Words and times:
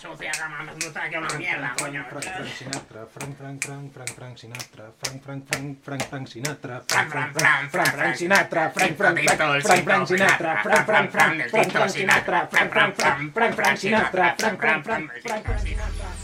sucia, 0.00 0.30
cama 0.32 0.72
sucia, 0.80 1.08
que 1.10 1.18
una 1.18 1.28
mierda, 1.38 1.74
coño. 1.78 2.04
Frank, 2.08 2.24
Frank 2.24 2.48
Sinatra, 2.58 3.06
Frank, 3.06 3.36
Frank, 3.36 3.64
Frank, 3.64 3.92
Frank, 3.92 4.14
Frank 4.14 4.38
Sinatra, 4.38 4.92
Frank, 4.98 5.22
Frank, 5.22 5.42
Frank, 5.48 5.82
Frank, 5.82 6.04
Frank 6.08 6.28
Sinatra, 6.28 6.82
Frank, 6.86 7.10
Frank, 7.10 7.32
Frank, 7.32 7.70
Frank, 7.70 7.94
Frank 7.94 8.16
Sinatra, 8.16 8.72
Frank, 8.72 8.92
Frank, 8.92 9.28
Frank, 9.32 9.48
Frank, 9.62 9.82
Frank 9.82 10.08
Sinatra, 10.08 10.60
Frank, 10.62 10.86
Frank, 10.86 11.10
Frank, 11.10 11.50
Frank, 11.50 11.72
Frank 11.72 11.90
Sinatra, 11.90 12.48
Frank, 12.50 12.72
Frank, 12.72 12.96
Frank, 12.96 13.32
Frank, 13.32 13.54
Frank 13.54 13.78
Sinatra, 13.78 14.36
Frank, 14.38 14.58
Frank, 14.58 14.84
Frank, 14.84 15.10
Frank, 15.22 15.44
Frank 15.44 15.60
Sinatra. 15.60 16.22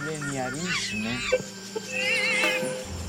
mileniarismo. 0.00 1.10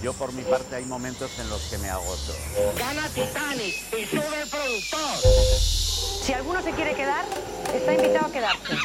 Yo 0.03 0.13
por 0.13 0.33
mi 0.33 0.41
parte 0.43 0.75
hay 0.75 0.85
momentos 0.85 1.37
en 1.39 1.49
los 1.49 1.61
que 1.69 1.77
me 1.77 1.89
agoto. 1.89 2.35
Gana 2.77 3.07
Titanic 3.09 3.75
y 3.93 4.05
sube 4.05 4.41
el 4.41 4.49
productor. 4.49 5.80
Si 6.21 6.33
alguno 6.33 6.61
se 6.61 6.71
quiere 6.73 6.93
quedar, 6.93 7.25
está 7.73 7.93
invitado 7.95 8.27
a 8.27 8.31
quedarse. 8.31 8.75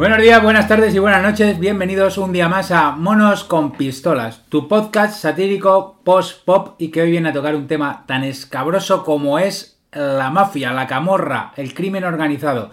Buenos 0.00 0.22
días, 0.22 0.42
buenas 0.42 0.66
tardes 0.66 0.94
y 0.94 0.98
buenas 0.98 1.22
noches. 1.22 1.58
Bienvenidos 1.58 2.16
un 2.16 2.32
día 2.32 2.48
más 2.48 2.70
a 2.70 2.92
Monos 2.92 3.44
con 3.44 3.72
Pistolas, 3.72 4.46
tu 4.48 4.66
podcast 4.66 5.20
satírico 5.20 6.00
post-pop 6.02 6.76
y 6.78 6.90
que 6.90 7.02
hoy 7.02 7.10
viene 7.10 7.28
a 7.28 7.32
tocar 7.34 7.54
un 7.54 7.66
tema 7.66 8.04
tan 8.06 8.24
escabroso 8.24 9.04
como 9.04 9.38
es 9.38 9.78
la 9.92 10.30
mafia, 10.30 10.72
la 10.72 10.86
camorra, 10.86 11.52
el 11.58 11.74
crimen 11.74 12.04
organizado. 12.04 12.72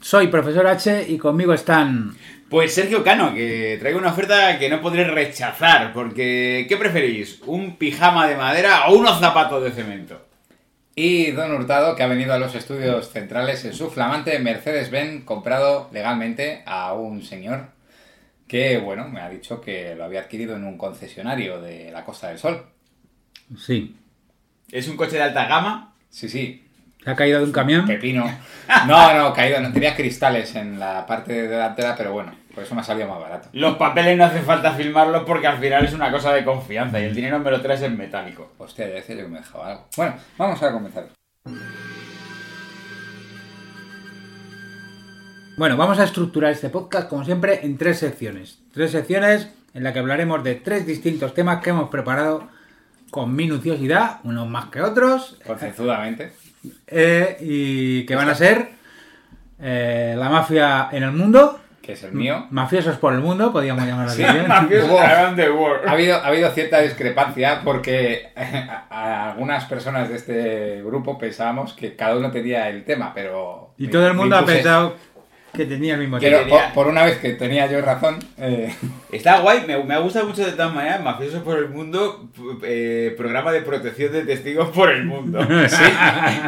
Soy 0.00 0.28
profesor 0.28 0.68
H 0.68 1.06
y 1.08 1.18
conmigo 1.18 1.54
están... 1.54 2.14
Pues 2.48 2.72
Sergio 2.72 3.02
Cano, 3.02 3.34
que 3.34 3.76
traigo 3.80 3.98
una 3.98 4.12
oferta 4.12 4.56
que 4.56 4.68
no 4.70 4.80
podré 4.80 5.02
rechazar, 5.02 5.92
porque 5.92 6.66
¿qué 6.68 6.76
preferís? 6.76 7.40
¿Un 7.46 7.74
pijama 7.78 8.28
de 8.28 8.36
madera 8.36 8.86
o 8.86 8.94
unos 8.94 9.18
zapatos 9.18 9.64
de 9.64 9.72
cemento? 9.72 10.20
Y 10.96 11.32
Don 11.32 11.52
Hurtado, 11.52 11.96
que 11.96 12.02
ha 12.04 12.06
venido 12.06 12.32
a 12.34 12.38
los 12.38 12.54
estudios 12.54 13.10
centrales 13.10 13.64
en 13.64 13.74
su 13.74 13.90
flamante 13.90 14.38
Mercedes-Benz 14.38 15.24
comprado 15.24 15.88
legalmente 15.92 16.62
a 16.66 16.92
un 16.94 17.22
señor 17.22 17.66
que, 18.46 18.78
bueno, 18.78 19.08
me 19.08 19.20
ha 19.20 19.28
dicho 19.28 19.60
que 19.60 19.94
lo 19.96 20.04
había 20.04 20.20
adquirido 20.20 20.54
en 20.54 20.64
un 20.64 20.78
concesionario 20.78 21.60
de 21.60 21.90
la 21.90 22.04
Costa 22.04 22.28
del 22.28 22.38
Sol. 22.38 22.64
Sí, 23.58 23.96
¿Es 24.70 24.88
un 24.88 24.96
coche 24.96 25.16
de 25.16 25.22
alta 25.22 25.46
gama? 25.46 25.94
Sí, 26.10 26.28
sí, 26.28 26.64
ha 27.04 27.14
caído 27.14 27.38
de 27.40 27.44
un 27.46 27.52
camión. 27.52 27.86
pepino. 27.86 28.24
No, 28.86 29.12
no, 29.14 29.32
caído, 29.32 29.60
no 29.60 29.72
tenía 29.72 29.94
cristales 29.94 30.54
en 30.54 30.78
la 30.78 31.06
parte 31.06 31.48
delantera, 31.48 31.94
pero 31.96 32.12
bueno, 32.12 32.34
por 32.54 32.64
eso 32.64 32.74
me 32.74 32.80
ha 32.80 32.84
salido 32.84 33.08
más 33.08 33.20
barato. 33.20 33.48
Los 33.52 33.76
papeles 33.76 34.16
no 34.16 34.24
hace 34.24 34.40
falta 34.40 34.72
filmarlos 34.72 35.24
porque 35.24 35.46
al 35.46 35.58
final 35.58 35.84
es 35.84 35.92
una 35.92 36.10
cosa 36.10 36.32
de 36.32 36.44
confianza 36.44 37.00
y 37.00 37.04
el 37.04 37.14
dinero 37.14 37.38
me 37.40 37.50
lo 37.50 37.60
traes 37.60 37.82
en 37.82 37.96
metálico. 37.96 38.52
Hostia, 38.58 38.88
ya 38.88 38.94
decía 38.94 39.16
yo 39.16 39.22
que 39.22 39.28
me 39.28 39.38
dejaba 39.38 39.70
algo. 39.72 39.86
Bueno, 39.96 40.14
vamos 40.38 40.62
a 40.62 40.72
comenzar. 40.72 41.06
Bueno, 45.56 45.76
vamos 45.76 45.98
a 46.00 46.04
estructurar 46.04 46.50
este 46.52 46.68
podcast 46.68 47.08
como 47.08 47.24
siempre 47.24 47.60
en 47.64 47.78
tres 47.78 47.98
secciones. 47.98 48.58
Tres 48.72 48.90
secciones 48.90 49.48
en 49.72 49.84
las 49.84 49.92
que 49.92 50.00
hablaremos 50.00 50.42
de 50.42 50.56
tres 50.56 50.86
distintos 50.86 51.32
temas 51.34 51.62
que 51.62 51.70
hemos 51.70 51.90
preparado 51.90 52.48
con 53.10 53.34
minuciosidad, 53.36 54.18
unos 54.24 54.48
más 54.48 54.66
que 54.66 54.80
otros, 54.82 55.38
Concienzudamente. 55.46 56.32
eh, 56.88 57.36
y 57.40 58.04
que 58.06 58.16
van 58.16 58.28
a 58.28 58.34
ser 58.34 58.70
eh, 59.60 60.14
la 60.18 60.28
mafia 60.28 60.88
en 60.90 61.04
el 61.04 61.12
mundo, 61.12 61.60
Que 61.84 61.92
es 61.92 62.02
el 62.02 62.12
mío. 62.12 62.46
mafiosos 62.50 62.96
por 62.96 63.12
el 63.12 63.20
mundo, 63.20 63.52
podríamos 63.52 63.84
llamarlo 63.84 64.10
así. 64.12 64.22
¿eh? 64.22 64.44
Mafiosos 64.48 64.98
around 65.00 65.36
the 65.36 65.50
world. 65.50 65.86
Ha 65.86 65.92
habido, 65.92 66.16
ha 66.16 66.26
habido 66.28 66.50
cierta 66.50 66.80
discrepancia 66.80 67.60
porque 67.62 68.28
a, 68.34 68.86
a 68.88 69.30
algunas 69.32 69.64
personas 69.66 70.08
de 70.08 70.16
este 70.16 70.82
grupo 70.82 71.18
pensábamos 71.18 71.74
que 71.74 71.94
cada 71.94 72.16
uno 72.16 72.30
tenía 72.30 72.68
el 72.70 72.84
tema, 72.84 73.12
pero... 73.14 73.74
Y 73.76 73.84
me- 73.84 73.88
todo 73.92 74.06
el 74.06 74.14
mundo 74.14 74.36
ha 74.36 74.46
pensado 74.46 74.96
que 75.54 75.64
tenía 75.64 75.94
el 75.94 76.00
mismo 76.00 76.18
Pero 76.20 76.40
tema. 76.40 76.50
por, 76.66 76.72
por 76.74 76.86
una 76.88 77.04
vez 77.04 77.18
que 77.18 77.30
tenía 77.34 77.66
yo 77.66 77.80
razón, 77.80 78.18
eh, 78.38 78.74
Está 79.12 79.38
guay, 79.40 79.64
me, 79.66 79.82
me 79.84 79.94
ha 79.94 79.98
gustado 79.98 80.26
mucho 80.26 80.44
de 80.44 80.52
todas 80.52 80.74
maneras, 80.74 81.00
Mafiosos 81.02 81.42
por 81.42 81.56
el 81.58 81.68
Mundo, 81.70 82.28
eh, 82.64 83.14
programa 83.16 83.52
de 83.52 83.62
protección 83.62 84.12
de 84.12 84.24
testigos 84.24 84.68
por 84.70 84.90
el 84.90 85.04
mundo. 85.04 85.40
sí. 85.68 85.82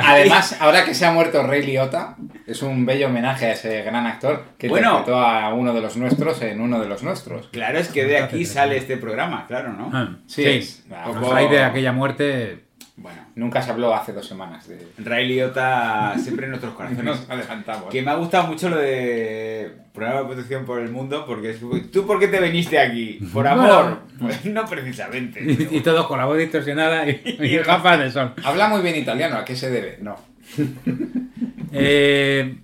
Además, 0.04 0.56
ahora 0.60 0.84
que 0.84 0.94
se 0.94 1.06
ha 1.06 1.12
muerto 1.12 1.42
Ray 1.46 1.64
Liotta, 1.64 2.16
es 2.46 2.62
un 2.62 2.84
bello 2.84 3.06
homenaje 3.06 3.46
a 3.46 3.52
ese 3.52 3.82
gran 3.82 4.06
actor 4.06 4.42
que 4.58 4.68
Bueno. 4.68 4.88
interpretó 4.90 5.18
a 5.20 5.54
uno 5.54 5.72
de 5.72 5.80
los 5.80 5.96
nuestros 5.96 6.42
en 6.42 6.60
uno 6.60 6.80
de 6.80 6.86
los 6.88 7.02
nuestros. 7.02 7.48
Claro, 7.48 7.78
es 7.78 7.88
que 7.88 8.04
de 8.04 8.18
aquí 8.18 8.44
sale 8.44 8.76
este 8.76 8.96
programa, 8.96 9.46
claro, 9.46 9.72
¿no? 9.72 9.90
Ah, 9.92 10.16
Sí, 10.26 10.42
sí, 10.42 10.48
es- 10.48 10.84
poco- 11.04 11.34
de 11.34 11.62
aquella 11.62 11.92
muerte. 11.92 12.65
Bueno, 12.98 13.20
Nunca 13.34 13.60
se 13.60 13.70
habló 13.70 13.94
hace 13.94 14.14
dos 14.14 14.26
semanas 14.26 14.66
de... 14.68 14.88
Ray 14.98 15.28
Liotta 15.28 16.14
siempre 16.18 16.46
en 16.46 16.52
nuestros 16.52 16.72
corazones. 16.74 17.04
Nos 17.04 17.28
adelantamos. 17.28 17.90
Que 17.90 18.00
me 18.00 18.10
ha 18.10 18.14
gustado 18.14 18.46
mucho 18.46 18.70
lo 18.70 18.78
de 18.78 19.70
programa 19.92 20.20
de 20.20 20.26
protección 20.26 20.64
por 20.64 20.80
el 20.80 20.90
mundo, 20.90 21.24
porque 21.26 21.50
es, 21.50 21.60
¿tú 21.92 22.06
por 22.06 22.18
qué 22.18 22.28
te 22.28 22.40
viniste 22.40 22.78
aquí? 22.78 23.18
¿Por 23.34 23.46
amor? 23.46 24.00
Pues 24.18 24.44
no 24.46 24.64
precisamente. 24.64 25.42
Y, 25.44 25.56
pero- 25.56 25.74
y 25.76 25.80
todos 25.80 26.06
con 26.06 26.18
la 26.18 26.24
voz 26.24 26.38
distorsionada 26.38 27.06
y, 27.08 27.20
y 27.40 27.56
gafas 27.58 27.98
de 27.98 28.10
sol. 28.10 28.32
Habla 28.42 28.68
muy 28.68 28.80
bien 28.80 28.96
italiano, 28.96 29.36
¿a 29.36 29.44
qué 29.44 29.54
se 29.56 29.70
debe? 29.70 29.98
No. 30.00 30.16
Eh, 31.72 32.56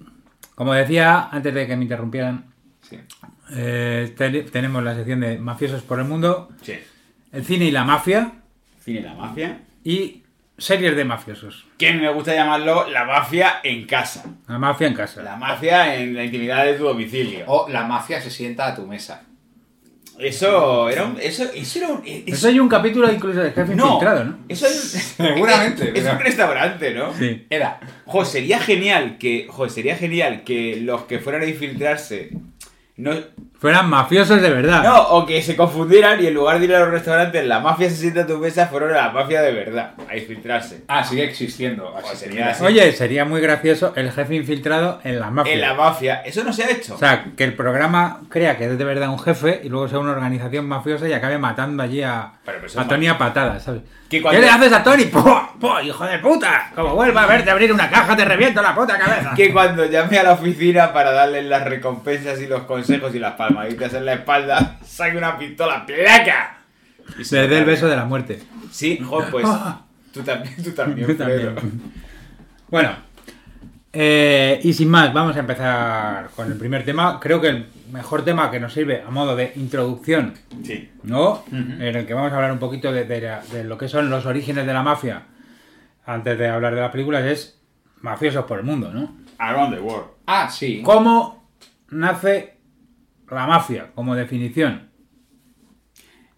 como 0.55 0.73
decía, 0.73 1.29
antes 1.31 1.53
de 1.53 1.67
que 1.67 1.77
me 1.77 1.83
interrumpieran, 1.83 2.47
Sí. 2.83 2.99
eh, 3.55 4.15
te- 4.17 4.43
tenemos 4.45 4.83
la 4.83 4.95
sección 4.95 5.21
de 5.21 5.39
mafiosos 5.39 5.83
por 5.83 5.99
el 5.99 6.07
mundo, 6.07 6.49
Sí. 6.63 6.75
el 7.33 7.45
cine 7.45 7.67
y 7.67 7.71
la 7.73 7.85
mafia 7.85 8.33
Cine 8.81 9.01
la 9.03 9.15
mafia. 9.15 9.61
y 9.85 10.22
series 10.63 10.95
de 10.97 11.05
mafiosos. 11.05 11.67
Que 11.79 11.93
me 11.93 12.09
gusta 12.13 12.35
llamarlo 12.35 12.89
la 12.89 13.05
mafia 13.05 13.61
en 13.63 13.87
casa. 13.87 14.25
La 14.49 14.59
mafia 14.59 14.87
en 14.87 14.95
casa. 14.95 15.23
La 15.23 15.37
mafia 15.37 15.97
en 15.97 16.15
la 16.15 16.25
intimidad 16.25 16.65
de 16.65 16.75
tu 16.75 16.85
domicilio. 16.85 17.45
O 17.49 17.69
la 17.69 17.85
mafia 17.85 18.21
se 18.21 18.31
sienta 18.31 18.67
a 18.69 18.75
tu 18.75 18.87
mesa. 18.87 19.23
Eso 20.19 20.89
era 20.91 21.05
un. 21.05 21.19
Eso, 21.21 21.45
eso 21.55 21.79
era 21.79 21.89
un. 21.89 22.03
eso- 22.05 22.23
Eso 22.27 22.49
hay 22.49 22.61
un 22.61 22.69
capítulo 22.69 23.11
incluso 23.11 23.41
de 23.41 23.51
jefe 23.51 23.75
no, 23.75 23.85
infiltrado, 23.87 24.25
¿no? 24.25 24.39
Eso 24.49 24.67
es. 24.73 25.15
Seguramente, 25.17 25.85
Es, 25.89 25.91
pero- 26.05 26.13
un 26.13 26.21
restaurante, 26.21 26.95
¿no? 26.95 27.13
Sí. 27.15 27.47
Era. 27.49 27.81
Jo, 28.05 28.25
sería 28.25 28.61
genial 28.61 29.17
que. 29.19 29.47
Jo, 29.49 29.69
sería 29.69 29.97
genial 29.97 30.43
que 30.45 30.77
los 30.83 31.03
que 31.05 31.19
fueran 31.19 31.43
a 31.43 31.47
infiltrarse. 31.47 32.31
No, 32.97 33.13
Fueran 33.63 33.89
mafiosos 33.89 34.43
de 34.43 34.51
verdad. 34.51 34.83
no, 34.83 35.01
o 35.11 35.25
que 35.25 35.41
se 35.41 35.55
confundieran 35.55 36.21
y 36.21 36.27
en 36.27 36.35
lugar 36.35 36.59
de 36.59 36.65
ir 36.65 36.75
a 36.75 36.81
los 36.81 36.91
restaurantes, 36.91 37.47
la 37.47 37.61
mafia 37.61 37.89
se 37.89 37.95
sienta 37.95 38.23
a 38.23 38.27
tu 38.27 38.37
mesa, 38.39 38.67
fueron 38.67 38.91
a 38.91 38.95
la 38.97 39.11
mafia 39.11 39.41
de 39.41 39.53
verdad, 39.53 39.93
a 40.11 40.17
infiltrarse. 40.17 40.83
Ah, 40.89 41.05
sigue 41.05 41.23
existiendo. 41.23 41.97
Así 41.97 42.11
que 42.11 42.17
sería 42.17 42.35
mira. 42.41 42.51
así. 42.51 42.65
Oye, 42.65 42.91
sería 42.91 43.25
muy 43.25 43.41
gracioso 43.41 43.93
el 43.95 44.11
jefe 44.11 44.35
infiltrado 44.35 44.99
en 45.05 45.21
la 45.21 45.31
mafia. 45.31 45.53
En 45.55 45.61
la 45.61 45.75
mafia. 45.75 46.23
Eso 46.25 46.43
no 46.43 46.53
se 46.53 46.65
ha 46.65 46.71
hecho. 46.73 46.97
O 46.97 46.99
sea, 46.99 47.25
que 47.37 47.45
el 47.45 47.55
programa 47.55 48.23
crea 48.29 48.59
que 48.59 48.65
es 48.67 48.77
de 48.77 48.85
verdad 48.85 49.09
un 49.11 49.21
jefe 49.21 49.61
y 49.63 49.69
luego 49.69 49.87
sea 49.87 50.01
una 50.01 50.11
organización 50.11 50.67
mafiosa 50.67 51.09
y 51.09 51.13
acabe 51.13 51.39
matando 51.39 51.85
allí 51.85 52.03
a, 52.03 52.33
a 52.77 52.89
Tony 52.89 53.07
a 53.07 53.17
patadas, 53.17 53.63
¿sabes? 53.63 53.83
Cuando- 54.21 54.31
¿Qué 54.33 54.41
le 54.45 54.51
haces 54.51 54.73
a 54.75 54.83
Tony? 54.83 55.05
¡Hijo 55.85 56.05
de 56.05 56.19
puta! 56.19 56.71
Como 56.75 56.95
vuelva 56.97 57.23
a 57.23 57.27
verte 57.27 57.51
abrir 57.51 57.73
una 57.73 57.89
caja 57.89 58.15
te 58.15 58.25
reviento 58.27 58.61
la 58.61 58.75
puta 58.75 58.99
cabeza. 58.99 59.33
que 59.35 59.51
cuando 59.53 59.87
llame 59.87 60.19
a 60.19 60.23
la 60.25 60.33
oficina 60.33 60.93
para 60.93 61.13
darles 61.13 61.45
las 61.47 61.65
recompensas 61.65 62.39
y 62.41 62.47
los 62.47 62.63
consejos 62.65 63.15
y 63.15 63.19
las 63.19 63.33
palmaditas 63.55 63.95
en 63.95 64.05
la 64.05 64.15
espalda, 64.15 64.79
saque 64.85 65.17
una 65.17 65.39
pistola 65.39 65.85
placa. 65.87 66.59
Y 67.19 67.25
se 67.25 67.37
Le 67.43 67.49
dé 67.49 67.59
el 67.59 67.65
beso 67.65 67.87
de 67.89 67.97
la 67.97 68.05
muerte. 68.05 68.43
Sí, 68.71 68.99
jo, 69.05 69.23
pues. 69.31 69.47
Tú 70.13 70.23
también, 70.23 70.55
tú 70.63 70.71
también, 70.73 71.07
Tú 71.07 71.15
también. 71.15 71.55
Bueno, 72.69 72.91
eh, 73.95 74.61
y 74.63 74.73
sin 74.75 74.89
más, 74.91 75.13
vamos 75.13 75.35
a 75.37 75.41
empezar 75.41 76.29
con 76.37 76.51
el 76.53 76.59
primer 76.59 76.85
tema. 76.85 77.19
Creo 77.21 77.41
que 77.41 77.49
el 77.49 77.67
mejor 77.91 78.23
tema 78.25 78.51
que 78.51 78.61
nos 78.61 78.73
sirve 78.75 79.03
a 79.07 79.11
modo 79.11 79.35
de 79.37 79.53
introducción, 79.57 80.35
Sí. 80.65 80.91
¿no? 81.03 81.45
En 81.51 81.81
el 81.83 82.07
que 82.07 82.15
vamos 82.15 82.33
a 82.33 82.37
hablar 82.37 82.53
un 82.53 82.59
poquito 82.59 82.93
de, 82.93 83.05
de 83.05 83.21
la- 83.23 83.43
de 83.53 83.65
lo 83.65 83.77
que 83.79 83.89
son 83.89 84.09
los 84.11 84.25
orígenes 84.27 84.67
de 84.67 84.73
la 84.75 84.83
mafia, 84.83 85.23
antes 86.07 86.39
de 86.39 86.49
hablar 86.49 86.75
de 86.75 86.81
las 86.83 86.91
películas, 86.91 87.25
es 87.25 87.59
mafiosos 88.01 88.45
por 88.45 88.59
el 88.59 88.65
mundo, 88.65 88.91
¿no? 88.93 89.17
Around 89.39 89.75
the 89.75 89.81
world. 89.81 90.07
Ah, 90.27 90.49
sí. 90.51 90.83
¿Cómo 90.85 91.49
nace 91.91 92.59
la 93.35 93.47
mafia 93.47 93.91
como 93.95 94.15
definición? 94.15 94.91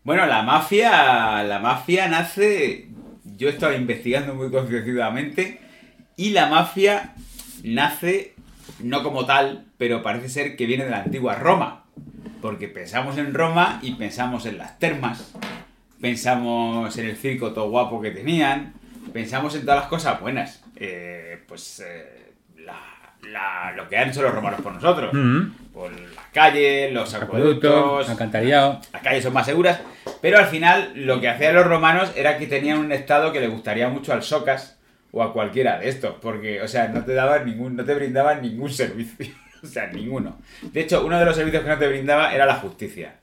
Bueno, 0.03 0.27
la 0.27 0.43
mafia. 0.43 1.43
La 1.45 1.59
mafia 1.59 2.09
nace. 2.09 2.89
Yo 3.37 3.49
estaba 3.49 3.75
investigando 3.75 4.35
muy 4.35 4.51
concienzudamente. 4.51 5.61
Y 6.17 6.31
la 6.31 6.47
mafia 6.49 7.15
nace. 7.63 8.35
No 8.81 9.03
como 9.03 9.25
tal, 9.27 9.67
pero 9.79 10.03
parece 10.03 10.29
ser 10.29 10.57
que 10.57 10.67
viene 10.67 10.85
de 10.85 10.91
la 10.91 11.03
antigua 11.03 11.35
Roma. 11.37 11.85
Porque 12.43 12.69
pensamos 12.69 13.17
en 13.19 13.33
Roma 13.35 13.79
y 13.83 13.93
pensamos 13.93 14.47
en 14.47 14.59
las 14.59 14.79
termas. 14.79 15.35
Pensamos 16.01 16.97
en 16.99 17.07
el 17.07 17.17
circo 17.17 17.53
todo 17.53 17.71
guapo 17.71 18.01
que 18.01 18.11
tenían. 18.11 18.75
Pensamos 19.13 19.55
en 19.55 19.63
todas 19.63 19.81
las 19.81 19.89
cosas 19.89 20.21
buenas. 20.21 20.63
Eh, 20.77 21.43
pues. 21.49 21.81
eh, 21.87 22.33
la- 22.59 23.15
la- 23.31 23.73
lo 23.77 23.89
que 23.89 23.97
han 23.97 24.09
hecho 24.11 24.23
los 24.23 24.35
romanos 24.35 24.61
por 24.61 24.73
nosotros. 24.75 25.13
Mm. 25.15 25.51
Por 25.75 25.91
las 25.91 26.27
calles, 26.33 26.93
los 26.93 27.13
Acueductos, 27.15 28.09
alcantarillado. 28.09 28.81
las 28.93 29.03
calles 29.03 29.25
son 29.25 29.33
más 29.33 29.45
seguras, 29.45 29.81
pero 30.21 30.39
al 30.39 30.47
final 30.47 30.93
lo 30.95 31.21
que 31.21 31.29
hacían 31.29 31.55
los 31.57 31.67
romanos 31.67 32.13
era 32.15 32.39
que 32.39 32.47
tenían 32.47 32.79
un 32.79 32.93
estado 32.93 33.33
que 33.33 33.41
le 33.41 33.49
gustaría 33.49 33.89
mucho 33.89 34.13
al 34.13 34.23
Socas 34.23 34.79
o 35.11 35.23
a 35.23 35.33
cualquiera 35.33 35.79
de 35.81 35.89
estos, 35.89 36.15
porque, 36.23 36.63
o 36.63 36.69
sea, 36.69 36.89
no 36.89 37.05
te 37.05 37.15
daban 37.15 37.45
ningún, 37.47 37.75
no 37.77 37.85
te 37.85 37.95
brindaban 37.95 38.41
ningún 38.41 38.71
servicio, 38.71 39.35
o 39.65 39.67
sea, 39.67 39.89
ninguno. 39.89 40.39
De 40.63 40.81
hecho, 40.81 41.05
uno 41.05 41.19
de 41.19 41.25
los 41.25 41.35
servicios 41.37 41.65
que 41.65 41.69
no 41.69 41.79
te 41.79 41.89
brindaba 41.89 42.33
era 42.35 42.47
la 42.47 42.55
justicia. 42.57 43.17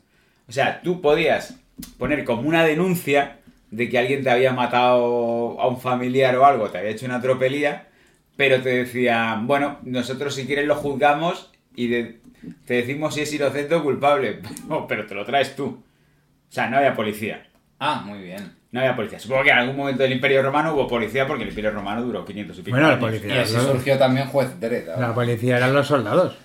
O 0.50 0.52
sea, 0.52 0.82
tú 0.82 1.00
podías 1.02 1.56
poner 1.98 2.26
como 2.26 2.42
una 2.48 2.66
denuncia 2.66 3.38
de 3.72 3.88
que 3.90 3.98
alguien 3.98 4.24
te 4.24 4.30
había 4.30 4.52
matado 4.52 5.60
a 5.62 5.68
un 5.68 5.80
familiar 5.80 6.36
o 6.36 6.46
algo, 6.46 6.70
te 6.70 6.80
había 6.80 6.92
hecho 6.92 7.06
una 7.06 7.22
tropelía, 7.22 7.88
pero 8.36 8.62
te 8.62 8.70
decían, 8.70 9.48
bueno, 9.48 9.80
nosotros 9.84 10.36
si 10.36 10.46
quieres 10.46 10.66
lo 10.68 10.76
juzgamos 10.76 11.52
y 11.76 11.88
de- 11.88 12.21
te 12.66 12.76
decimos 12.76 13.14
si 13.16 13.22
es 13.22 13.34
inocente 13.34 13.76
o 13.76 13.84
culpable, 13.84 14.40
pero, 14.88 15.06
te 15.06 15.16
lo 15.16 15.26
traes 15.26 15.56
tú. 15.56 15.66
O 15.68 16.54
sea, 16.54 16.68
no 16.70 16.78
había 16.78 16.94
policía. 16.96 17.48
Ah, 17.80 18.04
muy 18.06 18.20
bien. 18.20 18.54
No 18.72 18.80
había 18.80 18.96
policía. 18.96 19.20
Supongo 19.20 19.44
que 19.44 19.50
en 19.50 19.58
algún 19.58 19.76
momento 19.76 20.04
del 20.04 20.12
Imperio 20.14 20.42
Romano 20.44 20.74
hubo 20.74 20.88
policía 20.88 21.28
porque 21.28 21.44
el 21.44 21.50
Imperio 21.50 21.72
Romano 21.72 22.02
duró 22.04 22.24
500 22.26 22.58
y 22.58 22.62
pico 22.62 22.72
Bueno, 22.76 22.88
la 22.88 22.94
años. 22.94 23.06
policía. 23.06 23.36
Y 23.36 23.40
así 23.40 23.54
surgió 23.56 23.98
también 23.98 24.28
Juez 24.28 24.60
Dredd. 24.60 24.88
La 24.98 25.14
policía 25.14 25.58
eran 25.58 25.74
los 25.74 25.88
soldados. 25.88 26.38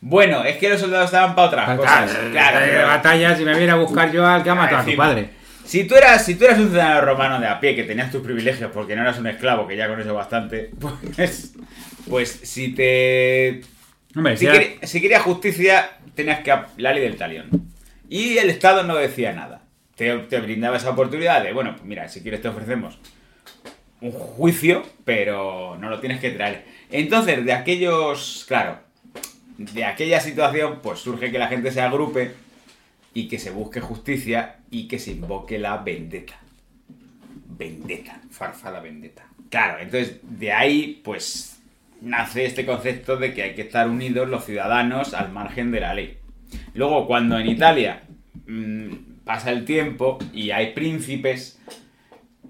Bueno, 0.00 0.44
es 0.44 0.56
que 0.56 0.68
los 0.70 0.80
soldados 0.80 1.06
estaban 1.06 1.34
para 1.34 1.46
otras 1.48 1.76
cosas. 1.78 2.10
Claro, 2.32 2.60
de 2.60 2.66
pero- 2.72 2.86
batalla, 2.86 3.36
si 3.36 3.44
me 3.44 3.56
viera 3.56 3.74
a 3.74 3.76
buscar 3.76 4.10
yo 4.10 4.26
al 4.26 4.42
que 4.42 4.50
ha 4.50 4.54
matado 4.54 4.82
a 4.82 4.84
tu 4.84 4.96
padre. 4.96 5.30
Si 5.64 5.84
tú, 5.84 5.94
eras, 5.94 6.24
si 6.24 6.34
tú 6.34 6.44
eras 6.44 6.58
un 6.58 6.70
ciudadano 6.70 7.02
romano 7.02 7.38
de 7.38 7.46
a 7.46 7.60
pie 7.60 7.76
que 7.76 7.84
tenías 7.84 8.10
tus 8.10 8.20
privilegios 8.22 8.70
porque 8.72 8.96
no 8.96 9.02
eras 9.02 9.18
un 9.18 9.28
esclavo, 9.28 9.66
que 9.68 9.76
ya 9.76 9.86
con 9.88 10.00
eso 10.00 10.12
bastante, 10.12 10.70
pues, 11.16 11.54
pues 12.08 12.30
si 12.42 12.74
te. 12.74 13.60
Hombre, 14.14 14.36
Si, 14.36 14.40
si 14.40 14.46
era- 14.46 14.58
queri- 14.60 14.86
si 14.86 15.00
querías 15.00 15.22
justicia, 15.22 15.90
tenías 16.14 16.40
que. 16.40 16.54
La 16.76 16.92
ley 16.92 17.02
del 17.02 17.16
talión. 17.16 17.48
Y 18.08 18.36
el 18.38 18.50
Estado 18.50 18.82
no 18.82 18.94
decía 18.96 19.32
nada. 19.32 19.62
Te, 19.96 20.16
te 20.18 20.40
brindaba 20.40 20.76
esa 20.76 20.90
oportunidad 20.90 21.42
de, 21.42 21.52
bueno, 21.52 21.72
pues 21.72 21.84
mira, 21.84 22.08
si 22.08 22.20
quieres 22.22 22.40
te 22.42 22.48
ofrecemos 22.48 22.98
un 24.00 24.10
juicio, 24.12 24.82
pero 25.04 25.76
no 25.78 25.88
lo 25.88 26.00
tienes 26.00 26.20
que 26.20 26.30
traer. 26.30 26.64
Entonces, 26.90 27.44
de 27.44 27.52
aquellos. 27.52 28.44
Claro, 28.48 28.78
de 29.58 29.84
aquella 29.84 30.20
situación, 30.20 30.80
pues 30.82 30.98
surge 31.00 31.30
que 31.30 31.38
la 31.38 31.48
gente 31.48 31.70
se 31.70 31.80
agrupe 31.80 32.32
y 33.14 33.28
que 33.28 33.38
se 33.38 33.50
busque 33.50 33.80
justicia 33.80 34.56
y 34.70 34.88
que 34.88 34.98
se 34.98 35.12
invoque 35.12 35.58
la 35.58 35.76
vendetta. 35.78 36.34
Vendetta. 37.46 38.20
Farfala 38.30 38.80
vendetta. 38.80 39.24
Claro, 39.50 39.78
entonces 39.80 40.16
de 40.22 40.50
ahí 40.52 41.00
pues 41.04 41.60
nace 42.02 42.44
este 42.44 42.66
concepto 42.66 43.16
de 43.16 43.32
que 43.32 43.42
hay 43.42 43.54
que 43.54 43.62
estar 43.62 43.88
unidos 43.88 44.28
los 44.28 44.44
ciudadanos 44.44 45.14
al 45.14 45.30
margen 45.32 45.70
de 45.70 45.80
la 45.80 45.94
ley. 45.94 46.18
Luego 46.74 47.06
cuando 47.06 47.38
en 47.38 47.46
Italia 47.48 48.02
mm, 48.46 49.22
pasa 49.24 49.50
el 49.50 49.64
tiempo 49.64 50.18
y 50.32 50.50
hay 50.50 50.72
príncipes 50.72 51.58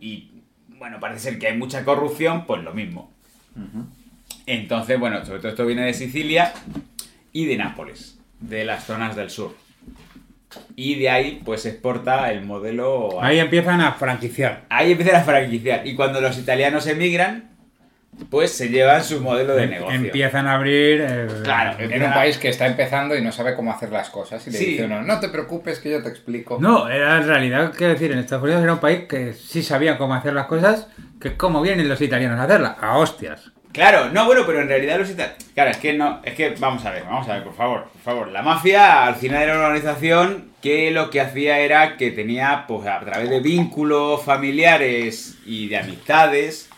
y 0.00 0.30
bueno, 0.78 0.98
parece 0.98 1.20
ser 1.30 1.38
que 1.38 1.46
hay 1.48 1.56
mucha 1.56 1.84
corrupción, 1.84 2.44
pues 2.46 2.62
lo 2.64 2.72
mismo. 2.74 3.12
Entonces, 4.46 4.98
bueno, 4.98 5.24
sobre 5.24 5.38
todo 5.38 5.48
esto 5.50 5.66
viene 5.66 5.82
de 5.84 5.94
Sicilia 5.94 6.52
y 7.32 7.44
de 7.46 7.56
Nápoles, 7.56 8.18
de 8.40 8.64
las 8.64 8.84
zonas 8.84 9.14
del 9.14 9.30
sur. 9.30 9.54
Y 10.74 10.96
de 10.96 11.08
ahí 11.08 11.40
pues 11.44 11.62
se 11.62 11.70
exporta 11.70 12.30
el 12.32 12.44
modelo 12.44 13.20
a- 13.22 13.26
Ahí 13.26 13.38
empiezan 13.38 13.80
a 13.80 13.92
franquiciar. 13.92 14.64
Ahí 14.68 14.92
empiezan 14.92 15.16
a 15.16 15.24
franquiciar. 15.24 15.86
Y 15.86 15.94
cuando 15.94 16.20
los 16.20 16.36
italianos 16.38 16.86
emigran, 16.88 17.51
pues 18.30 18.52
se 18.52 18.68
llevan 18.68 19.02
su 19.02 19.20
modelo 19.20 19.54
de 19.54 19.64
Em- 19.64 19.70
negocio. 19.70 19.94
Empiezan 19.94 20.46
a 20.46 20.54
abrir. 20.54 21.00
eh, 21.06 21.26
Claro, 21.42 21.76
En 21.78 22.02
un 22.02 22.12
país 22.12 22.36
que 22.38 22.48
está 22.48 22.66
empezando 22.66 23.16
y 23.16 23.22
no 23.22 23.32
sabe 23.32 23.54
cómo 23.54 23.72
hacer 23.72 23.90
las 23.90 24.10
cosas. 24.10 24.46
Y 24.46 24.50
le 24.50 24.58
Sí. 24.58 24.64
dice 24.66 24.84
uno, 24.84 25.02
no 25.02 25.18
te 25.20 25.28
preocupes 25.28 25.78
que 25.78 25.90
yo 25.90 26.02
te 26.02 26.08
explico. 26.10 26.58
No, 26.60 26.88
era 26.88 27.16
en 27.18 27.26
realidad, 27.26 27.72
quiero 27.76 27.94
decir, 27.94 28.12
en 28.12 28.18
Estados 28.18 28.44
Unidos 28.44 28.62
era 28.62 28.74
un 28.74 28.80
país 28.80 29.00
que 29.08 29.32
sí 29.32 29.62
sabía 29.62 29.96
cómo 29.98 30.14
hacer 30.14 30.34
las 30.34 30.46
cosas, 30.46 30.88
que 31.20 31.36
cómo 31.36 31.62
vienen 31.62 31.88
los 31.88 32.00
italianos 32.00 32.38
a 32.38 32.44
hacerlas, 32.44 32.76
a 32.80 32.98
hostias. 32.98 33.50
Claro, 33.72 34.10
no, 34.10 34.26
bueno, 34.26 34.42
pero 34.44 34.60
en 34.60 34.68
realidad 34.68 34.98
los 34.98 35.08
italianos... 35.08 35.42
Claro, 35.54 35.70
es 35.70 35.78
que 35.78 35.94
no... 35.94 36.20
Es 36.24 36.34
que, 36.34 36.54
vamos 36.60 36.84
a 36.84 36.90
ver, 36.90 37.04
vamos 37.04 37.26
a 37.26 37.34
ver, 37.34 37.44
por 37.44 37.54
favor, 37.54 37.84
por 37.90 38.02
favor. 38.02 38.28
La 38.28 38.42
mafia 38.42 39.06
al 39.06 39.14
final 39.14 39.42
era 39.42 39.54
una 39.54 39.68
organización 39.68 40.50
que 40.60 40.90
lo 40.90 41.08
que 41.08 41.22
hacía 41.22 41.58
era 41.60 41.96
que 41.96 42.10
tenía, 42.10 42.66
pues 42.68 42.86
a 42.86 43.00
través 43.00 43.30
de 43.30 43.40
vínculos 43.40 44.22
familiares 44.22 45.38
y 45.46 45.68
de 45.68 45.78
amistades, 45.78 46.68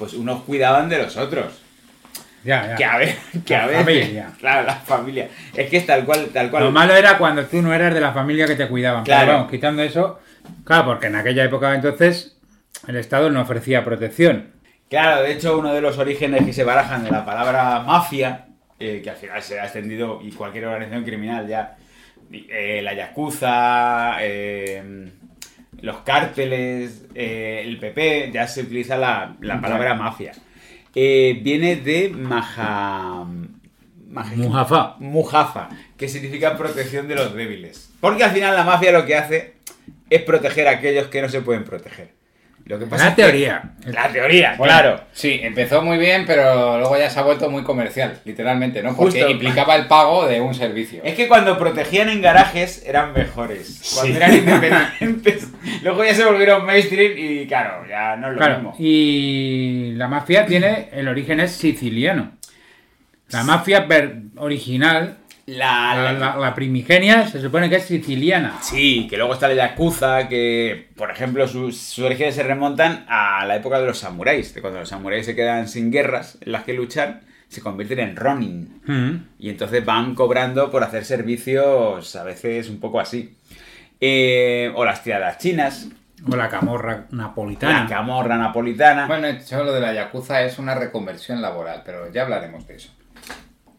pues 0.00 0.14
unos 0.14 0.42
cuidaban 0.44 0.88
de 0.88 0.96
los 0.96 1.16
otros. 1.18 1.60
Ya, 2.42 2.68
ya. 2.68 2.74
Que 2.74 2.84
a 2.86 2.96
ver, 2.96 3.16
que 3.44 3.52
La 3.52 3.64
a 3.64 3.66
ver... 3.66 3.76
familia. 3.84 4.30
Claro, 4.38 4.66
la 4.66 4.76
familia. 4.76 5.28
Es 5.54 5.68
que 5.68 5.76
es 5.76 5.86
tal 5.86 6.06
cual, 6.06 6.30
tal 6.32 6.50
cual... 6.50 6.64
Lo 6.64 6.72
malo 6.72 6.96
era 6.96 7.18
cuando 7.18 7.44
tú 7.44 7.60
no 7.60 7.74
eras 7.74 7.92
de 7.92 8.00
la 8.00 8.12
familia 8.12 8.46
que 8.46 8.56
te 8.56 8.66
cuidaban. 8.66 9.04
Claro. 9.04 9.26
Pero 9.26 9.32
vamos, 9.34 9.50
quitando 9.50 9.82
eso, 9.82 10.20
claro, 10.64 10.86
porque 10.86 11.08
en 11.08 11.16
aquella 11.16 11.44
época 11.44 11.74
entonces 11.74 12.38
el 12.88 12.96
Estado 12.96 13.28
no 13.28 13.42
ofrecía 13.42 13.84
protección. 13.84 14.52
Claro, 14.88 15.22
de 15.22 15.32
hecho, 15.32 15.58
uno 15.58 15.74
de 15.74 15.82
los 15.82 15.98
orígenes 15.98 16.46
que 16.46 16.54
se 16.54 16.64
barajan 16.64 17.04
de 17.04 17.10
la 17.10 17.26
palabra 17.26 17.80
mafia, 17.80 18.46
eh, 18.78 19.02
que 19.04 19.10
al 19.10 19.16
final 19.16 19.42
se 19.42 19.60
ha 19.60 19.64
extendido 19.64 20.20
y 20.22 20.32
cualquier 20.32 20.64
organización 20.64 21.04
criminal 21.04 21.46
ya, 21.46 21.76
eh, 22.32 22.80
la 22.82 22.94
Yakuza, 22.94 24.16
eh, 24.20 25.12
los 25.80 25.98
cárteles, 25.98 27.04
eh, 27.14 27.62
el 27.64 27.78
PP, 27.78 28.30
ya 28.32 28.46
se 28.46 28.62
utiliza 28.62 28.96
la, 28.96 29.36
la 29.40 29.60
palabra 29.60 29.94
mafia. 29.94 30.32
Eh, 30.94 31.38
viene 31.42 31.76
de 31.76 32.08
Maja... 32.10 33.24
Maja- 34.08 34.34
Mujafa. 34.36 34.96
Mujafa, 34.98 35.68
que 35.96 36.08
significa 36.08 36.56
protección 36.56 37.06
de 37.06 37.14
los 37.14 37.32
débiles. 37.34 37.90
Porque 38.00 38.24
al 38.24 38.32
final 38.32 38.56
la 38.56 38.64
mafia 38.64 38.90
lo 38.92 39.06
que 39.06 39.14
hace 39.14 39.54
es 40.10 40.22
proteger 40.22 40.66
a 40.66 40.72
aquellos 40.72 41.06
que 41.06 41.22
no 41.22 41.28
se 41.28 41.42
pueden 41.42 41.62
proteger. 41.64 42.10
Lo 42.70 42.78
que 42.78 42.86
pasa 42.86 43.02
La 43.04 43.10
es 43.10 43.16
que- 43.16 43.22
teoría. 43.22 43.62
La 43.86 44.08
teoría, 44.12 44.54
Bueno, 44.56 44.72
claro. 44.72 45.00
Sí, 45.12 45.40
empezó 45.42 45.82
muy 45.82 45.98
bien, 45.98 46.24
pero 46.24 46.78
luego 46.78 46.96
ya 46.96 47.10
se 47.10 47.18
ha 47.18 47.22
vuelto 47.22 47.50
muy 47.50 47.64
comercial, 47.64 48.20
literalmente, 48.24 48.80
¿no? 48.80 48.94
Porque 48.96 49.18
Justo. 49.22 49.28
implicaba 49.30 49.74
el 49.74 49.86
pago 49.88 50.26
de 50.28 50.40
un 50.40 50.54
servicio. 50.54 51.02
Es 51.02 51.14
que 51.16 51.26
cuando 51.26 51.58
protegían 51.58 52.08
en 52.10 52.22
garajes 52.22 52.84
eran 52.86 53.12
mejores. 53.12 53.82
Cuando 53.94 54.12
Sí. 54.12 54.16
eran 54.16 54.34
independientes. 54.36 55.48
Luego 55.82 56.04
ya 56.04 56.14
se 56.14 56.24
volvieron 56.24 56.64
mainstream 56.64 57.12
y 57.18 57.46
claro, 57.48 57.84
ya 57.88 58.14
no 58.16 58.28
es 58.28 58.32
lo 58.34 58.38
Claro, 58.38 58.54
mismo. 58.58 58.76
y 58.78 59.92
la 59.96 60.06
mafia 60.06 60.46
tiene, 60.46 60.90
el 60.92 61.08
origen 61.08 61.40
es 61.40 61.50
siciliano. 61.50 62.32
La 63.30 63.42
mafia 63.42 63.86
original, 64.36 65.16
La, 65.56 65.94
la, 65.94 66.12
la- 66.12 66.18
la- 66.18 66.36
la 66.36 66.54
primigenia, 66.54 67.26
se 67.26 67.40
supone 67.40 67.68
que 67.68 67.76
es 67.76 67.84
siciliana. 67.84 68.58
Sí, 68.62 69.06
que 69.08 69.16
luego 69.16 69.32
está 69.34 69.48
la 69.48 69.54
Yakuza, 69.54 70.28
que 70.28 70.88
por 70.96 71.10
ejemplo 71.10 71.46
sus, 71.48 71.76
sus 71.78 72.04
orígenes 72.04 72.34
se 72.34 72.42
remontan 72.42 73.04
a 73.08 73.44
la 73.46 73.56
época 73.56 73.80
de 73.80 73.86
los 73.86 73.98
samuráis. 73.98 74.54
De 74.54 74.60
cuando 74.60 74.80
los 74.80 74.88
samuráis 74.88 75.26
se 75.26 75.34
quedan 75.34 75.68
sin 75.68 75.90
guerras 75.90 76.38
en 76.40 76.52
las 76.52 76.64
que 76.64 76.72
luchar, 76.74 77.20
se 77.48 77.60
convierten 77.62 77.98
en 78.00 78.16
Ronin. 78.16 78.80
Mm. 78.86 79.28
Y 79.38 79.50
entonces 79.50 79.84
van 79.84 80.14
cobrando 80.14 80.70
por 80.70 80.84
hacer 80.84 81.04
servicios 81.04 82.14
a 82.16 82.22
veces 82.24 82.68
un 82.68 82.78
poco 82.80 83.00
así. 83.00 83.36
Eh, 84.00 84.72
o 84.76 84.84
las 84.84 85.02
tiradas 85.02 85.38
chinas, 85.38 85.88
O 86.30 86.36
la 86.36 86.48
camorra 86.48 87.06
napolitana. 87.10 87.82
la 87.82 87.88
camorra 87.88 88.36
napolitana. 88.38 89.06
Bueno, 89.06 89.26
de 89.26 89.34
hecho, 89.34 89.64
lo 89.64 89.72
de 89.72 89.80
la 89.80 89.92
Yakuza 89.92 90.42
es 90.42 90.58
una 90.58 90.74
reconversión 90.74 91.42
laboral, 91.42 91.82
pero 91.84 92.10
ya 92.12 92.22
hablaremos 92.22 92.66
de 92.66 92.76
eso. 92.76 92.90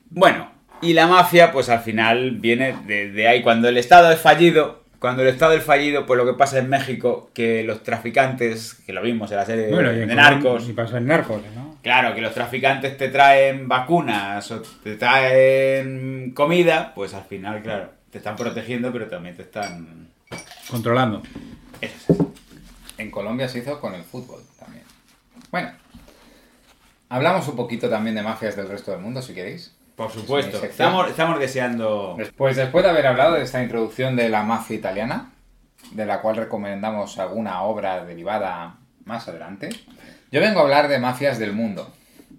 Bueno, 0.10 0.52
y 0.82 0.94
la 0.94 1.08
mafia, 1.08 1.52
pues 1.52 1.70
al 1.70 1.80
final 1.82 2.32
viene 2.32 2.76
de, 2.86 3.12
de 3.12 3.28
ahí. 3.28 3.42
Cuando 3.42 3.68
el 3.68 3.78
Estado 3.78 4.12
es 4.12 4.20
fallido, 4.20 4.82
cuando 5.02 5.24
el 5.24 5.30
Estado 5.30 5.54
es 5.54 5.64
fallido, 5.64 6.06
pues 6.06 6.16
lo 6.16 6.28
que 6.28 6.34
pasa 6.34 6.60
en 6.60 6.70
México, 6.70 7.32
que 7.34 7.64
los 7.64 7.82
traficantes, 7.82 8.76
que 8.86 8.94
lo 8.94 9.02
vimos 9.02 9.32
en 9.32 9.38
la 9.38 9.46
serie 9.48 9.70
Bueno, 9.70 9.92
y 9.92 9.96
de 9.96 10.06
narcos, 10.06 10.70
Y 10.70 10.74
pasó 10.74 10.98
en 10.98 11.08
narcos, 11.08 11.42
¿no? 11.56 11.78
claro, 11.82 12.14
que 12.14 12.22
los 12.22 12.36
traficantes 12.36 12.98
te 12.98 13.10
traen 13.10 13.68
vacunas 13.68 14.52
o 14.52 14.62
te 14.62 14.98
traen 14.98 16.34
comida, 16.36 16.94
pues 16.94 17.16
al 17.16 17.24
final, 17.24 17.64
claro, 17.64 17.90
te 18.12 18.20
están 18.20 18.36
protegiendo, 18.36 18.92
pero 18.94 19.08
también 19.08 19.36
te 19.36 19.42
están... 19.42 20.08
Controlando. 20.70 21.24
Eso 21.82 21.96
es 21.96 22.10
así. 22.12 22.28
En 23.00 23.10
Colombia 23.10 23.48
se 23.48 23.58
hizo 23.58 23.80
con 23.80 23.96
el 23.96 24.04
fútbol 24.04 24.44
también. 24.60 24.84
Bueno, 25.50 25.72
hablamos 27.10 27.48
un 27.48 27.56
poquito 27.56 27.90
también 27.90 28.16
de 28.16 28.22
mafias 28.22 28.56
del 28.56 28.70
resto 28.70 28.92
del 28.92 29.02
mundo, 29.02 29.24
si 29.24 29.34
queréis. 29.34 29.76
Por 30.02 30.12
supuesto, 30.12 30.58
Es 30.58 30.64
estamos, 30.64 31.10
estamos 31.10 31.40
deseando... 31.40 32.16
Después, 32.18 32.56
después 32.56 32.84
de 32.84 32.90
haber 32.90 33.06
hablado 33.08 33.34
de 33.36 33.44
esta 33.44 33.62
introducción 33.62 34.16
de 34.16 34.30
la 34.30 34.44
mafia 34.44 34.76
italiana, 34.76 35.32
de 35.92 36.06
la 36.06 36.22
cual 36.22 36.38
recomendamos 36.38 37.20
alguna 37.20 37.62
obra 37.62 38.04
derivada 38.04 38.76
más 39.06 39.28
adelante, 39.28 39.70
yo 40.32 40.42
vengo 40.42 40.60
a 40.60 40.64
hablar 40.64 40.88
de 40.88 40.98
mafias 41.00 41.38
del 41.38 41.54
mundo. 41.54 41.94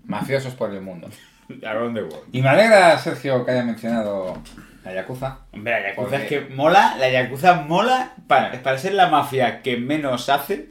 Mafiosos 0.07 0.55
por 0.55 0.73
el 0.73 0.81
mundo. 0.81 1.09
Around 1.67 1.95
the 1.97 2.03
world. 2.03 2.25
Y 2.33 2.43
me 2.43 2.49
alegra, 2.49 2.99
Sergio, 2.99 3.45
que 3.45 3.53
haya 3.53 3.63
mencionado 3.63 4.39
la 4.85 4.95
Yakuza. 4.95 5.39
Hombre, 5.53 5.73
la 5.81 5.89
Yakuza 5.91 6.09
Porque- 6.09 6.23
es 6.25 6.29
que 6.49 6.55
mola, 6.55 6.97
la 6.99 7.11
Yakuza 7.11 7.55
mola 7.63 8.15
para, 8.27 8.61
para 8.63 8.79
ser 8.79 8.95
la 8.95 9.09
mafia 9.09 9.63
que 9.63 9.77
menos 9.77 10.29
hace. 10.29 10.71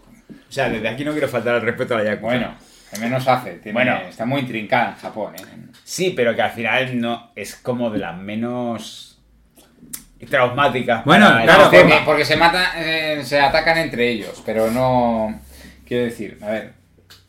O 0.50 0.52
sea, 0.52 0.70
desde 0.70 0.90
aquí 0.90 1.06
no 1.06 1.14
quiero 1.14 1.30
faltar 1.30 1.56
al 1.56 1.62
respeto 1.62 1.96
a 1.96 2.00
la 2.00 2.04
Yakuza. 2.04 2.26
Bueno, 2.26 2.54
Al 2.94 3.00
menos 3.00 3.28
hace. 3.28 3.54
tiene- 3.56 3.74
Bueno. 3.74 3.98
está 4.08 4.26
muy 4.26 4.42
intrincada 4.42 4.90
en 4.92 4.96
Japón, 4.98 5.36
¿eh? 5.36 5.42
Sí, 5.84 6.14
pero 6.16 6.36
que 6.36 6.42
al 6.42 6.52
final 6.52 7.00
no 7.00 7.32
es 7.36 7.56
como 7.56 7.90
de 7.90 8.00
las 8.00 8.18
menos 8.18 9.20
traumáticas. 10.30 11.04
Bueno, 11.06 11.28
claro, 11.44 11.70
porque, 11.72 12.00
porque 12.06 12.26
se 12.26 12.38
matan, 12.38 12.66
eh, 12.78 13.22
se 13.24 13.40
atacan 13.40 13.78
entre 13.78 14.10
ellos, 14.10 14.42
pero 14.46 14.70
no. 14.72 15.40
Quiero 15.86 16.06
decir, 16.06 16.38
a 16.42 16.48
ver, 16.50 16.74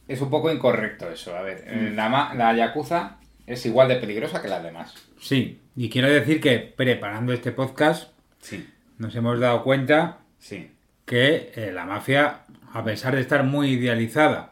es 0.07 0.21
un 0.21 0.31
poco 0.31 0.51
incorrecto 0.53 1.11
eso. 1.11 1.37
A 1.37 1.43
ver, 1.43 1.65
eh, 1.67 1.93
la, 1.95 2.33
la 2.35 2.55
Yakuza 2.55 3.17
es 3.47 3.65
igual 3.67 3.89
de 3.89 3.97
peligrosa 3.97 4.41
que 4.43 4.49
las 4.49 4.63
demás. 4.63 4.95
Sí, 5.21 5.61
y 5.77 5.89
quiero 5.89 6.09
decir 6.09 6.41
que 6.41 6.59
preparando 6.59 7.33
este 7.33 7.53
podcast 7.53 8.11
Sí, 8.41 8.69
nos 8.99 9.15
hemos 9.15 9.39
dado 9.41 9.63
cuenta 9.65 10.19
sí. 10.39 10.71
que 11.07 11.53
eh, 11.57 11.71
la 11.73 11.85
mafia, 11.85 12.41
a 12.75 12.85
pesar 12.85 13.15
de 13.15 13.21
estar 13.21 13.43
muy 13.45 13.71
idealizada, 13.71 14.52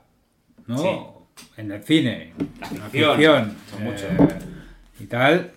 ¿no? 0.67 0.79
Sí. 0.79 0.99
En 1.57 1.73
el 1.73 1.83
cine, 1.83 2.33
La 2.61 2.69
en 2.69 2.79
la 2.81 2.85
ficción, 2.89 3.17
ficción, 3.17 3.57
son 3.71 3.85
mucho. 3.85 4.07
eh, 4.07 4.39
y 5.01 5.05
tal, 5.07 5.51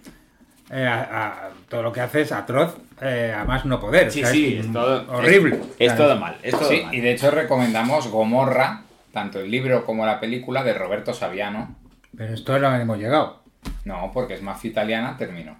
eh, 0.72 0.86
a- 0.86 1.02
a- 1.28 1.50
todo 1.70 1.82
lo 1.84 1.92
que 1.92 2.02
hace 2.02 2.22
es 2.22 2.32
atroz, 2.32 2.78
eh, 3.02 3.34
a 3.36 3.44
más 3.46 3.66
no 3.66 3.80
poder. 3.80 4.08
o 4.08 4.12
Sí, 4.12 4.22
sea, 4.22 4.30
sí, 4.30 4.58
es 4.58 4.66
es 4.66 4.72
todo. 4.74 5.06
horrible. 5.12 5.60
Es, 5.80 5.96
todo 5.98 6.16
mal, 6.18 6.38
es 6.42 6.52
todo 6.58 6.70
Sí, 6.70 6.82
mal. 6.84 6.94
y 6.96 7.02
de 7.02 7.12
hecho 7.14 7.32
recomendamos 7.32 8.08
Gomorra, 8.08 8.84
tanto 9.12 9.40
el 9.40 9.52
libro 9.52 9.86
como 9.86 10.06
la 10.06 10.20
película 10.20 10.64
de 10.64 10.74
Roberto 10.74 11.14
Saviano. 11.14 11.76
Pero 12.16 12.34
esto 12.34 12.58
no 12.60 12.76
hemos 12.76 12.98
llegado. 12.98 13.44
No, 13.86 14.12
porque 14.14 14.36
es 14.36 14.42
mafia 14.42 14.70
italiana, 14.72 15.18
terminó. 15.18 15.58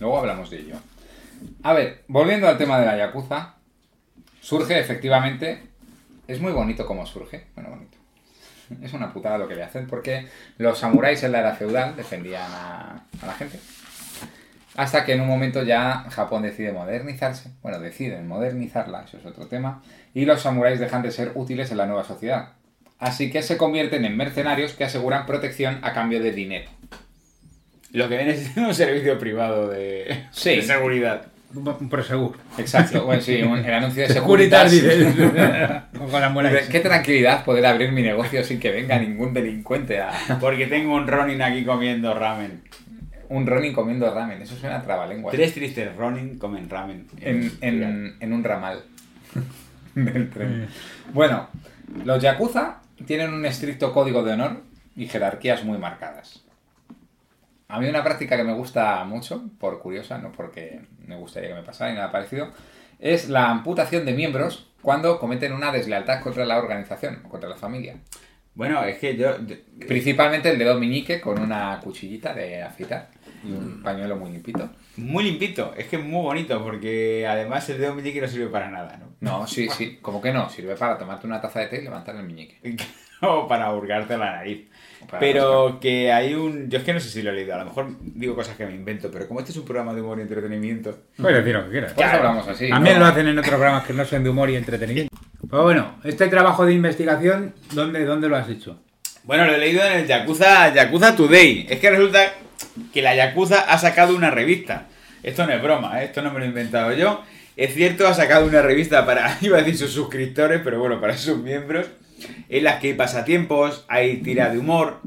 Luego 0.00 0.18
hablamos 0.18 0.50
de 0.50 0.58
ello. 0.60 0.76
A 1.62 1.72
ver, 1.72 2.04
volviendo 2.08 2.46
al 2.48 2.58
tema 2.58 2.78
de 2.78 2.86
la 2.86 2.96
Yakuza, 2.96 3.54
surge 4.40 4.78
efectivamente. 4.78 5.62
Es 6.28 6.40
muy 6.40 6.52
bonito 6.52 6.86
como 6.86 7.04
surge. 7.06 7.46
Bueno, 7.54 7.70
bonito. 7.70 7.96
Es 8.82 8.92
una 8.92 9.12
putada 9.12 9.38
lo 9.38 9.46
que 9.48 9.54
le 9.54 9.62
hacen, 9.62 9.86
porque 9.86 10.26
los 10.58 10.78
samuráis 10.78 11.22
en 11.22 11.32
la 11.32 11.40
era 11.40 11.54
feudal 11.54 11.96
defendían 11.96 12.50
a, 12.50 13.04
a 13.22 13.26
la 13.26 13.32
gente. 13.34 13.58
Hasta 14.76 15.04
que 15.04 15.12
en 15.12 15.20
un 15.20 15.28
momento 15.28 15.62
ya 15.62 16.04
Japón 16.10 16.42
decide 16.42 16.72
modernizarse. 16.72 17.50
Bueno, 17.62 17.78
deciden 17.78 18.26
modernizarla, 18.26 19.04
eso 19.04 19.18
es 19.18 19.24
otro 19.26 19.46
tema. 19.46 19.82
Y 20.14 20.24
los 20.24 20.42
samuráis 20.42 20.80
dejan 20.80 21.02
de 21.02 21.12
ser 21.12 21.32
útiles 21.36 21.70
en 21.70 21.76
la 21.76 21.86
nueva 21.86 22.04
sociedad. 22.04 22.48
Así 22.98 23.30
que 23.30 23.42
se 23.42 23.56
convierten 23.56 24.04
en 24.04 24.16
mercenarios 24.16 24.72
que 24.72 24.84
aseguran 24.84 25.26
protección 25.26 25.78
a 25.82 25.92
cambio 25.92 26.20
de 26.22 26.32
dinero. 26.32 26.70
Lo 27.92 28.08
que 28.08 28.16
viene 28.16 28.34
siendo 28.36 28.68
un 28.70 28.74
servicio 28.74 29.18
privado 29.18 29.68
de, 29.68 30.24
Sí. 30.32 30.56
de 30.56 30.62
seguridad. 30.62 31.26
Un 31.54 31.88
prosegur. 31.88 32.36
Exacto, 32.58 33.04
bueno, 33.06 33.22
sí, 33.22 33.42
un- 33.42 33.58
el 33.64 33.74
anuncio 33.74 34.02
de 34.02 34.08
Securitas, 34.14 34.70
Securitas. 34.72 35.84
muela 36.32 36.50
Qué 36.70 36.80
tranquilidad 36.80 37.44
poder 37.44 37.64
abrir 37.66 37.92
mi 37.92 38.02
negocio 38.02 38.42
sin 38.44 38.58
que 38.60 38.70
venga 38.70 38.98
ningún 38.98 39.32
delincuente 39.34 40.00
a 40.00 40.10
Porque 40.40 40.66
tengo 40.66 40.94
un 40.94 41.06
Ronin 41.06 41.40
aquí 41.42 41.64
comiendo 41.64 42.12
ramen. 42.14 42.62
un 43.28 43.46
Ronin 43.46 43.72
comiendo 43.72 44.12
ramen. 44.12 44.42
Eso 44.42 44.56
suena 44.56 44.76
a 44.78 44.82
trabalengua. 44.82 45.32
Tres 45.32 45.54
tristes 45.54 45.94
Ronin 45.96 46.38
comen 46.38 46.68
ramen. 46.68 47.06
En, 47.20 47.50
en- 47.60 48.16
en 48.20 48.32
un 48.32 48.44
ramal 48.44 48.82
del 49.94 50.30
tren. 50.30 50.66
Bueno, 51.12 51.48
los 52.04 52.22
Yakuza 52.22 52.80
tienen 53.06 53.32
un 53.32 53.44
estricto 53.46 53.92
código 53.92 54.22
de 54.22 54.32
honor 54.32 54.62
y 54.96 55.06
jerarquías 55.06 55.64
muy 55.64 55.78
marcadas. 55.78 56.43
A 57.74 57.80
mí 57.80 57.88
una 57.88 58.04
práctica 58.04 58.36
que 58.36 58.44
me 58.44 58.52
gusta 58.54 59.04
mucho, 59.04 59.44
por 59.58 59.80
curiosa, 59.80 60.18
no 60.18 60.30
porque 60.32 60.80
me 61.06 61.16
gustaría 61.16 61.48
que 61.50 61.54
me 61.56 61.62
pasara 61.62 61.90
ni 61.90 61.96
nada 61.96 62.12
parecido, 62.12 62.50
es 62.98 63.28
la 63.28 63.50
amputación 63.50 64.04
de 64.06 64.12
miembros 64.12 64.70
cuando 64.80 65.18
cometen 65.18 65.52
una 65.52 65.72
deslealtad 65.72 66.20
contra 66.22 66.44
la 66.44 66.58
organización 66.58 67.22
o 67.24 67.28
contra 67.28 67.48
la 67.48 67.56
familia. 67.56 67.96
Bueno, 68.54 68.84
es 68.84 68.98
que 68.98 69.16
yo... 69.16 69.36
yo- 69.44 69.56
Principalmente 69.88 70.48
el 70.50 70.58
dedo 70.58 70.78
meñique 70.78 71.20
con 71.20 71.40
una 71.40 71.80
cuchillita 71.82 72.32
de 72.32 72.62
afitar 72.62 73.08
y 73.44 73.50
un 73.50 73.82
pañuelo 73.82 74.16
muy 74.16 74.30
limpito. 74.30 74.70
Muy 74.96 75.24
limpito, 75.24 75.74
es 75.76 75.88
que 75.88 75.96
es 75.96 76.04
muy 76.04 76.22
bonito 76.22 76.62
porque 76.62 77.26
además 77.28 77.68
el 77.70 77.78
dedo 77.78 77.94
meñique 77.94 78.20
no 78.20 78.28
sirve 78.28 78.46
para 78.46 78.70
nada, 78.70 78.96
¿no? 78.98 79.06
No, 79.20 79.46
sí, 79.48 79.68
sí, 79.76 79.98
como 80.00 80.22
que 80.22 80.32
no, 80.32 80.48
sirve 80.48 80.76
para 80.76 80.96
tomarte 80.96 81.26
una 81.26 81.40
taza 81.40 81.58
de 81.60 81.66
té 81.66 81.78
y 81.80 81.82
levantar 81.82 82.14
el 82.14 82.22
meñique. 82.22 82.60
o 83.22 83.48
para 83.48 83.72
hurgarte 83.74 84.16
la 84.16 84.36
nariz. 84.36 84.68
Para 85.06 85.20
Pero 85.20 85.78
que 85.80 86.12
hay 86.12 86.34
un... 86.34 86.68
Yo 86.70 86.78
es 86.78 86.84
que 86.84 86.92
no 86.92 87.00
sé 87.00 87.08
si 87.08 87.22
lo 87.22 87.30
he 87.30 87.34
leído, 87.34 87.54
a 87.54 87.58
lo 87.58 87.66
mejor 87.66 87.86
digo 88.00 88.34
cosas 88.34 88.56
que 88.56 88.66
me 88.66 88.74
invento, 88.74 89.10
pero 89.10 89.28
como 89.28 89.40
este 89.40 89.52
es 89.52 89.58
un 89.58 89.64
programa 89.64 89.94
de 89.94 90.00
humor 90.00 90.18
y 90.18 90.22
entretenimiento... 90.22 90.98
Puedes 91.16 91.38
decir 91.38 91.54
lo 91.54 91.64
que 91.64 91.70
quieras. 91.70 91.92
Por 91.92 92.04
eso 92.04 92.16
hablamos 92.16 92.48
así. 92.48 92.68
También 92.68 92.98
¿no? 92.98 93.04
lo 93.04 93.06
hacen 93.06 93.28
en 93.28 93.38
otros 93.38 93.54
programas 93.54 93.84
que 93.84 93.92
no 93.92 94.04
son 94.04 94.24
de 94.24 94.30
humor 94.30 94.50
y 94.50 94.56
entretenimiento. 94.56 95.16
Pero 95.48 95.62
bueno, 95.62 95.96
este 96.04 96.26
trabajo 96.28 96.66
de 96.66 96.72
investigación, 96.72 97.54
¿dónde, 97.72 98.04
dónde 98.04 98.28
lo 98.28 98.36
has 98.36 98.48
hecho? 98.48 98.80
Bueno, 99.24 99.46
lo 99.46 99.54
he 99.54 99.58
leído 99.58 99.82
en 99.84 100.00
el 100.00 100.06
Yakuza, 100.06 100.72
Yakuza 100.74 101.16
Today. 101.16 101.66
Es 101.68 101.80
que 101.80 101.90
resulta 101.90 102.34
que 102.92 103.02
la 103.02 103.14
Yakuza 103.14 103.60
ha 103.60 103.78
sacado 103.78 104.14
una 104.14 104.30
revista. 104.30 104.88
Esto 105.22 105.46
no 105.46 105.52
es 105.52 105.62
broma, 105.62 106.02
¿eh? 106.02 106.06
esto 106.06 106.20
no 106.20 106.30
me 106.30 106.38
lo 106.38 106.44
he 106.44 106.48
inventado 106.48 106.92
yo. 106.92 107.22
Es 107.56 107.72
cierto, 107.72 108.06
ha 108.06 108.14
sacado 108.14 108.46
una 108.46 108.62
revista 108.62 109.06
para, 109.06 109.38
iba 109.40 109.58
a 109.58 109.62
decir 109.62 109.78
sus 109.78 109.92
suscriptores, 109.92 110.60
pero 110.62 110.78
bueno, 110.78 111.00
para 111.00 111.16
sus 111.16 111.38
miembros, 111.38 111.86
en 112.48 112.64
las 112.64 112.80
que 112.80 112.88
hay 112.88 112.94
pasatiempos, 112.94 113.84
hay 113.88 114.18
tira 114.18 114.50
de 114.50 114.58
humor, 114.58 115.00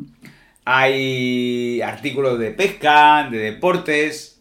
hay 0.66 1.82
artículos 1.82 2.40
de 2.40 2.52
pesca, 2.52 3.28
de 3.30 3.38
deportes, 3.38 4.38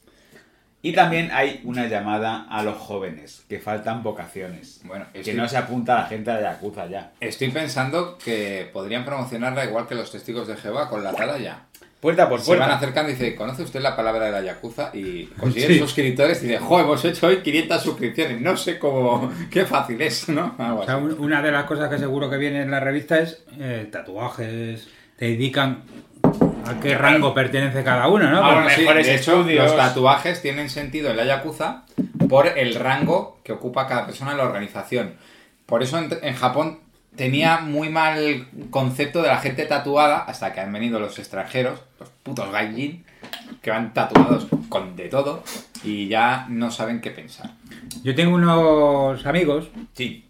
y 0.87 0.93
también 0.93 1.31
hay 1.33 1.61
una 1.65 1.89
llamada 1.89 2.47
a 2.49 2.63
los 2.63 2.77
jóvenes, 2.77 3.45
que 3.49 3.59
faltan 3.59 4.05
vocaciones. 4.05 4.81
Bueno, 4.85 5.07
que 5.13 5.35
no 5.35 5.49
se 5.49 5.57
apunta 5.57 5.99
a 5.99 6.03
la 6.03 6.07
gente 6.07 6.33
la 6.33 6.41
Yakuza 6.41 6.87
ya. 6.87 7.13
Estoy 7.19 7.51
pensando 7.51 8.17
que 8.19 8.71
podrían 8.73 9.05
promocionarla 9.05 9.65
igual 9.65 9.89
que 9.89 9.97
los 9.97 10.13
testigos 10.13 10.47
de 10.47 10.57
Jehová 10.57 10.89
con 10.89 11.03
la 11.03 11.11
atalaya. 11.11 11.63
Puerta 12.07 12.29
por 12.29 12.41
Se 12.41 12.51
van 12.53 12.59
puerta. 12.61 12.77
acercando 12.77 13.11
y 13.11 13.15
dice, 13.15 13.35
¿conoce 13.35 13.65
usted 13.65 13.81
la 13.81 13.97
palabra 13.97 14.27
de 14.27 14.31
la 14.31 14.41
Yakuza? 14.41 14.91
Y 14.95 15.25
consiguen 15.25 15.71
Sí. 15.73 15.79
suscriptores 15.81 16.41
y 16.41 16.47
dice, 16.47 16.59
¡jo, 16.61 16.79
hemos 16.79 17.05
hecho 17.05 17.27
hoy 17.27 17.39
500 17.39 17.83
suscripciones! 17.83 18.41
No 18.41 18.57
sé 18.57 18.79
cómo, 18.79 19.33
qué 19.51 19.65
fácil 19.67 20.01
es, 20.01 20.29
¿no? 20.29 20.55
Algo 20.57 20.83
O 20.83 20.85
sea, 20.85 20.99
una 20.99 21.43
de 21.43 21.51
las 21.51 21.65
cosas 21.65 21.91
que 21.91 21.99
seguro 21.99 22.31
que 22.31 22.37
viene 22.37 22.63
en 22.63 22.71
la 22.71 22.79
revista 22.79 23.19
es 23.19 23.43
eh, 23.59 23.89
tatuajes, 23.91 24.87
te 25.19 25.31
indican 25.31 25.83
a 26.65 26.79
qué 26.81 26.97
rango 26.97 27.35
pertenece 27.35 27.83
cada 27.83 28.07
uno, 28.07 28.31
¿no? 28.31 28.45
Ah, 28.45 28.63
los 28.63 28.73
sí, 28.73 28.83
mejores 28.83 29.07
de 29.09 29.15
hecho, 29.17 29.33
estudios. 29.41 29.65
los 29.67 29.77
tatuajes 29.77 30.41
tienen 30.41 30.71
sentido 30.71 31.11
en 31.11 31.17
la 31.17 31.25
Yakuza 31.25 31.83
por 32.29 32.47
el 32.57 32.77
rango 32.77 33.41
que 33.43 33.51
ocupa 33.51 33.89
cada 33.89 34.07
persona 34.07 34.31
en 34.31 34.39
la 34.39 34.45
organización. 34.45 35.15
Por 35.67 35.83
eso 35.83 35.99
en, 35.99 36.09
en 36.23 36.35
Japón 36.37 36.79
tenía 37.17 37.59
muy 37.59 37.89
mal 37.89 38.47
concepto 38.71 39.23
de 39.23 39.29
la 39.29 39.39
gente 39.39 39.65
tatuada 39.67 40.19
hasta 40.19 40.53
que 40.53 40.61
han 40.61 40.73
venido 40.73 41.01
los 41.01 41.19
extranjeros, 41.19 41.81
los 41.99 42.09
putos 42.23 42.51
gaijin, 42.53 43.05
que 43.63 43.71
van 43.71 43.93
tatuados 43.95 44.47
con 44.69 44.97
de 44.97 45.09
todo 45.09 45.43
y 45.83 46.09
ya 46.09 46.47
no 46.49 46.71
saben 46.71 47.01
qué 47.01 47.11
pensar. 47.11 47.51
Yo 48.03 48.15
tengo 48.15 48.35
unos 48.37 49.25
amigos 49.27 49.69
Sí, 49.95 50.29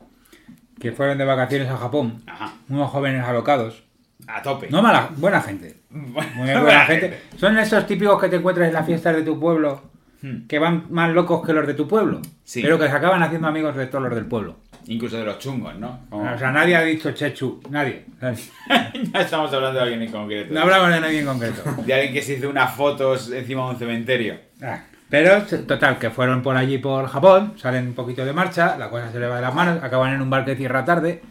que 0.81 0.93
fueron 0.93 1.19
de 1.19 1.25
vacaciones 1.25 1.69
a 1.69 1.77
Japón, 1.77 2.23
ajá, 2.27 2.55
unos 2.69 2.91
jóvenes 2.91 3.25
alocados. 3.25 3.83
a 4.27 4.43
tope. 4.43 4.69
No 4.71 4.83
mala, 4.83 5.11
buena 5.17 5.41
gente. 5.41 5.77
Bueno, 5.91 6.31
Muy 6.37 6.51
buena 6.61 6.85
gente. 6.85 7.21
Son 7.37 7.57
esos 7.59 7.87
típicos 7.87 8.21
que 8.21 8.29
te 8.29 8.37
encuentras 8.37 8.69
en 8.69 8.75
las 8.75 8.87
fiestas 8.87 9.15
de 9.17 9.23
tu 9.23 9.39
pueblo 9.41 9.95
Hmm. 10.23 10.47
que 10.49 10.59
van 10.59 10.87
más 10.89 11.13
locos 11.13 11.45
que 11.47 11.53
los 11.53 11.67
de 11.67 11.75
tu 11.75 11.87
pueblo. 11.87 12.23
Sí. 12.43 12.63
Pero 12.63 12.79
que 12.79 12.87
se 12.89 12.93
acaban 12.93 13.23
haciendo 13.23 13.49
amigos 13.49 13.77
de 13.77 13.87
todos 13.87 14.03
los 14.05 14.15
del 14.15 14.25
pueblo. 14.25 14.57
Incluso 14.89 15.17
de 15.17 15.25
los 15.25 15.39
chungos, 15.39 15.75
¿no? 15.77 16.01
Como- 16.09 16.33
O 16.33 16.39
sea, 16.39 16.53
nadie 16.53 16.77
ha 16.77 16.83
dicho 16.83 17.11
Chechu, 17.13 17.61
nadie. 17.71 18.05
ya 18.21 19.21
estamos 19.21 19.53
hablando 19.53 19.79
de 19.79 19.83
alguien 19.83 20.03
en 20.03 20.13
concreto. 20.13 20.55
No 20.55 20.61
hablamos 20.61 20.91
de 20.91 21.01
nadie 21.01 21.21
en 21.21 21.27
concreto. 21.27 21.63
De 21.85 21.95
alguien 21.95 22.13
que 22.13 22.23
se 22.23 22.35
hizo 22.35 22.49
unas 22.49 22.75
fotos 22.75 23.31
encima 23.33 23.65
de 23.65 23.71
un 23.71 23.77
cementerio. 23.79 24.39
Ah, 24.63 24.81
Pero, 25.11 25.43
total, 25.67 25.99
que 25.99 26.11
fueron 26.11 26.43
por 26.43 26.57
allí 26.57 26.79
por 26.79 27.07
Japón, 27.09 27.55
salen 27.57 27.89
un 27.89 27.95
poquito 27.95 28.25
de 28.25 28.33
marcha, 28.33 28.77
la 28.79 28.89
cosa 28.91 29.11
se 29.11 29.19
le 29.19 29.27
va 29.27 29.37
de 29.37 29.43
las 29.43 29.55
manos, 29.55 29.83
acaban 29.83 30.13
en 30.15 30.21
un 30.23 30.31
bar 30.31 30.45
que 30.45 30.55
cierra 30.57 30.85
tarde, 30.85 31.23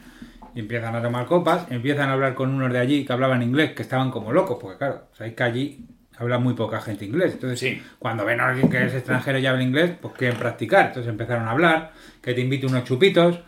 y 0.53 0.59
empiezan 0.59 0.95
a 0.95 1.01
tomar 1.01 1.25
copas, 1.25 1.65
empiezan 1.69 2.09
a 2.09 2.13
hablar 2.13 2.33
con 2.35 2.49
unos 2.53 2.71
de 2.71 2.79
allí 2.79 3.05
que 3.05 3.11
hablaban 3.13 3.41
inglés, 3.41 3.71
que 3.73 3.81
estaban 3.81 4.11
como 4.11 4.31
locos, 4.31 4.57
porque 4.61 4.77
claro, 4.77 5.07
sabéis 5.17 5.35
que 5.35 5.43
allí 5.43 5.85
habla 6.17 6.37
muy 6.39 6.53
poca 6.53 6.79
gente 6.81 7.05
inglés. 7.05 7.33
Entonces, 7.33 7.59
Sí. 7.59 7.81
cuando 7.99 8.25
ven 8.25 8.39
a 8.39 8.49
alguien 8.49 8.69
que 8.69 8.85
es 8.85 8.93
extranjero 8.93 9.37
y 9.39 9.45
habla 9.45 9.63
inglés, 9.63 9.91
pues 10.01 10.13
quieren 10.15 10.37
practicar. 10.37 10.87
Entonces 10.87 11.09
empezaron 11.09 11.47
a 11.47 11.51
hablar, 11.51 11.91
que 12.21 12.33
te 12.33 12.41
invito 12.41 12.67
unos 12.67 12.83
chupitos, 12.85 13.39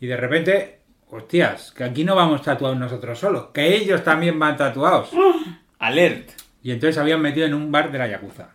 y 0.00 0.06
de 0.06 0.16
repente, 0.16 0.80
hostias, 1.08 1.72
que 1.72 1.84
aquí 1.84 2.04
no 2.04 2.14
vamos 2.14 2.42
tatuados 2.42 2.78
nosotros 2.78 3.18
solos, 3.18 3.46
que 3.52 3.74
ellos 3.76 4.02
también 4.04 4.38
van 4.38 4.56
tatuados. 4.56 5.10
Alert. 5.78 6.30
Y 6.62 6.72
entonces 6.72 6.94
se 6.96 7.00
habían 7.00 7.20
metido 7.22 7.46
en 7.46 7.54
un 7.54 7.72
bar 7.72 7.90
de 7.90 7.98
la 7.98 8.06
Yakuza. 8.06 8.50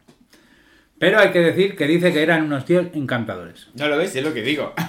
Pero 0.97 1.19
hay 1.19 1.31
que 1.31 1.39
decir 1.41 1.75
que 1.75 1.87
dice 1.87 2.13
que 2.13 2.23
eran 2.23 2.43
unos 2.43 2.65
tíos 2.65 2.85
encantadores. 2.93 3.67
No 3.73 3.87
lo 3.87 3.97
ves, 3.97 4.15
es 4.15 4.23
lo 4.23 4.33
que 4.33 4.41
digo. 4.41 4.73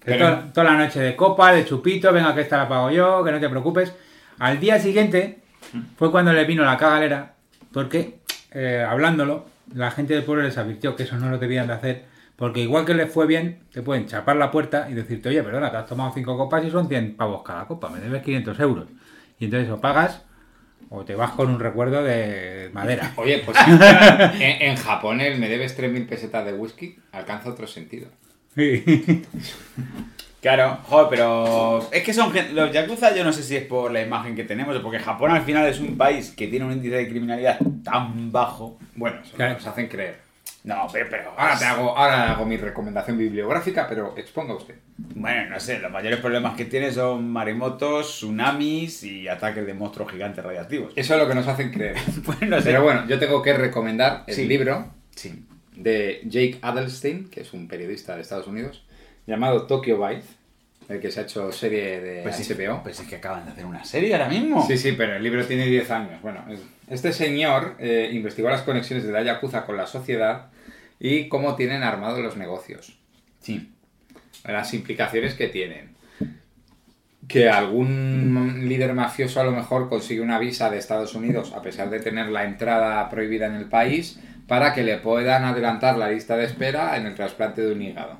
Que 0.00 0.12
Pero- 0.12 0.24
toda, 0.28 0.52
toda 0.54 0.64
la 0.72 0.78
noche 0.78 0.98
de 0.98 1.14
copa, 1.14 1.52
de 1.52 1.66
chupito, 1.66 2.10
venga 2.10 2.34
que 2.34 2.40
esta 2.40 2.56
la 2.56 2.66
pago 2.66 2.90
yo, 2.90 3.22
que 3.22 3.32
no 3.32 3.38
te 3.38 3.50
preocupes. 3.50 3.92
Al 4.38 4.58
día 4.58 4.78
siguiente 4.78 5.40
fue 5.98 6.10
cuando 6.10 6.32
le 6.32 6.46
vino 6.46 6.64
la 6.64 6.78
cagalera, 6.78 7.34
porque 7.70 8.19
eh, 8.52 8.84
hablándolo, 8.88 9.46
la 9.74 9.90
gente 9.90 10.14
del 10.14 10.24
pueblo 10.24 10.42
les 10.42 10.58
advirtió 10.58 10.96
que 10.96 11.04
eso 11.04 11.16
no 11.16 11.30
lo 11.30 11.38
debían 11.38 11.66
de 11.66 11.74
hacer, 11.74 12.04
porque 12.36 12.60
igual 12.60 12.84
que 12.84 12.94
les 12.94 13.12
fue 13.12 13.26
bien, 13.26 13.60
te 13.72 13.82
pueden 13.82 14.06
chapar 14.06 14.36
la 14.36 14.50
puerta 14.50 14.88
y 14.90 14.94
decirte, 14.94 15.28
oye, 15.28 15.42
perdona, 15.42 15.70
te 15.70 15.76
has 15.76 15.86
tomado 15.86 16.12
cinco 16.14 16.36
copas 16.36 16.64
y 16.64 16.70
son 16.70 16.88
100 16.88 17.16
pavos 17.16 17.42
cada 17.42 17.66
copa, 17.66 17.88
me 17.90 18.00
debes 18.00 18.22
500 18.22 18.60
euros. 18.60 18.86
Y 19.38 19.46
entonces 19.46 19.70
o 19.70 19.80
pagas 19.80 20.22
O 20.90 21.04
te 21.04 21.14
vas 21.14 21.30
con 21.32 21.48
un 21.48 21.60
recuerdo 21.60 22.02
de 22.02 22.70
madera. 22.72 23.12
Oye, 23.16 23.42
pues 23.44 23.56
en, 23.68 24.62
en 24.62 24.76
Japón 24.76 25.20
el 25.20 25.38
me 25.38 25.48
debes 25.48 25.78
3.000 25.78 26.08
pesetas 26.08 26.44
de 26.44 26.52
whisky 26.52 26.98
alcanza 27.12 27.50
otro 27.50 27.66
sentido. 27.66 28.08
Claro, 30.40 30.78
joder, 30.84 31.06
pero 31.10 31.88
es 31.92 32.02
que 32.02 32.14
son 32.14 32.32
los 32.54 32.72
yakuza, 32.72 33.14
yo 33.14 33.24
no 33.24 33.32
sé 33.32 33.42
si 33.42 33.56
es 33.56 33.64
por 33.64 33.90
la 33.92 34.00
imagen 34.00 34.34
que 34.34 34.44
tenemos, 34.44 34.74
o 34.74 34.82
porque 34.82 34.98
Japón 34.98 35.30
al 35.32 35.42
final 35.42 35.66
es 35.66 35.80
un 35.80 35.98
país 35.98 36.30
que 36.34 36.46
tiene 36.48 36.64
un 36.64 36.72
índice 36.72 36.96
de 36.96 37.08
criminalidad 37.08 37.58
tan 37.84 38.32
bajo. 38.32 38.78
Bueno, 38.96 39.20
eso 39.22 39.36
Claro. 39.36 39.54
nos 39.54 39.66
hacen 39.66 39.88
creer. 39.88 40.18
No, 40.64 40.86
pero, 40.92 41.06
pero 41.10 41.32
Ahora 41.38 41.58
te 41.58 41.64
hago, 41.64 41.96
ahora 41.96 42.32
hago 42.32 42.44
mi 42.44 42.56
recomendación 42.58 43.16
bibliográfica, 43.16 43.86
pero 43.88 44.14
exponga 44.16 44.54
usted. 44.54 44.74
Bueno, 44.98 45.50
no 45.50 45.60
sé, 45.60 45.78
los 45.78 45.90
mayores 45.90 46.20
problemas 46.20 46.54
que 46.54 46.66
tiene 46.66 46.90
son 46.92 47.30
maremotos, 47.30 48.08
tsunamis 48.08 49.02
y 49.04 49.26
ataques 49.28 49.64
de 49.66 49.72
monstruos 49.74 50.10
gigantes 50.12 50.44
radiactivos. 50.44 50.92
Eso 50.96 51.14
es 51.14 51.20
lo 51.20 51.28
que 51.28 51.34
nos 51.34 51.46
hacen 51.48 51.70
creer. 51.70 51.96
Pues 52.24 52.42
no 52.42 52.58
sé. 52.58 52.64
Pero 52.70 52.82
bueno, 52.82 53.06
yo 53.08 53.18
tengo 53.18 53.42
que 53.42 53.54
recomendar 53.54 54.24
el 54.26 54.34
Sí. 54.34 54.46
libro 54.46 54.86
Sí. 55.14 55.44
de 55.76 56.20
Jake 56.24 56.58
Adelstein, 56.62 57.30
que 57.30 57.40
es 57.40 57.52
un 57.54 57.66
periodista 57.66 58.14
de 58.16 58.22
Estados 58.22 58.46
Unidos, 58.46 58.84
llamado 59.30 59.62
Tokyo 59.66 59.98
Vice, 60.06 60.28
el 60.88 61.00
que 61.00 61.10
se 61.10 61.20
ha 61.20 61.22
hecho 61.22 61.50
serie 61.52 62.00
de 62.00 62.22
Pues. 62.22 62.82
Pues 62.82 63.00
es 63.00 63.06
que 63.08 63.16
acaban 63.16 63.44
de 63.46 63.52
hacer 63.52 63.64
una 63.66 63.84
serie 63.84 64.12
ahora 64.14 64.28
mismo. 64.28 64.66
Sí, 64.66 64.76
sí, 64.76 64.92
pero 64.92 65.14
el 65.16 65.22
libro 65.22 65.44
tiene 65.46 65.66
10 65.66 65.90
años. 65.90 66.20
Bueno, 66.22 66.44
es- 66.50 66.60
este 66.88 67.12
señor 67.12 67.76
eh, 67.78 68.10
investigó 68.12 68.50
las 68.50 68.62
conexiones 68.62 69.04
de 69.04 69.12
la 69.12 69.22
Yakuza 69.22 69.64
con 69.64 69.76
la 69.76 69.86
sociedad 69.86 70.46
y 70.98 71.28
cómo 71.28 71.54
tienen 71.56 71.82
armados 71.82 72.18
los 72.18 72.36
negocios. 72.36 72.98
Sí. 73.40 73.72
Las 74.44 74.74
implicaciones 74.74 75.34
que 75.34 75.48
tienen. 75.48 75.94
Que 77.28 77.48
algún 77.48 78.68
líder 78.68 78.92
mafioso 78.94 79.40
a 79.40 79.44
lo 79.44 79.52
mejor 79.52 79.88
consigue 79.88 80.20
una 80.20 80.38
visa 80.40 80.68
de 80.68 80.78
Estados 80.78 81.14
Unidos 81.14 81.52
a 81.54 81.62
pesar 81.62 81.88
de 81.90 82.00
tener 82.00 82.28
la 82.28 82.44
entrada 82.44 83.08
prohibida 83.08 83.46
en 83.46 83.54
el 83.54 83.66
país 83.66 84.18
para 84.48 84.74
que 84.74 84.82
le 84.82 84.96
puedan 84.96 85.44
adelantar 85.44 85.96
la 85.96 86.10
lista 86.10 86.36
de 86.36 86.44
espera 86.46 86.96
en 86.96 87.06
el 87.06 87.14
trasplante 87.14 87.62
de 87.62 87.72
un 87.72 87.82
hígado. 87.82 88.18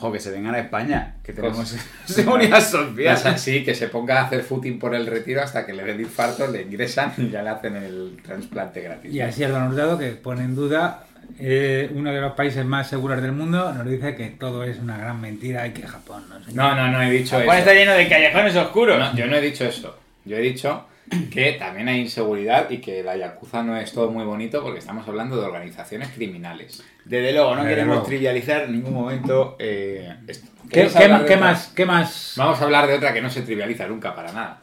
Jo, 0.00 0.10
que 0.10 0.18
se 0.18 0.30
vengan 0.30 0.54
a 0.54 0.58
España, 0.60 1.16
que 1.22 1.32
tenemos 1.34 1.56
Pues- 1.58 1.86
seguridad 2.16 2.58
Es 2.58 2.64
social. 2.68 3.16
así, 3.34 3.62
que 3.64 3.74
se 3.74 3.88
ponga 3.88 4.20
a 4.20 4.24
hacer 4.24 4.42
footing 4.42 4.78
por 4.78 4.94
el 4.94 5.06
retiro 5.06 5.42
hasta 5.42 5.66
que 5.66 5.72
le 5.74 5.84
den 5.84 6.00
infarto, 6.00 6.46
le 6.46 6.62
ingresan 6.62 7.12
y 7.18 7.28
ya 7.28 7.42
le 7.42 7.50
hacen 7.50 7.76
el 7.76 8.16
trasplante 8.24 8.80
gratis. 8.80 9.12
Y 9.12 9.20
así 9.20 9.42
el 9.42 9.52
Don 9.52 9.68
Hurtado, 9.68 9.98
que 9.98 10.12
pone 10.12 10.42
en 10.44 10.54
duda 10.54 11.04
eh, 11.38 11.90
uno 11.94 12.12
de 12.12 12.20
los 12.20 12.32
países 12.32 12.64
más 12.64 12.88
seguros 12.88 13.20
del 13.22 13.32
mundo, 13.32 13.72
nos 13.74 13.86
dice 13.88 14.16
que 14.16 14.26
todo 14.30 14.64
es 14.64 14.78
una 14.78 14.96
gran 14.98 15.20
mentira 15.20 15.66
y 15.66 15.70
que 15.72 15.82
Japón 15.86 16.24
no 16.28 16.42
sé. 16.44 16.52
No, 16.54 16.74
no, 16.74 16.88
no 16.90 17.02
he 17.02 17.10
dicho 17.10 17.38
Japón 17.38 17.50
eso. 17.54 17.58
está 17.58 17.74
lleno 17.74 17.92
de 17.92 18.08
callejones 18.08 18.56
oscuros. 18.56 18.98
No, 18.98 19.14
yo 19.14 19.26
no 19.26 19.36
he 19.36 19.40
dicho 19.40 19.64
eso. 19.64 19.96
Yo 20.24 20.36
he 20.36 20.40
dicho 20.40 20.86
que 21.32 21.52
también 21.52 21.88
hay 21.88 22.00
inseguridad 22.00 22.70
y 22.70 22.78
que 22.78 23.02
la 23.02 23.16
Yakuza 23.16 23.62
no 23.62 23.76
es 23.76 23.92
todo 23.92 24.10
muy 24.10 24.24
bonito 24.24 24.62
porque 24.62 24.78
estamos 24.78 25.06
hablando 25.08 25.36
de 25.40 25.46
organizaciones 25.46 26.08
criminales. 26.10 26.82
Desde 27.04 27.32
luego, 27.32 27.50
no 27.54 27.62
Desde 27.62 27.68
queremos 27.70 27.94
luego. 27.96 28.06
trivializar 28.06 28.62
en 28.62 28.72
ningún 28.72 28.94
momento 28.94 29.56
eh, 29.58 30.16
esto. 30.28 30.48
¿Qué, 30.64 30.68
¿Quieres 30.74 30.92
qué 30.94 31.04
hablar 31.04 31.22
ma- 31.22 31.26
de 31.26 31.36
más? 31.36 31.66
¿Qué 31.74 31.86
más? 31.86 32.34
Vamos 32.36 32.60
a 32.60 32.64
hablar 32.64 32.86
de 32.86 32.94
otra 32.94 33.12
que 33.12 33.20
no 33.22 33.30
se 33.30 33.42
trivializa 33.42 33.86
nunca 33.88 34.14
para 34.14 34.32
nada. 34.32 34.60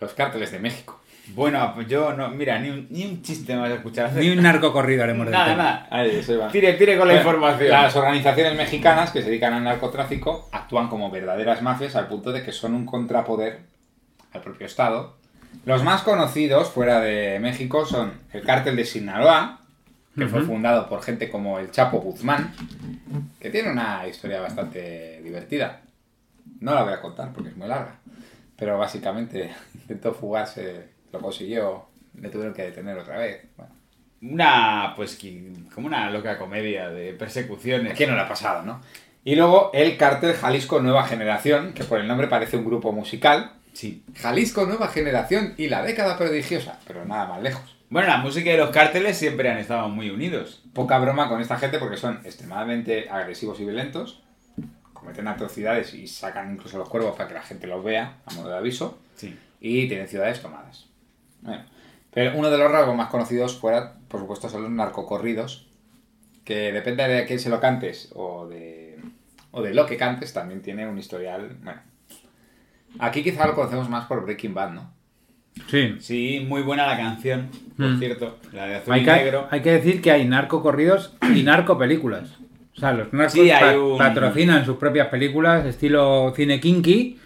Los 0.00 0.12
cárteles 0.14 0.50
de 0.50 0.58
México. 0.58 1.00
Bueno, 1.28 1.72
pues 1.74 1.88
yo 1.88 2.12
no, 2.12 2.28
mira, 2.30 2.58
ni 2.60 2.70
un, 2.70 2.86
ni 2.90 3.04
un 3.04 3.20
chiste 3.22 3.54
me 3.54 3.62
vas 3.62 3.70
a 3.70 3.74
escuchar. 3.74 4.06
hacer. 4.06 4.22
Ni 4.22 4.30
un 4.30 4.42
narco 4.42 4.72
corrido 4.72 5.02
haremos 5.04 5.26
del 5.26 5.32
Nada, 5.32 5.46
tema. 5.46 5.62
nada. 5.62 5.86
Ahí, 5.90 6.16
eso 6.16 6.34
iba. 6.34 6.48
Tire, 6.48 6.74
tire 6.74 6.96
con 6.96 7.08
la 7.08 7.14
Bueno, 7.14 7.30
información. 7.30 7.70
Las 7.70 7.96
organizaciones 7.96 8.56
mexicanas 8.56 9.10
que 9.10 9.22
se 9.22 9.28
dedican 9.28 9.52
al 9.52 9.64
narcotráfico 9.64 10.48
actúan 10.52 10.88
como 10.88 11.10
verdaderas 11.10 11.62
mafias 11.62 11.96
al 11.96 12.06
punto 12.06 12.30
de 12.32 12.42
que 12.44 12.52
son 12.52 12.74
un 12.74 12.86
contrapoder 12.86 13.60
al 14.32 14.40
propio 14.40 14.66
Estado. 14.66 15.16
Los 15.64 15.82
más 15.82 16.02
conocidos 16.02 16.70
fuera 16.70 17.00
de 17.00 17.38
México 17.40 17.86
son 17.86 18.12
el 18.32 18.42
cártel 18.42 18.76
de 18.76 18.84
Sinaloa, 18.84 19.60
que 20.16 20.26
fue 20.26 20.42
fundado 20.42 20.88
por 20.88 21.02
gente 21.02 21.28
como 21.28 21.58
el 21.58 21.70
Chapo 21.70 21.98
Guzmán, 21.98 22.52
que 23.38 23.50
tiene 23.50 23.70
una 23.70 24.06
historia 24.08 24.40
bastante 24.40 25.20
divertida. 25.22 25.80
No 26.60 26.74
la 26.74 26.82
voy 26.84 26.94
a 26.94 27.00
contar 27.00 27.32
porque 27.32 27.50
es 27.50 27.56
muy 27.56 27.68
larga, 27.68 27.96
pero 28.56 28.78
básicamente 28.78 29.50
intentó 29.74 30.14
fugarse, 30.14 30.88
lo 31.12 31.20
consiguió, 31.20 31.86
le 32.20 32.30
tuvieron 32.30 32.54
que 32.54 32.62
detener 32.62 32.96
otra 32.96 33.18
vez. 33.18 33.44
Bueno, 33.56 33.72
Una, 34.22 34.94
pues, 34.96 35.18
como 35.74 35.86
una 35.86 36.10
loca 36.10 36.38
comedia 36.38 36.88
de 36.88 37.12
persecuciones. 37.12 37.92
¿A 37.92 37.94
quién 37.94 38.10
no 38.10 38.16
le 38.16 38.22
ha 38.22 38.28
pasado, 38.28 38.62
no? 38.62 38.80
Y 39.22 39.34
luego 39.34 39.70
el 39.74 39.96
cártel 39.96 40.34
Jalisco 40.34 40.80
Nueva 40.80 41.04
Generación, 41.04 41.72
que 41.74 41.84
por 41.84 42.00
el 42.00 42.06
nombre 42.06 42.28
parece 42.28 42.56
un 42.56 42.64
grupo 42.64 42.92
musical. 42.92 43.52
Sí. 43.72 44.02
Jalisco 44.14 44.64
Nueva 44.64 44.88
Generación 44.88 45.52
y 45.58 45.68
la 45.68 45.82
década 45.82 46.16
prodigiosa, 46.16 46.78
pero 46.86 47.04
nada 47.04 47.26
más 47.26 47.42
lejos. 47.42 47.75
Bueno, 47.88 48.08
la 48.08 48.18
música 48.18 48.52
y 48.52 48.56
los 48.56 48.70
cárteles 48.70 49.16
siempre 49.16 49.50
han 49.50 49.58
estado 49.58 49.88
muy 49.88 50.10
unidos. 50.10 50.62
Poca 50.72 50.98
broma 50.98 51.28
con 51.28 51.40
esta 51.40 51.56
gente 51.58 51.78
porque 51.78 51.96
son 51.96 52.20
extremadamente 52.24 53.08
agresivos 53.08 53.60
y 53.60 53.64
violentos, 53.64 54.22
cometen 54.92 55.28
atrocidades 55.28 55.94
y 55.94 56.08
sacan 56.08 56.52
incluso 56.52 56.78
los 56.78 56.88
cuervos 56.88 57.14
para 57.16 57.28
que 57.28 57.34
la 57.34 57.42
gente 57.42 57.66
los 57.68 57.84
vea, 57.84 58.18
a 58.26 58.34
modo 58.34 58.48
de 58.48 58.56
aviso, 58.56 58.98
Sí. 59.14 59.38
y 59.60 59.86
tienen 59.88 60.08
ciudades 60.08 60.42
tomadas. 60.42 60.86
Bueno, 61.42 61.64
pero 62.12 62.36
uno 62.36 62.50
de 62.50 62.58
los 62.58 62.70
rasgos 62.70 62.96
más 62.96 63.08
conocidos 63.08 63.56
fuera, 63.56 63.94
por 64.08 64.20
supuesto, 64.20 64.48
son 64.48 64.62
los 64.62 64.70
narcocorridos, 64.72 65.68
que 66.44 66.72
depende 66.72 67.06
de 67.06 67.18
a 67.22 67.26
quién 67.26 67.38
se 67.38 67.50
lo 67.50 67.60
cantes 67.60 68.10
o 68.14 68.48
de, 68.48 68.98
o 69.52 69.62
de 69.62 69.74
lo 69.74 69.86
que 69.86 69.96
cantes, 69.96 70.32
también 70.32 70.60
tiene 70.60 70.88
un 70.88 70.98
historial. 70.98 71.56
Bueno, 71.62 71.80
aquí 72.98 73.22
quizá 73.22 73.46
lo 73.46 73.54
conocemos 73.54 73.88
más 73.88 74.06
por 74.06 74.24
Breaking 74.24 74.54
Bad, 74.54 74.70
¿no? 74.72 74.95
Sí. 75.68 75.96
Sí, 76.00 76.44
muy 76.46 76.62
buena 76.62 76.86
la 76.86 76.96
canción, 76.96 77.48
por 77.76 77.86
Mm. 77.86 77.98
cierto. 77.98 78.38
La 78.52 78.66
de 78.66 78.74
azul 78.76 78.92
Hay 78.94 79.00
y 79.00 79.04
que, 79.04 79.12
negro. 79.12 79.48
hay 79.50 79.60
que 79.62 79.72
decir 79.72 80.00
que 80.02 80.10
hay 80.12 80.24
narco 80.26 80.62
corridos 80.62 81.14
y 81.34 81.42
narco 81.42 81.76
películas. 81.78 82.30
O 82.76 82.80
sea, 82.80 82.92
los 82.92 83.12
narcos 83.12 83.32
Sí, 83.32 83.50
hay 83.50 83.74
pa- 83.74 83.78
un- 83.80 83.98
patrocinan 83.98 84.64
sus 84.64 84.76
propias 84.76 85.08
películas, 85.08 85.64
estilo 85.64 86.32
cine 86.36 86.60
kinky, 86.60 87.18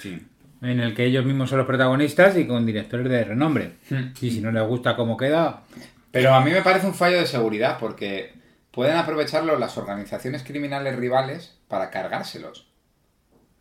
Sí. 0.00 0.18
en 0.62 0.80
el 0.80 0.94
que 0.94 1.04
ellos 1.04 1.24
mismos 1.26 1.50
son 1.50 1.58
los 1.58 1.66
protagonistas 1.66 2.36
y 2.38 2.46
con 2.46 2.64
directores 2.66 3.08
de 3.08 3.22
renombre. 3.24 3.72
Hmm. 3.90 4.12
Y 4.20 4.30
si 4.30 4.40
no 4.40 4.50
les 4.50 4.66
gusta 4.66 4.96
cómo 4.96 5.16
queda, 5.16 5.62
Pero 6.10 6.32
a 6.32 6.40
mí 6.44 6.52
me 6.52 6.62
parece 6.62 6.86
un 6.86 6.94
fallo 6.94 7.18
de 7.18 7.26
seguridad 7.26 7.76
porque 7.80 8.32
pueden 8.70 8.96
aprovecharlo 8.96 9.58
las 9.58 9.76
organizaciones 9.76 10.42
criminales 10.44 10.96
rivales 10.96 11.58
para 11.68 11.90
cargárselos. 11.90 12.66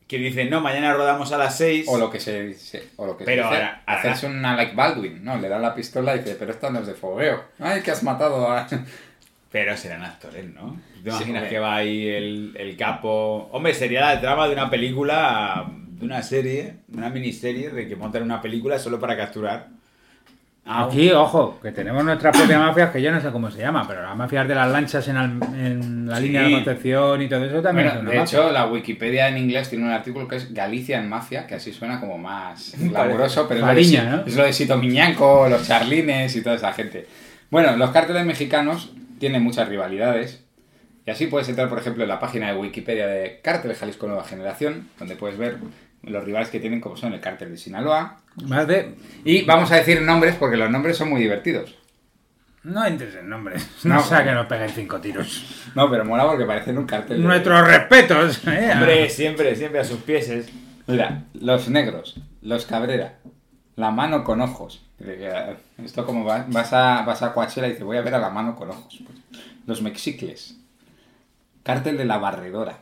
Que 0.07 0.17
dicen, 0.17 0.49
no, 0.49 0.61
mañana 0.61 0.93
rodamos 0.93 1.31
a 1.31 1.37
las 1.37 1.57
6. 1.57 1.87
O 1.87 1.97
lo 1.97 2.09
que 2.09 2.19
se, 2.19 2.53
se- 2.55 2.83
o 2.97 3.05
lo 3.05 3.17
que 3.17 3.23
se 3.23 3.31
Pero 3.31 3.43
dice, 3.43 3.55
ahora- 3.55 3.83
hacerse 3.85 4.27
Baldwin, 4.75 5.23
¿no? 5.23 5.37
Le 5.37 5.49
dan 5.49 5.61
la 5.61 5.73
pistola 5.73 6.15
y 6.15 6.19
dice, 6.19 6.35
pero 6.37 6.51
esto 6.51 6.69
no 6.69 6.79
es 6.79 6.87
de 6.87 6.93
fogueo. 6.93 7.43
Ay, 7.59 7.81
que 7.81 7.91
has 7.91 8.03
matado 8.03 8.51
a... 8.51 8.67
Pero 9.51 9.77
serán 9.77 10.01
actores, 10.03 10.45
¿no? 10.51 10.81
¿Te 11.03 11.09
imaginas 11.09 11.47
que 11.47 11.59
va 11.59 11.75
ahí 11.75 12.07
el, 12.07 12.55
el 12.57 12.75
capo? 12.75 13.49
Hombre, 13.51 13.75
sería 13.75 14.01
la 14.01 14.19
trama 14.19 14.47
de 14.47 14.53
una 14.53 14.67
película, 14.67 15.69
de 15.91 16.05
una 16.05 16.23
serie, 16.23 16.77
una 16.91 17.09
miniserie, 17.11 17.69
de 17.69 17.87
que 17.87 17.95
montan 17.95 18.23
una 18.23 18.41
película 18.41 18.79
solo 18.79 18.99
para 18.99 19.15
capturar. 19.15 19.67
A 20.65 20.85
un- 20.85 20.91
Aquí, 20.91 21.11
ojo, 21.11 21.59
que 21.61 21.71
tenemos 21.71 22.03
nuestra 22.05 22.31
propia 22.31 22.57
mafia, 22.57 22.91
que 22.91 23.01
yo 23.01 23.11
no 23.11 23.19
sé 23.19 23.29
cómo 23.31 23.51
se 23.51 23.59
llama, 23.59 23.85
pero 23.87 24.01
las 24.01 24.15
mafias 24.15 24.47
de 24.47 24.55
las 24.55 24.71
lanchas 24.71 25.05
en, 25.09 25.17
al- 25.17 25.39
en 25.55 26.07
la 26.09 26.17
Sí. 26.17 26.23
línea 26.23 26.43
de 26.43 26.51
Concepción 26.53 27.21
y 27.21 27.27
todo 27.27 27.43
eso 27.43 27.61
también 27.61 27.87
Bueno, 27.87 27.99
es 27.99 28.01
una 28.03 28.11
de 28.11 28.17
mafia. 28.19 28.39
hecho, 28.39 28.51
la 28.51 28.65
Wikipedia 28.67 29.27
en 29.27 29.37
inglés 29.37 29.69
tiene 29.69 29.83
un 29.85 29.91
artículo 29.91 30.27
que 30.27 30.37
es 30.37 30.53
Galicia 30.53 30.99
en 30.99 31.09
Mafia, 31.09 31.45
que 31.47 31.55
así 31.55 31.73
suena 31.73 31.99
como 31.99 32.17
más 32.17 32.73
glamuroso, 32.79 33.47
pero 33.47 33.59
es 33.59 33.61
lo, 33.61 33.67
de, 33.67 33.73
Fariña, 33.73 34.03
¿no? 34.05 34.23
es 34.25 34.35
lo 34.37 34.43
de 34.45 34.53
Sito 34.53 34.77
Miñanco, 34.77 35.47
los 35.49 35.67
charlines 35.67 36.35
y 36.35 36.41
toda 36.41 36.55
esa 36.55 36.71
gente. 36.71 37.07
Bueno, 37.51 37.75
los 37.75 37.91
cárteles 37.91 38.25
mexicanos 38.25 38.91
tienen 39.19 39.43
muchas 39.43 39.67
rivalidades. 39.67 40.43
Y 41.05 41.11
así 41.11 41.27
puedes 41.27 41.49
entrar, 41.49 41.67
por 41.67 41.79
ejemplo, 41.79 42.03
en 42.03 42.09
la 42.09 42.19
página 42.21 42.47
de 42.47 42.57
Wikipedia 42.57 43.05
de 43.07 43.41
Cártel 43.43 43.75
Jalisco 43.75 44.07
Nueva 44.07 44.23
Generación, 44.23 44.87
donde 44.97 45.17
puedes 45.17 45.37
ver 45.37 45.57
los 46.03 46.23
rivales 46.23 46.49
que 46.49 46.59
tienen, 46.59 46.81
como 46.81 46.97
son 46.97 47.13
el 47.13 47.19
cártel 47.21 47.51
de 47.51 47.57
Sinaloa. 47.57 48.19
De... 48.35 48.95
Y 49.25 49.43
vamos 49.45 49.71
a 49.71 49.75
decir 49.75 50.01
nombres 50.01 50.35
porque 50.35 50.57
los 50.57 50.69
nombres 50.69 50.97
son 50.97 51.09
muy 51.09 51.21
divertidos. 51.21 51.75
No 52.63 52.85
entres 52.85 53.15
en 53.15 53.29
nombres. 53.29 53.67
No. 53.83 53.95
No 53.95 54.03
sea 54.03 54.23
que 54.23 54.31
nos 54.31 54.45
peguen 54.47 54.69
cinco 54.69 54.99
tiros. 55.01 55.45
No, 55.75 55.89
pero 55.89 56.05
mola 56.05 56.25
porque 56.27 56.45
parecen 56.45 56.77
un 56.77 56.85
cártel. 56.85 57.17
de- 57.17 57.23
Nuestros 57.27 57.67
respetos. 57.67 58.41
¿eh? 58.47 58.71
Hombre, 58.73 59.09
siempre, 59.09 59.55
siempre 59.55 59.79
a 59.81 59.83
sus 59.83 59.99
pies. 59.99 60.29
es- 60.29 60.49
Mira, 60.87 61.23
los 61.33 61.69
negros, 61.69 62.19
los 62.41 62.65
Cabrera, 62.65 63.19
la 63.75 63.89
mano 63.91 64.23
con 64.23 64.41
ojos. 64.41 64.85
Esto 65.83 66.05
como 66.05 66.23
va- 66.25 66.45
vas 66.49 66.71
a, 66.73 67.03
vas 67.03 67.21
a 67.23 67.33
Coachella 67.33 67.67
y 67.67 67.71
dices, 67.71 67.85
voy 67.85 67.97
a 67.97 68.01
ver 68.01 68.15
a 68.15 68.19
la 68.19 68.29
mano 68.29 68.55
con 68.55 68.69
ojos. 68.69 68.99
Pues, 69.05 69.41
los 69.65 69.81
mexicles, 69.81 70.57
cártel 71.63 71.97
de 71.97 72.05
la 72.05 72.17
barredora, 72.17 72.77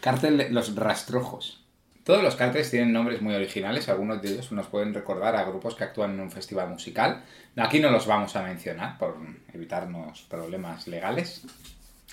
cártel 0.00 0.36
de 0.38 0.50
los 0.50 0.74
rastrojos. 0.76 1.59
Todos 2.04 2.22
los 2.22 2.34
cárteles 2.34 2.70
tienen 2.70 2.92
nombres 2.92 3.20
muy 3.20 3.34
originales, 3.34 3.88
algunos 3.88 4.22
de 4.22 4.30
ellos 4.32 4.50
nos 4.52 4.66
pueden 4.68 4.94
recordar 4.94 5.36
a 5.36 5.44
grupos 5.44 5.74
que 5.74 5.84
actúan 5.84 6.12
en 6.12 6.20
un 6.20 6.30
festival 6.30 6.68
musical. 6.70 7.22
Aquí 7.56 7.78
no 7.78 7.90
los 7.90 8.06
vamos 8.06 8.34
a 8.36 8.42
mencionar 8.42 8.96
por 8.98 9.16
evitarnos 9.52 10.22
problemas 10.22 10.86
legales 10.86 11.44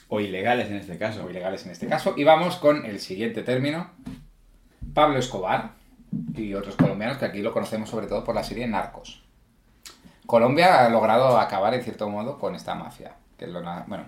O 0.09 0.19
ilegales 0.19 0.69
en 0.69 0.77
este 0.77 0.97
caso. 0.97 1.23
o 1.23 1.29
ilegales 1.29 1.65
en 1.65 1.71
este 1.71 1.87
caso. 1.87 2.13
Y 2.17 2.23
vamos 2.23 2.57
con 2.57 2.85
el 2.85 2.99
siguiente 2.99 3.43
término. 3.43 3.91
Pablo 4.93 5.19
Escobar 5.19 5.71
y 6.35 6.53
otros 6.53 6.75
colombianos 6.75 7.17
que 7.17 7.25
aquí 7.25 7.41
lo 7.41 7.53
conocemos 7.53 7.89
sobre 7.89 8.07
todo 8.07 8.23
por 8.23 8.35
la 8.35 8.43
serie 8.43 8.67
Narcos. 8.67 9.23
Colombia 10.25 10.85
ha 10.85 10.89
logrado 10.89 11.37
acabar 11.39 11.73
en 11.73 11.83
cierto 11.83 12.09
modo 12.09 12.37
con 12.37 12.55
esta 12.55 12.75
mafia. 12.75 13.15
Que 13.37 13.45
es 13.45 13.51
lo 13.51 13.61
bueno, 13.61 14.05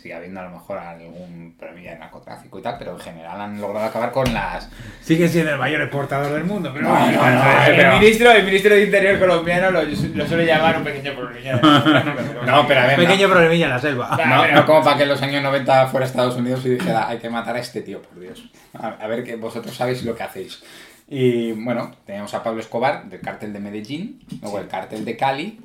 sigue 0.00 0.14
habiendo 0.14 0.38
a 0.40 0.44
lo 0.44 0.50
mejor 0.50 0.78
algún 0.78 1.56
problema 1.58 1.90
de 1.90 1.98
narcotráfico 1.98 2.58
y 2.58 2.62
tal, 2.62 2.76
pero 2.78 2.92
en 2.92 3.00
general 3.00 3.40
han 3.40 3.60
logrado 3.60 3.86
acabar 3.86 4.12
con 4.12 4.32
las. 4.32 4.68
Sigue 5.02 5.28
siendo 5.28 5.50
el 5.52 5.58
mayor 5.58 5.80
exportador 5.82 6.32
del 6.32 6.44
mundo, 6.44 6.70
pero 6.72 6.84
No, 6.88 6.94
bueno, 6.94 7.12
no, 7.12 7.18
bueno, 7.18 7.44
no, 7.44 7.50
eh, 7.50 7.64
el, 7.70 7.76
pero- 7.76 7.92
ministro, 7.98 8.30
el 8.30 8.44
ministro 8.44 8.74
de 8.76 8.84
Interior 8.84 9.18
colombiano 9.18 9.70
lo, 9.72 9.82
lo 9.82 10.26
suele 10.26 10.46
llamar 10.46 10.76
un 10.78 10.84
pequeño 10.84 11.14
problemilla. 11.16 11.60
No, 12.46 12.66
pero 12.66 12.80
a 12.80 12.86
ver, 12.86 12.96
Pequeño 12.96 13.28
no, 13.28 13.34
problemilla 13.34 13.64
en 13.66 13.70
la 13.70 13.78
selva. 13.78 14.16
no, 14.24 14.46
no 14.52 14.64
como 14.66 14.82
para 14.82 14.96
que 14.96 15.02
en 15.02 15.08
los 15.10 15.20
años 15.20 15.42
90 15.42 15.86
fuera 15.88 16.06
a 16.06 16.08
Estados 16.08 16.36
Unidos 16.36 16.64
y 16.64 16.70
dijera, 16.70 17.08
hay 17.08 17.18
que 17.18 17.28
matar 17.28 17.56
a 17.56 17.58
este 17.58 17.82
tío, 17.82 18.00
por 18.00 18.18
Dios. 18.20 18.50
A, 18.74 18.88
a 18.88 19.06
ver 19.08 19.22
que 19.24 19.36
vosotros 19.36 19.74
sabéis 19.76 20.02
lo 20.04 20.14
que 20.16 20.22
hacéis. 20.22 20.62
Y 21.08 21.52
bueno, 21.52 21.90
tenemos 22.06 22.32
a 22.34 22.42
Pablo 22.42 22.60
Escobar 22.60 23.04
del 23.06 23.20
cártel 23.20 23.52
de 23.52 23.60
Medellín, 23.60 24.20
luego 24.40 24.58
el 24.60 24.68
cártel 24.68 25.04
de 25.04 25.16
Cali, 25.16 25.60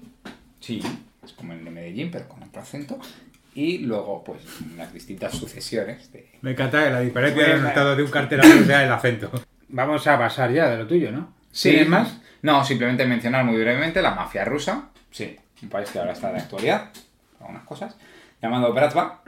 Sí. 0.59 0.81
es 1.23 1.33
como 1.33 1.53
el 1.53 1.63
de 1.63 1.71
Medellín, 1.71 2.09
pero 2.11 2.27
con 2.27 2.41
otro 2.43 2.61
acento. 2.61 2.97
Y 3.55 3.79
luego, 3.79 4.23
pues, 4.23 4.39
unas 4.73 4.91
distintas 4.93 5.33
sucesiones 5.33 6.11
de... 6.11 6.27
Me 6.41 6.51
encanta 6.51 6.83
que 6.83 6.89
la 6.89 6.99
diferencia 7.01 7.35
Pues, 7.35 7.47
de 7.47 7.53
resultado 7.55 7.95
de 7.95 8.03
un 8.03 8.09
cartel 8.11 8.41
a 8.41 8.47
otro 8.47 8.65
sea 8.65 8.83
el 8.83 8.91
acento. 8.91 9.31
Vamos 9.69 10.05
a 10.07 10.17
pasar 10.17 10.51
ya 10.51 10.69
de 10.69 10.77
lo 10.77 10.87
tuyo, 10.87 11.11
¿no? 11.11 11.33
¿Tienes 11.51 11.87
más? 11.87 12.19
No, 12.41 12.63
simplemente 12.65 13.05
mencionar 13.05 13.45
muy 13.45 13.55
brevemente 13.59 14.01
la 14.01 14.11
mafia 14.15 14.43
rusa, 14.43 14.89
Sí. 15.11 15.37
un 15.61 15.69
país 15.69 15.89
que 15.91 15.99
ahora 15.99 16.13
está 16.13 16.31
de 16.31 16.39
actualidad, 16.39 16.89
algunas 17.39 17.63
cosas, 17.63 17.95
llamado 18.41 18.73
Bratva, 18.73 19.21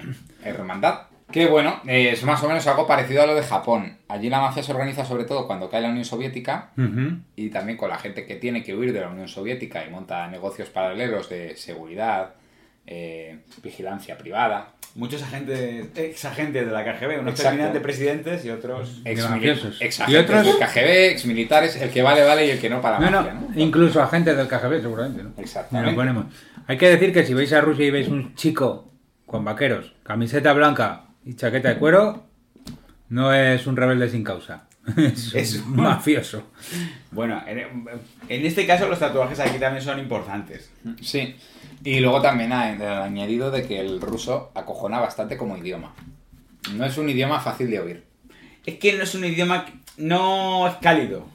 Hermandad, 0.43 1.01
que 1.31 1.45
bueno, 1.47 1.79
es 1.85 2.23
más 2.23 2.43
o 2.43 2.47
menos 2.47 2.65
algo 2.67 2.85
parecido 2.87 3.23
a 3.23 3.25
lo 3.27 3.35
de 3.35 3.43
Japón. 3.43 3.97
Allí 4.07 4.29
la 4.29 4.39
mafia 4.41 4.63
se 4.63 4.71
organiza 4.71 5.05
sobre 5.05 5.23
todo 5.25 5.47
cuando 5.47 5.69
cae 5.69 5.81
la 5.81 5.89
Unión 5.89 6.05
Soviética 6.05 6.69
y 7.35 7.49
también 7.49 7.77
con 7.77 7.89
la 7.89 7.97
gente 7.97 8.25
que 8.25 8.35
tiene 8.35 8.63
que 8.63 8.75
huir 8.75 8.91
de 8.93 9.01
la 9.01 9.09
Unión 9.09 9.27
Soviética 9.27 9.85
y 9.85 9.89
monta 9.89 10.27
negocios 10.27 10.69
paralelos 10.69 11.29
de 11.29 11.55
seguridad, 11.57 12.33
eh, 12.87 13.39
vigilancia 13.63 14.17
privada. 14.17 14.69
Muchos 14.95 15.21
agentes, 15.23 15.87
ex 15.95 16.23
agentes 16.23 16.65
de 16.65 16.71
la 16.71 16.83
KGB, 16.85 17.19
unos 17.19 17.35
terminan 17.35 17.73
de 17.73 17.81
presidentes 17.81 18.45
y 18.45 18.49
otros... 18.49 19.01
Ex 19.03 19.25
ex 19.81 20.01
¿Y 20.07 20.15
otros? 20.15 20.45
del 20.45 20.55
KGB, 20.57 21.09
ex 21.11 21.25
militares, 21.25 21.75
el 21.75 21.89
que 21.89 22.01
vale 22.01 22.23
vale 22.23 22.47
y 22.47 22.51
el 22.51 22.59
que 22.59 22.69
no 22.69 22.81
para 22.81 22.99
la 22.99 23.09
No, 23.09 23.17
mafia, 23.17 23.33
no, 23.33 23.41
¿no? 23.49 23.59
incluso 23.61 24.01
agentes 24.01 24.37
del 24.37 24.47
KGB 24.47 24.81
seguramente, 24.81 25.23
¿no? 25.23 25.33
Exactamente. 25.37 25.91
Lo 25.91 25.97
ponemos. 25.97 26.25
Hay 26.67 26.77
que 26.77 26.87
decir 26.89 27.11
que 27.11 27.25
si 27.25 27.33
vais 27.33 27.51
a 27.51 27.59
Rusia 27.59 27.85
y 27.85 27.91
veis 27.91 28.07
un 28.07 28.35
chico 28.35 28.89
con 29.25 29.43
vaqueros, 29.43 29.91
camiseta 30.03 30.53
blanca 30.53 31.07
y 31.25 31.33
chaqueta 31.35 31.69
de 31.69 31.77
cuero, 31.77 32.27
no 33.09 33.33
es 33.33 33.67
un 33.67 33.75
rebelde 33.75 34.07
sin 34.09 34.23
causa. 34.23 34.67
Es 34.95 35.33
un 35.33 35.39
Es 35.39 35.55
un- 35.57 35.75
mafioso. 35.75 36.51
Bueno, 37.11 37.43
en, 37.47 37.59
en 38.29 38.45
este 38.45 38.65
caso 38.65 38.87
los 38.87 38.99
tatuajes 38.99 39.39
aquí 39.41 39.57
también 39.59 39.83
son 39.83 39.99
importantes. 39.99 40.71
Sí. 41.01 41.35
Y 41.85 41.99
luego 42.01 42.21
también 42.21 42.51
ha 42.51 43.03
añadido 43.05 43.51
de 43.51 43.65
que 43.65 43.79
el 43.79 44.01
ruso 44.01 44.51
acojona 44.55 44.99
bastante 44.99 45.37
como 45.37 45.55
idioma. 45.55 45.93
No 46.73 46.83
es 46.85 46.97
un 46.97 47.07
idioma 47.07 47.39
fácil 47.39 47.69
de 47.69 47.79
oír. 47.79 48.03
Es 48.65 48.75
que 48.79 48.93
no 48.93 49.03
es 49.03 49.15
un 49.15 49.23
idioma... 49.23 49.65
No 49.97 50.67
es 50.67 50.73
cálido. 50.81 51.25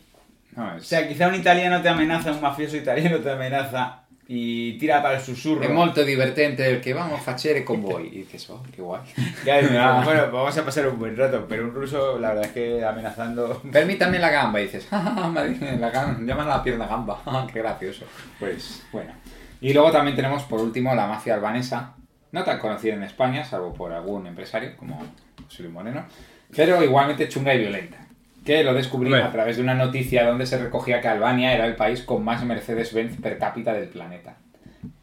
No, 0.57 0.75
O 0.75 0.77
es, 0.77 0.87
sea, 0.87 1.09
quizá 1.09 1.29
un 1.29 1.37
italiano 1.37 1.81
te 1.81 1.89
amenaza, 1.89 2.33
un 2.33 2.41
mafioso 2.41 2.77
italiano 2.77 3.19
te 3.19 3.31
amenaza 3.31 4.03
y 4.27 4.73
tira 4.79 5.03
para 5.03 5.17
el 5.17 5.21
susurro. 5.23 5.63
es 5.63 5.71
molto 5.71 6.05
divertente 6.05 6.69
el 6.69 6.81
que 6.81 6.95
vamos 6.95 7.21
a 7.21 7.23
facere 7.23 7.65
con 7.65 7.81
voi. 7.83 8.09
Y 8.09 8.19
dices, 8.19 8.51
oh, 8.51 8.63
qué 8.75 8.83
guay. 8.83 9.03
Ya 9.47 9.59
dices, 9.59 9.73
bueno, 10.05 10.31
vamos 10.33 10.59
a 10.59 10.65
pasar 10.65 10.89
un 10.89 10.99
buen 10.99 11.17
rato, 11.17 11.47
pero 11.49 11.65
un 11.65 11.75
ruso, 11.75 12.19
la 12.19 12.29
verdad 12.31 12.47
es 12.47 12.53
que 12.53 12.85
amenazando... 12.85 13.63
Permítame 13.73 14.19
la 14.19 14.31
gamba. 14.31 14.61
Y 14.61 14.65
dices, 14.65 14.89
"Ah, 14.91 15.31
madre, 15.33 15.57
la 15.79 15.91
gamba, 15.91 16.21
llaman 16.27 16.47
a 16.49 16.57
la 16.57 16.63
pierna 16.65 16.87
gamba. 16.89 17.21
Qué 17.53 17.61
gracioso. 17.61 18.05
Pues, 18.41 18.83
bueno. 18.93 19.13
Y 19.61 19.73
luego 19.73 19.93
también 19.93 20.17
tenemos, 20.17 20.45
por 20.45 20.61
último, 20.61 20.95
la 20.95 21.07
mafia 21.07 21.35
albanesa. 21.35 21.95
No 22.33 22.45
tan 22.45 22.59
conocida 22.59 22.95
en 22.95 23.03
España, 23.03 23.45
salvo 23.45 23.75
por 23.75 23.93
algún 23.93 24.27
empresario, 24.27 24.77
como 24.77 24.99
José 25.45 25.63
Luis 25.63 25.75
Moreno. 25.75 26.05
Pero 26.55 26.83
igualmente 26.83 27.29
chunga 27.29 27.55
y 27.55 27.59
violenta. 27.59 27.99
Que 28.45 28.65
lo 28.65 28.73
descubrí 28.73 29.13
a 29.15 29.31
través 29.31 29.57
de 29.57 29.63
una 29.63 29.75
noticia 29.75 30.27
donde 30.27 30.47
se 30.47 30.59
recogía 30.59 31.01
que 31.01 31.09
Albania 31.09 31.53
era 31.53 31.67
el 31.67 31.77
país 31.77 32.03
con 32.03 32.25
más 32.25 32.45
Mercedes-Benz 32.45 33.21
per 33.21 33.39
cápita 33.39 33.73
del 33.73 33.89
planeta. 33.89 34.37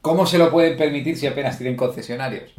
¿Cómo 0.01 0.25
se 0.25 0.37
lo 0.37 0.49
pueden 0.49 0.77
permitir 0.77 1.17
si 1.17 1.27
apenas 1.27 1.57
tienen 1.57 1.75
concesionarios? 1.75 2.53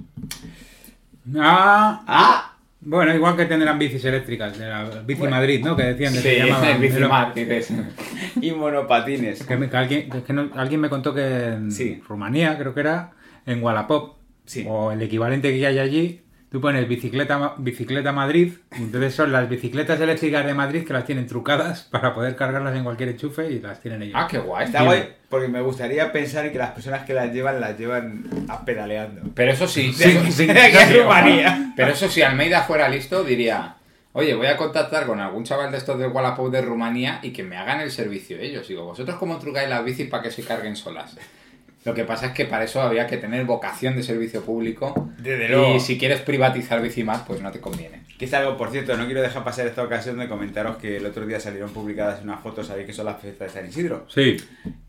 Ah, 1.37 2.05
¡Ah! 2.07 2.58
Bueno, 2.81 3.15
igual 3.15 3.37
que 3.37 3.45
tendrán 3.47 3.79
bicis 3.79 4.05
eléctricas 4.05 4.57
de 4.59 4.67
la 4.69 4.85
Bici 5.07 5.21
Bueno. 5.21 5.37
Madrid, 5.37 5.65
¿no? 5.65 5.77
Que 5.77 5.83
decían 5.85 6.13
que 6.13 6.21
se 6.21 6.35
Sí, 6.41 6.47
llamaba. 6.47 6.71
el 6.71 6.79
bicimar, 6.81 7.35
dices. 7.35 7.73
Y 8.41 8.53
monopatines. 8.53 9.43
Que, 9.45 9.57
me- 9.57 9.69
que 9.69 9.77
alguien, 9.77 10.09
que 10.25 10.33
no- 10.33 10.51
alguien 10.55 10.81
me 10.81 10.89
contó 10.89 11.13
que 11.15 11.47
en 11.49 11.73
Sí. 11.73 12.01
Rumanía, 12.09 12.57
creo 12.59 12.75
que 12.75 12.81
era, 12.81 13.11
en 13.47 13.63
Wallapop, 13.63 14.17
Sí. 14.45 14.65
o 14.69 14.93
el 14.93 15.03
equivalente 15.03 15.51
que 15.57 15.67
hay 15.67 15.79
allí, 15.79 16.21
tú 16.51 16.61
pones 16.61 16.89
bicicleta, 16.89 17.55
bicicleta 17.59 18.13
Madrid, 18.13 18.55
y 18.79 18.83
entonces 18.83 19.15
son 19.15 19.33
las 19.33 19.49
bicicletas 19.49 20.01
eléctricas 20.01 20.47
de 20.47 20.55
Madrid 20.55 20.87
que 20.87 20.93
las 20.93 21.05
tienen 21.05 21.27
trucadas 21.27 21.83
para 21.91 22.15
poder 22.15 22.37
cargarlas 22.37 22.77
en 22.77 22.85
cualquier 22.85 23.11
enchufe 23.11 23.51
y 23.51 23.61
las 23.61 23.81
tienen 23.81 24.03
ellos. 24.03 24.15
Ah, 24.17 24.29
qué 24.31 24.39
guay. 24.39 24.67
Está 24.67 24.83
guay 24.83 25.19
porque 25.29 25.49
me 25.49 25.61
gustaría 25.61 26.11
pensar 26.11 26.47
en 26.47 26.53
que 26.53 26.59
las 26.59 26.71
personas 26.71 27.05
que 27.05 27.13
las 27.13 27.33
llevan 27.33 27.61
las 27.61 27.79
llevan 27.79 28.25
a 28.49 28.65
pedaleando. 28.65 29.23
Pero 29.35 29.53
eso 29.53 29.69
sí, 29.69 29.93
Sí, 29.97 30.19
sí, 30.31 30.33
sí. 30.33 30.49
Pero 31.77 31.93
eso 31.93 32.09
si 32.09 32.23
Almeida 32.23 32.63
fuera 32.63 32.89
listo, 32.89 33.23
diría, 33.25 33.77
oye, 34.13 34.35
voy 34.35 34.47
a 34.47 34.57
contactar 34.57 35.07
con 35.07 35.21
algún 35.21 35.45
chaval 35.45 35.71
de 35.71 35.79
estos 35.79 35.99
del 35.99 36.11
Wallapop 36.11 36.51
de 36.51 36.63
Rumanía 36.63 37.21
y 37.23 37.31
que 37.31 37.43
me 37.43 37.57
hagan 37.57 37.81
el 37.81 37.91
servicio 37.91 38.39
ellos. 38.39 38.67
Digo, 38.69 38.85
¿vosotros 38.85 39.19
cómo 39.19 39.39
trucáis 39.39 39.69
las 39.69 39.85
bicis 39.85 40.09
para 40.09 40.23
que 40.23 40.31
se 40.31 40.43
carguen 40.43 40.77
solas? 40.77 41.17
Lo 41.85 41.95
que 41.95 42.05
pasa 42.05 42.27
es 42.27 42.33
que 42.33 42.45
para 42.45 42.65
eso 42.65 42.83
había 42.83 43.07
que 43.07 43.17
tener 43.17 43.45
vocación 43.45 43.97
de 43.97 44.03
servicio 44.03 44.43
público. 44.43 45.11
Desde 45.19 45.77
y 45.77 45.81
si 45.81 45.97
quieres 45.97 46.21
privatizar 46.21 46.83
Bicimar, 46.83 47.25
pues 47.27 47.41
no 47.41 47.51
te 47.51 47.61
conviene. 47.61 48.03
Que 48.19 48.25
es 48.25 48.35
algo, 48.35 48.57
por 48.57 48.71
cierto, 48.71 48.97
no 48.97 49.07
quiero 49.07 49.23
dejar 49.23 49.45
pasar 49.45 49.67
esta 49.67 49.83
ocasión 49.85 50.19
de 50.19 50.29
comentaros 50.29 50.77
que 50.77 50.97
el 50.97 51.07
otro 51.07 51.25
día 51.25 51.39
salieron 51.39 51.71
publicadas 51.71 52.21
unas 52.23 52.41
fotos, 52.43 52.67
sabéis 52.67 52.87
que 52.87 52.93
son 52.93 53.07
las 53.07 53.21
fiestas 53.21 53.55
de 53.55 53.61
San 53.61 53.69
Isidro. 53.69 54.07
Sí. 54.13 54.37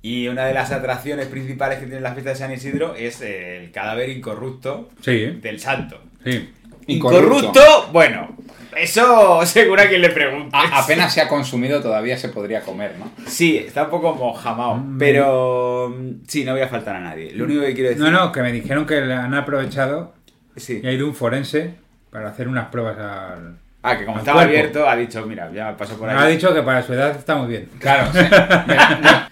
Y 0.01 0.27
una 0.27 0.45
de 0.47 0.53
las 0.55 0.71
atracciones 0.71 1.27
principales 1.27 1.77
que 1.77 1.85
tienen 1.85 2.01
las 2.03 2.13
fiestas 2.13 2.39
de 2.39 2.45
San 2.45 2.53
Isidro 2.53 2.95
es 2.95 3.21
el 3.21 3.71
cadáver 3.71 4.09
incorrupto 4.09 4.89
Sí, 5.01 5.25
del 5.41 5.59
santo. 5.59 6.01
sí. 6.23 6.49
Incorrupto, 6.87 7.61
bueno, 7.93 8.35
eso 8.77 9.45
seguro 9.45 9.81
a 9.81 9.87
quien 9.87 10.01
le 10.01 10.09
pregunte. 10.09 10.55
A- 10.55 10.79
apenas 10.83 11.13
se 11.13 11.21
ha 11.21 11.27
consumido, 11.27 11.81
todavía 11.81 12.17
se 12.17 12.29
podría 12.29 12.61
comer, 12.61 12.95
¿no? 12.99 13.11
Sí, 13.27 13.57
está 13.57 13.83
un 13.85 13.89
poco 13.89 14.13
mojamao, 14.15 14.75
Mm. 14.77 14.97
pero 14.97 15.93
mm, 15.97 16.11
sí, 16.27 16.43
no 16.45 16.53
voy 16.53 16.61
a 16.61 16.67
faltar 16.67 16.95
a 16.95 16.99
nadie. 16.99 17.31
Lo 17.33 17.45
único 17.45 17.61
que 17.61 17.73
quiero 17.73 17.89
decir... 17.89 18.03
No, 18.03 18.11
no, 18.11 18.31
que 18.31 18.41
me 18.41 18.51
dijeron 18.51 18.85
que 18.85 19.01
le 19.01 19.13
han 19.13 19.33
aprovechado 19.33 20.13
Sí. 20.55 20.81
y 20.83 20.87
ha 20.87 20.91
ido 20.91 21.07
un 21.07 21.15
forense 21.15 21.75
para 22.11 22.29
hacer 22.29 22.47
unas 22.47 22.67
pruebas 22.69 22.97
al... 22.97 23.57
Ah, 23.81 23.97
que 23.97 24.03
como 24.05 24.17
al 24.17 24.21
estaba 24.21 24.39
cuerpo. 24.43 24.57
abierto, 24.57 24.89
ha 24.89 24.95
dicho, 24.97 25.25
mira, 25.25 25.49
ya 25.53 25.67
me 25.71 25.73
paso 25.77 25.97
por 25.97 26.09
ahí. 26.09 26.17
Ha 26.17 26.25
dicho 26.27 26.53
que 26.53 26.61
para 26.63 26.81
su 26.83 26.93
edad 26.93 27.15
está 27.15 27.35
muy 27.35 27.47
bien. 27.47 27.69
Claro, 27.79 28.09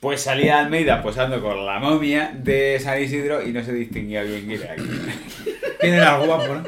Pues 0.00 0.22
salía 0.22 0.60
Almeida 0.60 1.02
posando 1.02 1.42
con 1.42 1.66
la 1.66 1.78
momia 1.78 2.30
de 2.34 2.78
San 2.80 3.02
Isidro 3.02 3.42
y 3.46 3.52
no 3.52 3.62
se 3.62 3.72
distinguía 3.74 4.22
bien 4.22 4.46
quién 4.46 4.62
era 4.62 4.74
quién. 5.80 5.94
Algo 6.00 6.24
guapo, 6.26 6.54
¿no? 6.54 6.62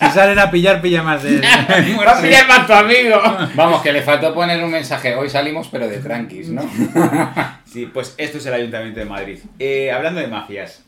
Si 0.00 0.10
salen 0.10 0.38
a 0.38 0.50
pillar, 0.50 0.80
pilla 0.82 1.02
más 1.02 1.22
de... 1.22 1.40
¡Va 2.06 2.18
a 2.18 2.20
pillar 2.22 2.48
más 2.48 2.66
tu 2.66 2.72
amigo! 2.72 3.20
Vamos, 3.54 3.80
que 3.82 3.92
le 3.92 4.02
faltó 4.02 4.34
poner 4.34 4.62
un 4.62 4.70
mensaje. 4.70 5.14
Hoy 5.14 5.30
salimos, 5.30 5.68
pero 5.68 5.88
de 5.88 5.98
tranquis, 5.98 6.48
¿no? 6.48 6.62
Sí, 7.64 7.86
pues 7.92 8.14
esto 8.18 8.38
es 8.38 8.46
el 8.46 8.54
Ayuntamiento 8.54 9.00
de 9.00 9.06
Madrid. 9.06 9.38
Eh, 9.58 9.90
hablando 9.90 10.20
de 10.20 10.28
mafias, 10.28 10.84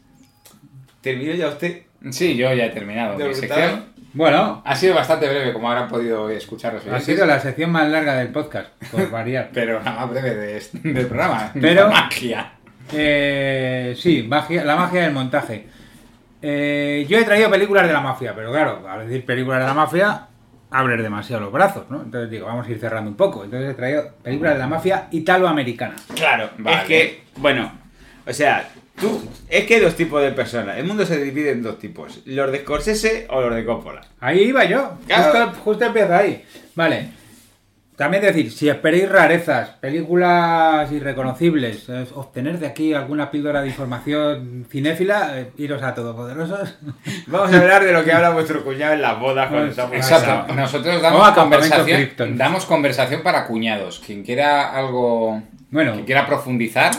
¿terminó 1.00 1.34
ya 1.34 1.48
usted? 1.48 1.82
Sí, 2.10 2.36
yo 2.36 2.52
ya 2.54 2.66
he 2.66 2.70
terminado 2.70 3.16
¿De 3.16 3.26
mi 3.28 3.34
sección. 3.34 3.86
Bueno, 4.12 4.62
Ha 4.64 4.76
sido 4.76 4.94
bastante 4.94 5.28
breve, 5.28 5.52
como 5.52 5.68
habrán 5.70 5.88
podido 5.88 6.30
escuchar 6.30 6.72
los 6.74 6.86
ha 6.86 7.00
sido 7.00 7.26
la 7.26 7.38
sección 7.40 7.70
más 7.70 7.88
larga 7.88 8.16
del 8.16 8.28
podcast, 8.28 8.68
por 8.90 9.10
variar. 9.10 9.50
Pero 9.52 9.82
la 9.82 9.92
más 9.92 10.10
breve 10.10 10.34
de 10.34 10.56
este- 10.58 10.78
del 10.78 11.06
programa. 11.06 11.50
Pero- 11.60 11.90
magia. 11.90 12.52
Eh, 12.92 13.96
sí, 14.00 14.22
magia, 14.28 14.64
la 14.64 14.76
magia 14.76 15.02
del 15.02 15.12
montaje. 15.12 15.66
Eh, 16.48 17.04
yo 17.08 17.18
he 17.18 17.24
traído 17.24 17.50
películas 17.50 17.86
de 17.88 17.92
la 17.92 18.00
mafia, 18.00 18.32
pero 18.36 18.52
claro, 18.52 18.88
al 18.88 19.08
decir 19.08 19.24
películas 19.26 19.60
de 19.60 19.66
la 19.66 19.74
mafia, 19.74 20.26
abres 20.70 21.02
demasiado 21.02 21.42
los 21.42 21.52
brazos, 21.52 21.86
¿no? 21.90 22.02
Entonces 22.02 22.30
digo, 22.30 22.46
vamos 22.46 22.66
a 22.66 22.70
ir 22.70 22.78
cerrando 22.78 23.10
un 23.10 23.16
poco. 23.16 23.42
Entonces 23.42 23.70
he 23.70 23.74
traído 23.74 24.12
películas 24.22 24.52
de 24.54 24.58
la 24.60 24.68
mafia 24.68 25.08
italoamericana. 25.10 25.96
Claro, 26.14 26.50
Vale. 26.58 26.76
es 26.78 26.84
que, 26.84 27.22
bueno, 27.38 27.72
o 28.24 28.32
sea, 28.32 28.68
tú, 29.00 29.28
es 29.48 29.64
que 29.66 29.74
hay 29.76 29.80
dos 29.80 29.96
tipos 29.96 30.22
de 30.22 30.30
personas. 30.30 30.78
El 30.78 30.84
mundo 30.84 31.04
se 31.04 31.18
divide 31.20 31.50
en 31.50 31.62
dos 31.64 31.78
tipos, 31.80 32.20
los 32.26 32.52
de 32.52 32.58
Scorsese 32.60 33.26
o 33.30 33.40
los 33.40 33.54
de 33.54 33.64
Coppola. 33.64 34.02
Ahí 34.20 34.42
iba 34.42 34.64
yo, 34.66 34.98
Claro. 35.08 35.24
justo, 35.48 35.60
justo 35.64 35.84
empieza 35.86 36.16
ahí. 36.18 36.44
Vale. 36.76 37.08
También 37.96 38.22
decir, 38.22 38.52
si 38.52 38.68
esperéis 38.68 39.08
rarezas, 39.08 39.70
películas 39.80 40.92
irreconocibles, 40.92 41.88
es 41.88 42.12
obtener 42.12 42.58
de 42.58 42.66
aquí 42.66 42.92
alguna 42.92 43.30
píldora 43.30 43.62
de 43.62 43.68
información 43.68 44.66
cinéfila, 44.70 45.40
eh, 45.40 45.50
iros 45.56 45.82
a 45.82 45.94
Todopoderosos. 45.94 46.76
Vamos 47.26 47.52
a 47.52 47.58
hablar 47.58 47.84
de 47.84 47.92
lo 47.92 48.04
que 48.04 48.12
habla 48.12 48.30
vuestro 48.30 48.62
cuñado 48.62 48.92
en 48.92 49.00
las 49.02 49.18
bodas 49.18 49.48
cuando 49.48 49.66
Pues, 49.66 49.78
estamos 49.78 49.96
Exacto. 49.96 50.54
Nosotros 50.54 51.00
damos 51.00 51.30
conversación, 51.30 51.96
Krypton. 51.96 52.36
damos 52.36 52.66
conversación 52.66 53.22
para 53.22 53.46
cuñados. 53.46 54.00
Quien 54.04 54.22
quiera 54.22 54.76
algo. 54.76 55.42
Bueno. 55.70 55.94
Quien 55.94 56.04
quiera 56.04 56.26
profundizar, 56.26 56.92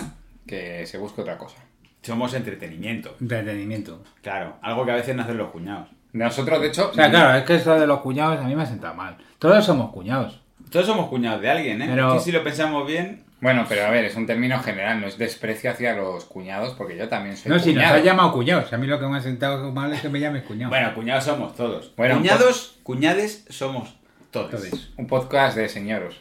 que 0.48 0.86
se 0.88 0.98
busque 0.98 1.22
otra 1.22 1.38
cosa. 1.38 1.58
Somos 2.02 2.34
entretenimiento. 2.34 3.16
Entretenimiento. 3.22 4.02
Claro, 4.24 4.56
algo 4.64 4.84
que 4.86 4.92
a 4.92 4.96
veces 4.96 5.16
no 5.16 5.22
hacen 5.22 5.38
los 5.38 5.52
cuñados. 5.52 5.90
Nosotros, 6.14 6.60
de 6.62 6.68
hecho, 6.70 6.90
O 6.90 6.94
sea, 6.94 7.10
claro, 7.12 7.38
es 7.38 7.44
que 7.44 7.56
eso 7.56 7.80
de 7.80 7.86
los 7.86 8.00
cuñados 8.00 8.40
a 8.40 8.44
mí 8.44 8.56
me 8.56 8.64
ha 8.64 8.66
sentado 8.66 8.96
mal. 8.96 9.18
Todos 9.38 9.64
somos 9.64 9.92
cuñados. 9.92 10.42
Todos 10.72 10.86
somos 10.86 11.08
cuñados 11.10 11.42
de 11.42 11.50
alguien, 11.50 11.82
¿eh? 11.82 11.88
Pero- 11.90 12.10
Es 12.10 12.20
que 12.20 12.26
si 12.26 12.32
lo 12.32 12.44
pensamos 12.44 12.86
bien, 12.88 13.24
bueno, 13.40 13.66
pero 13.70 13.86
a 13.86 13.90
ver, 13.90 14.04
es 14.06 14.16
un 14.16 14.26
término 14.26 14.60
general, 14.60 15.00
no 15.00 15.08
es 15.08 15.18
desprecio 15.18 15.70
hacia 15.72 15.94
los 15.96 16.26
cuñados, 16.26 16.74
porque 16.76 16.98
yo 16.98 17.08
también 17.08 17.38
soy 17.38 17.52
No, 17.52 17.60
si 17.60 17.70
nos 17.74 17.76
cuñado. 17.84 17.96
has 18.00 18.04
llamado 18.04 18.32
cuñados. 18.34 18.74
A 18.74 18.78
mí 18.78 18.88
lo 18.88 19.00
que 19.00 19.06
me 19.08 19.18
ha 19.18 19.22
sentado 19.22 19.72
mal 19.72 19.94
es 19.94 20.02
que 20.02 20.10
me 20.10 20.20
llames 20.20 20.44
cuñado. 20.44 20.70
bueno, 20.72 20.94
cuñados 20.96 21.24
somos 21.24 21.56
todos. 21.56 21.94
Bueno, 21.96 22.16
Cuñados, 22.18 22.78
cuñades 22.84 23.46
somos 23.50 23.96
todos. 24.32 24.92
Un 24.98 25.08
podcast 25.08 25.56
de 25.56 25.70
señoros. 25.70 26.20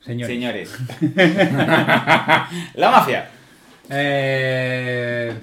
señores. 0.00 0.28
Señores. 0.34 0.76
La 2.74 2.90
mafia. 2.90 3.28
Eh, 3.90 5.34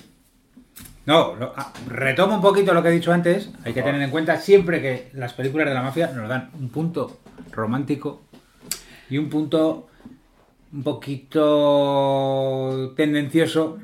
No, 1.06 1.36
lo- 1.36 1.54
ah, 1.58 1.74
retomo 1.88 2.36
un 2.36 2.42
poquito 2.42 2.74
lo 2.74 2.82
que 2.82 2.88
he 2.90 2.92
dicho 2.94 3.12
antes. 3.12 3.50
Hay 3.66 3.74
que 3.74 3.82
tener 3.84 4.02
en 4.02 4.10
cuenta 4.10 4.38
siempre 4.38 4.82
que 4.82 5.10
las 5.14 5.34
películas 5.34 5.68
de 5.68 5.74
la 5.74 5.82
mafia 5.82 6.08
nos 6.08 6.30
dan 6.30 6.50
un 6.58 6.70
punto 6.70 7.20
romántico 7.52 8.22
y 9.10 9.18
un 9.18 9.30
punto 9.30 9.88
un 10.72 10.84
poquito 10.84 12.94
tendencioso 12.96 13.80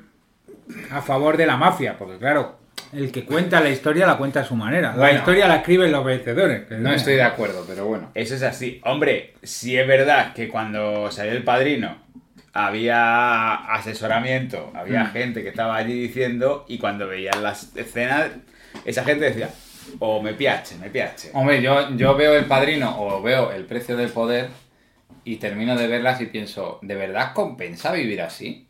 a 0.92 1.02
favor 1.02 1.38
de 1.38 1.46
la 1.46 1.58
mafia. 1.58 1.98
Porque 1.98 2.18
claro, 2.18 2.58
el 2.94 3.12
que 3.12 3.26
cuenta 3.26 3.60
la 3.62 3.70
historia 3.70 4.08
la 4.08 4.18
cuenta 4.18 4.42
a 4.42 4.46
su 4.46 4.56
manera. 4.56 4.96
La 4.96 5.12
historia 5.12 5.48
la 5.48 5.58
escriben 5.58 5.92
los 5.92 6.04
vencedores. 6.04 6.70
No 6.72 6.92
estoy 6.94 7.16
de 7.16 7.24
acuerdo, 7.24 7.64
pero 7.68 7.86
bueno. 7.86 8.10
Eso 8.16 8.36
es 8.36 8.44
así. 8.44 8.82
Hombre, 8.86 9.36
sí 9.44 9.78
es 9.78 9.88
verdad 9.88 10.34
que 10.34 10.48
cuando 10.50 11.12
salió 11.12 11.34
el 11.34 11.44
padrino 11.44 11.98
había 12.54 13.56
asesoramiento, 13.74 14.72
había 14.74 15.04
Mm. 15.06 15.12
gente 15.12 15.44
que 15.44 15.50
estaba 15.50 15.76
allí 15.76 15.94
diciendo 15.94 16.66
y 16.68 16.80
cuando 16.80 17.08
veían 17.08 17.44
las 17.44 17.76
escenas, 17.76 18.30
esa 18.86 19.04
gente 19.04 19.26
decía, 19.26 19.50
o 20.00 20.22
me 20.22 20.34
piache, 20.34 20.76
me 20.78 20.90
piache. 20.90 21.32
Hombre, 21.34 21.62
yo, 21.62 21.96
yo 21.96 22.16
veo 22.16 22.36
El 22.36 22.46
Padrino 22.46 22.96
o 23.00 23.22
veo 23.22 23.52
El 23.52 23.66
Precio 23.66 23.98
del 23.98 24.10
Poder 24.10 24.50
y 25.24 25.38
termino 25.38 25.76
de 25.76 25.88
verlas 25.88 26.22
y 26.22 26.28
pienso, 26.28 26.80
¿de 26.82 26.96
verdad 26.96 27.34
compensa 27.34 27.92
vivir 27.92 28.22
así? 28.22 28.66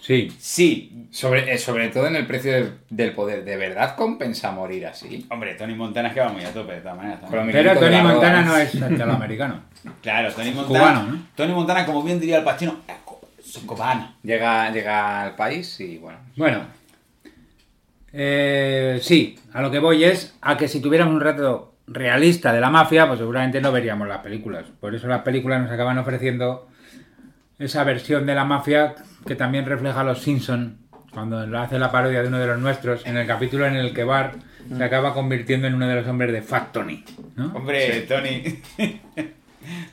Sí. 0.00 0.32
Sí, 0.38 1.06
Sobre, 1.10 1.52
eh, 1.52 1.58
sobre 1.58 1.88
todo 1.88 2.06
en 2.06 2.16
El 2.16 2.26
Precio 2.26 2.52
del, 2.52 2.78
del 2.88 3.12
Poder, 3.12 3.44
¿de 3.44 3.56
verdad 3.56 3.96
compensa 3.96 4.52
morir 4.52 4.86
así? 4.86 5.26
hombre, 5.30 5.54
Tony 5.54 5.74
Montana 5.74 6.08
es 6.08 6.14
que 6.14 6.20
va 6.20 6.28
muy 6.28 6.44
a 6.44 6.52
tope 6.52 6.74
de 6.74 6.80
todas 6.80 6.96
maneras. 6.96 7.20
Pero 7.30 7.78
Tony 7.78 8.00
Montana 8.00 8.42
no 8.42 8.56
es 8.56 8.74
americano. 8.80 9.62
Claro, 10.02 10.32
Tony 10.32 10.50
Montana. 10.50 10.66
Cubano, 10.66 11.02
¿no? 11.04 11.26
Tony 11.34 11.52
Montana, 11.52 11.86
como 11.86 12.02
bien 12.02 12.18
diría 12.18 12.38
el 12.38 12.44
Pachino, 12.44 12.80
es 12.88 13.58
cubano. 13.64 14.14
Llega, 14.22 14.70
llega 14.70 15.22
al 15.22 15.36
país 15.36 15.78
y 15.80 15.98
bueno. 15.98 16.18
Bueno, 16.36 16.66
eh, 18.12 18.98
sí, 19.02 19.38
a 19.52 19.62
lo 19.62 19.70
que 19.70 19.78
voy 19.78 20.04
es 20.04 20.36
a 20.40 20.56
que 20.56 20.68
si 20.68 20.80
tuviéramos 20.80 21.14
un 21.14 21.20
retrato 21.20 21.74
realista 21.86 22.52
de 22.52 22.60
la 22.60 22.70
mafia, 22.70 23.06
pues 23.06 23.18
seguramente 23.18 23.60
no 23.60 23.72
veríamos 23.72 24.08
las 24.08 24.18
películas. 24.18 24.64
Por 24.80 24.94
eso 24.94 25.08
las 25.08 25.22
películas 25.22 25.62
nos 25.62 25.70
acaban 25.70 25.98
ofreciendo 25.98 26.68
esa 27.58 27.84
versión 27.84 28.26
de 28.26 28.34
la 28.34 28.44
mafia 28.44 28.94
que 29.26 29.34
también 29.34 29.66
refleja 29.66 30.00
a 30.00 30.04
los 30.04 30.22
Simpson 30.22 30.78
cuando 31.12 31.46
lo 31.46 31.58
hace 31.58 31.78
la 31.78 31.90
parodia 31.90 32.22
de 32.22 32.28
uno 32.28 32.38
de 32.38 32.46
los 32.46 32.58
nuestros 32.58 33.04
en 33.06 33.16
el 33.16 33.26
capítulo 33.26 33.66
en 33.66 33.76
el 33.76 33.92
que 33.92 34.04
Bart 34.04 34.34
se 34.76 34.84
acaba 34.84 35.14
convirtiendo 35.14 35.66
en 35.66 35.74
uno 35.74 35.88
de 35.88 35.94
los 35.96 36.06
hombres 36.06 36.32
de 36.32 36.42
Fat 36.42 36.72
Tony. 36.72 37.04
¿no? 37.36 37.52
Hombre, 37.54 38.02
Tony. 38.02 38.42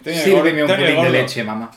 Tony 0.04 0.15
Sírveme 0.15 0.63
un 0.63 0.67
Tony 0.67 0.84
de 0.84 1.10
leche, 1.10 1.43
mamá. 1.43 1.71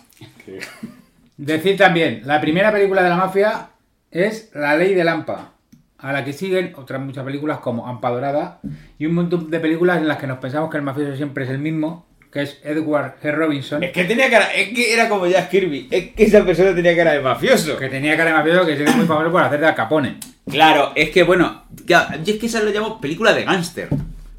Decir 1.37 1.77
también, 1.77 2.22
la 2.24 2.40
primera 2.40 2.72
película 2.72 3.03
de 3.03 3.09
la 3.09 3.16
mafia 3.16 3.70
es 4.11 4.51
La 4.55 4.77
Ley 4.77 4.94
de 4.94 5.05
Lampa, 5.05 5.53
a 5.99 6.13
la 6.13 6.25
que 6.25 6.33
siguen 6.33 6.73
otras 6.77 7.01
muchas 7.01 7.25
películas 7.25 7.59
como 7.59 7.87
Ampa 7.87 8.11
Dorada 8.11 8.61
y 8.99 9.07
un 9.07 9.15
montón 9.15 9.51
de 9.51 9.61
películas 9.61 9.99
en 9.99 10.09
las 10.09 10.19
que 10.19 10.27
nos 10.27 10.39
pensamos 10.39 10.71
que 10.71 10.77
el 10.77 10.83
mafioso 10.83 11.17
siempre 11.17 11.45
es 11.45 11.51
el 11.51 11.59
mismo, 11.59 12.07
que 12.33 12.43
es 12.43 12.61
Edward 12.63 13.17
G. 13.23 13.33
Robinson, 13.35 13.83
Es 13.83 13.91
que 13.93 14.05
tenía 14.05 14.31
cara, 14.31 14.53
es 14.55 14.69
que 14.75 14.93
era 14.95 15.09
como 15.09 15.27
Jack 15.27 15.49
Kirby, 15.51 15.89
es 15.91 16.13
que 16.13 16.25
esa 16.25 16.45
persona 16.45 16.75
tenía 16.75 16.95
cara 16.97 17.13
de 17.13 17.21
mafioso. 17.21 17.77
que 17.77 17.89
tenía 17.89 18.17
cara 18.17 18.31
de 18.31 18.37
mafioso 18.37 18.67
que 18.67 18.73
es 18.75 18.97
muy 18.97 19.07
famoso 19.07 19.33
por 19.33 19.43
hacer 19.43 19.61
de 19.61 19.67
Al 19.67 19.75
Capone. 19.75 20.19
Claro, 20.49 20.93
es 20.95 21.11
que 21.11 21.23
bueno, 21.25 21.65
ya, 21.87 22.15
yo 22.23 22.35
es 22.35 22.39
que 22.41 22.47
esa 22.47 22.61
lo 22.63 22.71
llamo 22.71 23.01
película 23.01 23.33
de 23.33 23.45
gángster. 23.45 23.89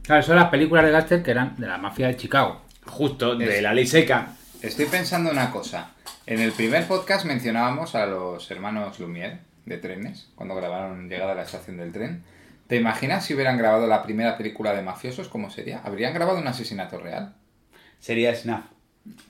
Claro, 0.04 0.24
son 0.24 0.38
las 0.38 0.50
películas 0.50 0.86
de 0.86 0.92
Gaster 0.92 1.22
que 1.22 1.30
eran 1.30 1.56
de 1.58 1.68
la 1.68 1.78
mafia 1.78 2.08
de 2.08 2.16
Chicago. 2.16 2.62
Justo, 2.88 3.36
de 3.36 3.58
Es- 3.58 3.62
la 3.62 3.74
ley 3.76 3.86
seca. 3.86 4.30
Estoy 4.62 4.86
pensando 4.86 5.30
una 5.30 5.52
cosa. 5.52 5.92
En 6.26 6.40
el 6.40 6.52
primer 6.52 6.88
podcast 6.88 7.26
mencionábamos 7.26 7.94
a 7.94 8.08
los 8.08 8.50
hermanos 8.50 9.00
Lumière 9.00 9.38
de 9.70 9.78
trenes, 9.78 10.28
cuando 10.36 10.56
grabaron 10.56 11.08
Llegada 11.08 11.32
a 11.32 11.36
la 11.36 11.44
estación 11.44 11.78
del 11.78 11.94
tren. 11.94 12.24
¿Te 12.68 12.76
imaginas 12.76 13.26
si 13.26 13.34
hubieran 13.34 13.58
grabado 13.58 13.88
la 13.88 14.04
primera 14.04 14.38
película 14.38 14.74
de 14.74 14.82
mafiosos? 14.82 15.30
¿Cómo 15.30 15.50
sería? 15.50 15.80
¿Habrían 15.80 16.14
grabado 16.14 16.40
un 16.40 16.48
asesinato 16.48 17.00
real? 17.00 17.36
Sería 18.00 18.36
Snap. 18.36 18.66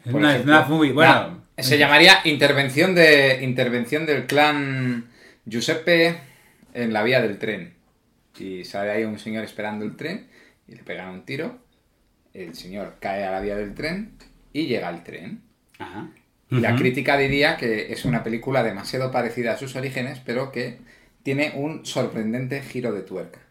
Es 0.05 0.13
una 0.13 0.31
ejemplo. 0.33 0.55
snuff 0.57 0.69
movie. 0.69 0.91
Bueno, 0.91 1.43
No, 1.57 1.63
se 1.63 1.77
llamaría 1.77 2.19
intervención 2.25 2.95
de 2.95 3.39
intervención 3.43 4.05
del 4.05 4.25
clan 4.25 5.09
Giuseppe 5.45 6.17
en 6.73 6.91
la 6.91 7.03
vía 7.03 7.21
del 7.21 7.37
tren. 7.37 7.75
Y 8.37 8.63
sale 8.65 8.91
ahí 8.91 9.03
un 9.03 9.19
señor 9.19 9.43
esperando 9.43 9.85
el 9.85 9.95
tren 9.95 10.27
y 10.67 10.75
le 10.75 10.83
pegan 10.83 11.09
un 11.09 11.23
tiro. 11.25 11.59
El 12.33 12.55
señor 12.55 12.97
cae 12.99 13.23
a 13.25 13.31
la 13.31 13.41
vía 13.41 13.55
del 13.55 13.73
tren 13.73 14.17
y 14.53 14.67
llega 14.67 14.87
al 14.89 15.03
tren. 15.03 15.41
Ajá. 15.79 16.09
Y 16.51 16.61
la 16.61 16.75
crítica 16.75 17.17
diría 17.17 17.57
que 17.57 17.91
es 17.93 18.05
una 18.05 18.23
película 18.23 18.63
demasiado 18.63 19.11
parecida 19.11 19.53
a 19.53 19.57
sus 19.57 19.75
orígenes, 19.75 20.19
pero 20.25 20.51
que 20.51 20.79
tiene 21.23 21.53
un 21.55 21.85
sorprendente 21.85 22.61
giro 22.61 22.91
de 22.91 23.03
tuerca. 23.03 23.41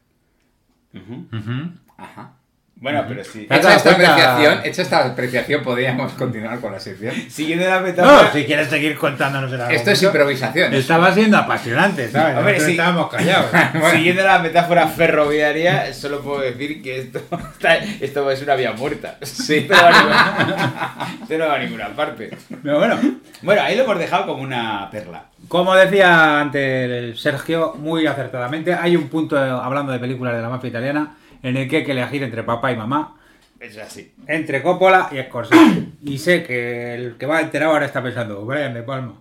Ajá. 1.98 2.37
Bueno, 2.80 3.04
pero 3.08 3.24
sí. 3.24 3.44
Hecha 3.50 3.74
esta, 3.74 3.90
apreciación, 3.90 4.60
hecha 4.62 4.82
esta 4.82 5.06
apreciación, 5.06 5.64
podríamos 5.64 6.12
continuar 6.12 6.60
con 6.60 6.70
la 6.70 6.78
sección. 6.78 7.12
Siguiendo 7.28 7.68
la 7.68 7.80
metáfora. 7.80 8.22
no, 8.22 8.32
si 8.32 8.44
quieres 8.44 8.68
seguir 8.68 8.96
contándonos 8.96 9.52
el 9.52 9.60
Esto 9.74 9.90
es 9.90 10.02
improvisación. 10.04 10.72
Estaba 10.72 11.12
siendo 11.12 11.38
apasionante, 11.38 12.08
¿sabes? 12.08 12.36
Hombre, 12.36 12.52
Nosotros 12.52 12.66
sí. 12.66 12.70
estábamos 12.70 13.10
callados. 13.10 13.46
Siguiendo 13.92 14.22
la 14.22 14.38
metáfora 14.38 14.86
ferroviaria, 14.86 15.92
solo 15.92 16.20
puedo 16.20 16.40
decir 16.40 16.80
que 16.80 17.00
esto, 17.00 17.20
esto 18.00 18.30
es 18.30 18.42
una 18.42 18.54
vía 18.54 18.72
muerta. 18.72 19.18
Sí. 19.22 19.68
Esto 19.68 19.74
no, 19.74 19.82
va 19.82 19.88
a 19.88 19.98
ninguna, 19.98 21.38
no 21.38 21.46
va 21.48 21.54
a 21.54 21.58
ninguna 21.58 21.88
parte. 21.88 22.30
Pero 22.62 22.78
bueno, 22.78 22.96
Bueno, 23.42 23.62
ahí 23.62 23.76
lo 23.76 23.84
hemos 23.84 23.98
dejado 23.98 24.26
como 24.26 24.42
una 24.42 24.88
perla. 24.90 25.24
Como 25.48 25.74
decía 25.74 26.40
antes 26.40 27.18
Sergio, 27.20 27.74
muy 27.74 28.06
acertadamente, 28.06 28.72
hay 28.74 28.96
un 28.96 29.08
punto, 29.08 29.36
hablando 29.36 29.92
de 29.92 29.98
películas 29.98 30.34
de 30.34 30.42
la 30.42 30.48
mafia 30.48 30.68
italiana, 30.68 31.16
en 31.42 31.56
el 31.56 31.68
que 31.68 31.78
hay 31.78 31.84
que 31.84 31.92
elegir 31.92 32.22
entre 32.22 32.42
papá 32.42 32.72
y 32.72 32.76
mamá, 32.76 33.16
Es 33.60 33.76
así. 33.78 34.14
entre 34.26 34.62
Coppola 34.62 35.08
y 35.12 35.18
Scorsese. 35.22 35.84
Y 36.04 36.18
sé 36.18 36.42
que 36.44 36.94
el 36.94 37.16
que 37.16 37.26
va 37.26 37.40
enterado 37.40 37.72
ahora 37.72 37.86
está 37.86 38.02
pensando, 38.02 38.44
Brian 38.44 38.74
De 38.74 38.82
Palma. 38.82 39.20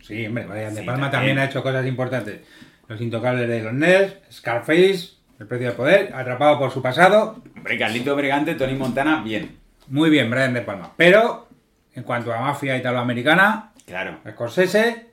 Sí, 0.00 0.26
hombre, 0.26 0.46
Brian 0.46 0.74
De 0.74 0.80
Sí, 0.82 0.86
Palma 0.86 1.10
también. 1.10 1.34
también 1.34 1.38
ha 1.38 1.44
hecho 1.46 1.62
cosas 1.62 1.84
importantes. 1.86 2.40
Los 2.88 3.00
Intocables 3.00 3.48
de 3.48 3.62
los 3.62 3.72
Nels, 3.72 4.14
Scarface, 4.30 5.10
El 5.40 5.46
Precio 5.48 5.66
del 5.68 5.76
Poder, 5.76 6.14
Atrapado 6.14 6.58
por 6.58 6.70
su 6.70 6.80
pasado. 6.80 7.42
Hombre, 7.56 7.76
Carlito 7.78 8.14
Bregante, 8.14 8.54
Tony 8.54 8.74
Montana, 8.74 9.22
bien. 9.24 9.56
Muy 9.88 10.08
bien, 10.10 10.30
Brian 10.30 10.54
De 10.54 10.60
Palma. 10.62 10.92
Pero, 10.96 11.48
en 11.94 12.04
cuanto 12.04 12.32
a 12.32 12.40
mafia 12.40 12.76
italoamericana, 12.76 13.72
Claro. 13.86 14.18
Scorsese 14.28 15.06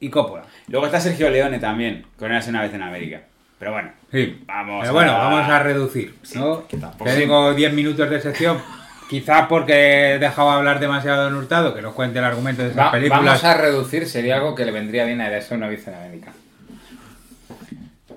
y 0.00 0.08
Coppola. 0.10 0.44
Luego 0.68 0.86
está 0.86 0.98
Sergio 1.00 1.28
Leone 1.30 1.58
también, 1.58 2.06
con 2.18 2.30
Érase 2.30 2.48
una 2.50 2.62
vez 2.62 2.72
en 2.74 2.82
América. 2.82 3.22
Pero 3.60 3.72
bueno, 3.72 3.90
Sí. 4.10 4.42
Vamos 4.46 4.80
Pero 4.80 4.94
bueno, 4.94 5.12
a- 5.12 5.18
vamos 5.18 5.48
a 5.48 5.58
reducir. 5.62 6.16
¿no? 6.34 6.66
que 6.66 6.76
tampoco- 6.78 7.04
Tengo 7.10 7.54
10 7.54 7.72
minutos 7.72 8.10
de 8.10 8.20
sección. 8.20 8.58
Quizá 9.10 9.46
porque 9.48 10.14
he 10.14 10.18
dejado 10.18 10.50
hablar 10.50 10.80
demasiado 10.80 11.28
en 11.28 11.34
Hurtado, 11.34 11.74
que 11.74 11.82
nos 11.82 11.94
cuente 11.94 12.18
el 12.20 12.24
argumento 12.24 12.62
de 12.62 12.70
esas 12.70 12.86
Va- 12.86 12.90
películas. 12.90 13.24
vamos 13.24 13.44
a 13.44 13.54
reducir, 13.54 14.06
sería 14.08 14.36
algo 14.36 14.54
que 14.54 14.64
le 14.64 14.72
vendría 14.72 15.04
bien 15.04 15.20
a 15.20 15.28
Erasmo 15.28 15.56
una 15.58 15.68
vez 15.68 15.86
en 15.86 15.94
América. 15.94 16.32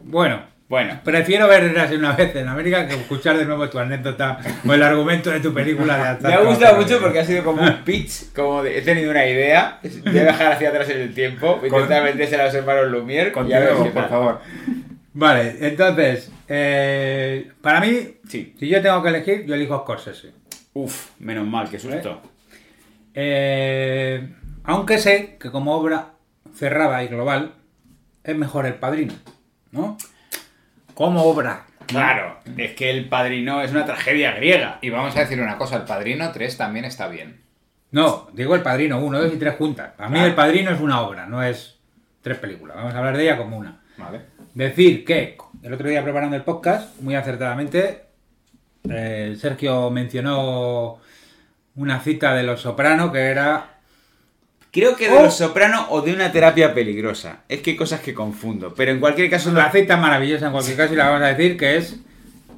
Bueno, 0.03 0.41
bueno. 0.69 0.99
prefiero 1.03 1.47
ver 1.47 1.63
Érase 1.63 1.97
una 1.97 2.11
vez 2.13 2.35
en 2.35 2.47
América 2.47 2.87
que 2.87 2.93
escuchar 2.95 3.37
de 3.37 3.45
nuevo 3.45 3.67
tu 3.69 3.79
anécdota 3.79 4.37
o 4.67 4.73
el 4.73 4.83
argumento 4.83 5.29
de 5.31 5.39
tu 5.39 5.53
película 5.53 6.15
de 6.15 6.27
Me 6.27 6.33
ha 6.35 6.39
gustado 6.41 6.77
mucho 6.79 6.99
porque 7.01 7.19
ha 7.19 7.25
sido 7.25 7.43
como 7.43 7.61
un 7.63 7.83
pitch, 7.83 8.31
como 8.33 8.61
de, 8.63 8.77
he 8.77 8.81
tenido 8.81 9.09
una 9.11 9.25
idea, 9.25 9.79
de 9.81 10.11
viajar 10.11 10.53
hacia 10.53 10.69
atrás 10.69 10.89
en 10.89 11.01
el 11.01 11.13
tiempo, 11.13 11.59
intentar 11.63 12.03
meterse 12.03 12.35
a 12.39 12.45
los 12.45 12.53
hermanos 12.53 12.85
Lumière 12.91 13.07
y 13.15 13.19
a 13.21 13.23
ver 13.23 13.31
Continuemos, 13.33 13.83
qué 13.83 13.89
por 13.91 14.09
favor. 14.09 14.41
Vale, 15.15 15.57
entonces, 15.67 16.31
eh, 16.47 17.51
para 17.61 17.79
mí, 17.81 18.15
Sí. 18.27 18.55
si 18.59 18.67
yo 18.67 18.81
tengo 18.81 19.01
que 19.03 19.09
elegir, 19.09 19.45
yo 19.45 19.53
elijo 19.55 19.79
Scorsese. 19.79 20.31
Uf, 20.73 21.11
menos 21.19 21.45
mal, 21.45 21.69
qué 21.69 21.77
susto. 21.77 22.21
Eh, 23.13 24.27
aunque 24.63 24.97
sé 24.97 25.37
que 25.39 25.51
como 25.51 25.75
obra 25.75 26.13
cerrada 26.55 27.03
y 27.03 27.07
global 27.07 27.53
es 28.23 28.35
mejor 28.35 28.65
El 28.65 28.75
Padrino, 28.75 29.13
¿no? 29.71 29.97
Como 30.95 31.23
obra. 31.23 31.65
Claro, 31.87 32.39
es 32.57 32.71
que 32.73 32.89
El 32.89 33.07
Padrino 33.09 33.61
es 33.61 33.71
una 33.71 33.85
tragedia 33.85 34.31
griega. 34.31 34.79
Y 34.81 34.89
vamos 34.89 35.15
a 35.15 35.19
decir 35.19 35.39
una 35.39 35.57
cosa, 35.57 35.75
El 35.77 35.83
Padrino 35.83 36.31
3 36.31 36.57
también 36.57 36.85
está 36.85 37.07
bien. 37.07 37.41
No, 37.91 38.29
digo 38.33 38.55
El 38.55 38.61
Padrino, 38.63 38.99
uno, 38.99 39.21
dos 39.21 39.33
y 39.33 39.37
tres 39.37 39.55
juntas. 39.55 39.91
Para 39.95 40.09
mí 40.09 40.19
El 40.19 40.33
Padrino 40.33 40.71
es 40.71 40.79
una 40.79 41.01
obra, 41.01 41.27
no 41.27 41.43
es 41.43 41.79
tres 42.21 42.37
películas. 42.39 42.77
Vamos 42.77 42.95
a 42.95 42.97
hablar 42.97 43.15
de 43.17 43.23
ella 43.23 43.37
como 43.37 43.57
una. 43.57 43.79
Vale. 43.97 44.21
Decir 44.53 45.03
que 45.05 45.37
el 45.63 45.73
otro 45.73 45.89
día 45.89 46.03
preparando 46.03 46.35
el 46.35 46.43
podcast, 46.43 46.99
muy 47.01 47.15
acertadamente, 47.15 48.03
eh, 48.89 49.35
Sergio 49.39 49.89
mencionó 49.89 50.99
una 51.75 51.99
cita 52.01 52.33
de 52.35 52.43
Los 52.43 52.61
Soprano 52.61 53.11
que 53.11 53.19
era 53.19 53.73
Creo 54.73 54.95
que 54.95 55.07
de 55.07 55.15
Oh. 55.15 55.23
Los 55.23 55.37
Soprano 55.37 55.85
o 55.91 56.01
de 56.01 56.13
una 56.13 56.31
terapia 56.31 56.73
peligrosa. 56.73 57.41
Es 57.47 57.61
que 57.61 57.71
hay 57.71 57.77
cosas 57.77 58.01
que 58.01 58.15
confundo. 58.15 58.73
Pero 58.75 58.91
en 58.91 58.99
cualquier 58.99 59.29
caso, 59.29 59.51
La 59.51 59.71
cita 59.71 59.97
maravillosa 59.97 60.47
en 60.47 60.51
cualquier 60.51 60.77
caso 60.77 60.93
y 60.93 60.97
la 60.97 61.09
vamos 61.09 61.21
a 61.21 61.33
decir 61.33 61.57
que 61.57 61.77
es 61.77 61.97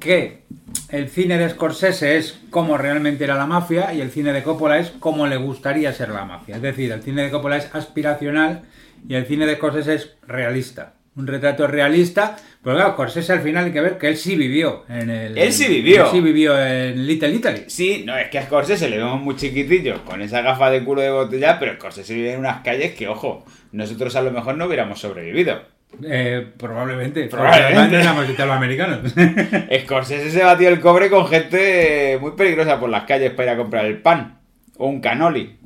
que 0.00 0.42
el 0.88 1.10
cine 1.10 1.36
de 1.36 1.50
Scorsese 1.50 2.16
es 2.16 2.38
como 2.48 2.78
realmente 2.78 3.24
era 3.24 3.34
la 3.34 3.46
mafia 3.46 3.92
y 3.92 4.00
el 4.00 4.10
cine 4.10 4.32
de 4.32 4.42
Coppola 4.42 4.78
es 4.78 4.90
como 4.98 5.26
le 5.26 5.36
gustaría 5.36 5.92
ser 5.92 6.08
la 6.08 6.24
mafia. 6.24 6.56
Es 6.56 6.62
decir, 6.62 6.90
el 6.90 7.02
cine 7.02 7.22
de 7.22 7.30
Coppola 7.30 7.58
es 7.58 7.74
aspiracional 7.74 8.62
y 9.06 9.14
el 9.14 9.26
cine 9.26 9.44
de 9.46 9.56
Scorsese 9.56 9.94
es 9.94 10.16
realista. 10.26 10.95
Un 11.16 11.26
retrato 11.26 11.66
realista, 11.66 12.36
pero 12.62 12.76
claro, 12.76 12.92
Scorsese 12.92 13.32
al 13.32 13.40
final 13.40 13.64
hay 13.64 13.72
que 13.72 13.80
ver 13.80 13.96
que 13.96 14.08
él 14.08 14.18
sí 14.18 14.36
vivió 14.36 14.84
en 14.88 15.08
el... 15.08 15.38
Él 15.38 15.50
sí 15.50 15.66
vivió. 15.66 16.04
él 16.04 16.10
sí 16.10 16.20
vivió 16.20 16.62
en 16.62 17.06
Little 17.06 17.30
Italy. 17.30 17.64
Sí, 17.68 18.02
no, 18.04 18.18
es 18.18 18.28
que 18.28 18.38
a 18.38 18.44
Scorsese 18.44 18.90
le 18.90 18.98
vemos 18.98 19.20
muy 19.22 19.34
chiquitillo 19.34 20.04
con 20.04 20.20
esa 20.20 20.42
gafa 20.42 20.70
de 20.70 20.84
culo 20.84 21.00
de 21.00 21.10
botella, 21.10 21.58
pero 21.58 21.74
Scorsese 21.74 22.12
vive 22.12 22.34
en 22.34 22.40
unas 22.40 22.62
calles 22.62 22.94
que, 22.94 23.08
ojo, 23.08 23.46
nosotros 23.72 24.14
a 24.16 24.20
lo 24.20 24.30
mejor 24.30 24.58
no 24.58 24.66
hubiéramos 24.66 25.00
sobrevivido. 25.00 25.62
Eh, 26.02 26.46
probablemente. 26.58 27.26
Probablemente. 27.28 27.96
Éramos 27.96 28.28
italoamericanos. 28.28 29.14
Scorsese 29.84 30.30
se 30.30 30.44
batió 30.44 30.68
el 30.68 30.80
cobre 30.80 31.08
con 31.08 31.26
gente 31.28 32.18
muy 32.20 32.32
peligrosa 32.32 32.78
por 32.78 32.90
las 32.90 33.04
calles 33.04 33.32
para 33.32 33.52
ir 33.52 33.54
a 33.54 33.62
comprar 33.62 33.86
el 33.86 34.02
pan. 34.02 34.38
O 34.76 34.88
un 34.88 35.00
canoli. 35.00 35.56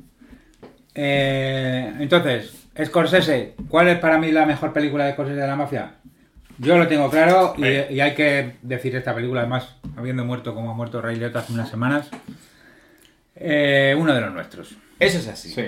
Eh, 0.95 1.93
entonces, 1.99 2.60
Scorsese, 2.83 3.55
¿cuál 3.67 3.87
es 3.89 3.99
para 3.99 4.17
mí 4.17 4.31
la 4.31 4.45
mejor 4.45 4.71
película 4.73 5.05
de 5.05 5.13
Scorsese 5.13 5.39
de 5.41 5.47
la 5.47 5.55
mafia? 5.55 5.95
Yo 6.57 6.77
lo 6.77 6.87
tengo 6.87 7.09
claro 7.09 7.53
y, 7.57 7.93
y 7.93 7.99
hay 8.01 8.13
que 8.13 8.55
decir 8.61 8.95
esta 8.95 9.13
película, 9.15 9.41
además, 9.41 9.75
habiendo 9.97 10.23
muerto 10.25 10.53
como 10.53 10.71
ha 10.71 10.73
muerto 10.73 11.01
Ray 11.01 11.15
Liotta 11.17 11.39
hace 11.39 11.53
unas 11.53 11.69
semanas, 11.69 12.09
eh, 13.35 13.95
uno 13.97 14.13
de 14.13 14.21
los 14.21 14.33
nuestros. 14.33 14.75
Eso 14.99 15.17
es 15.17 15.27
así. 15.27 15.49
Sí. 15.49 15.63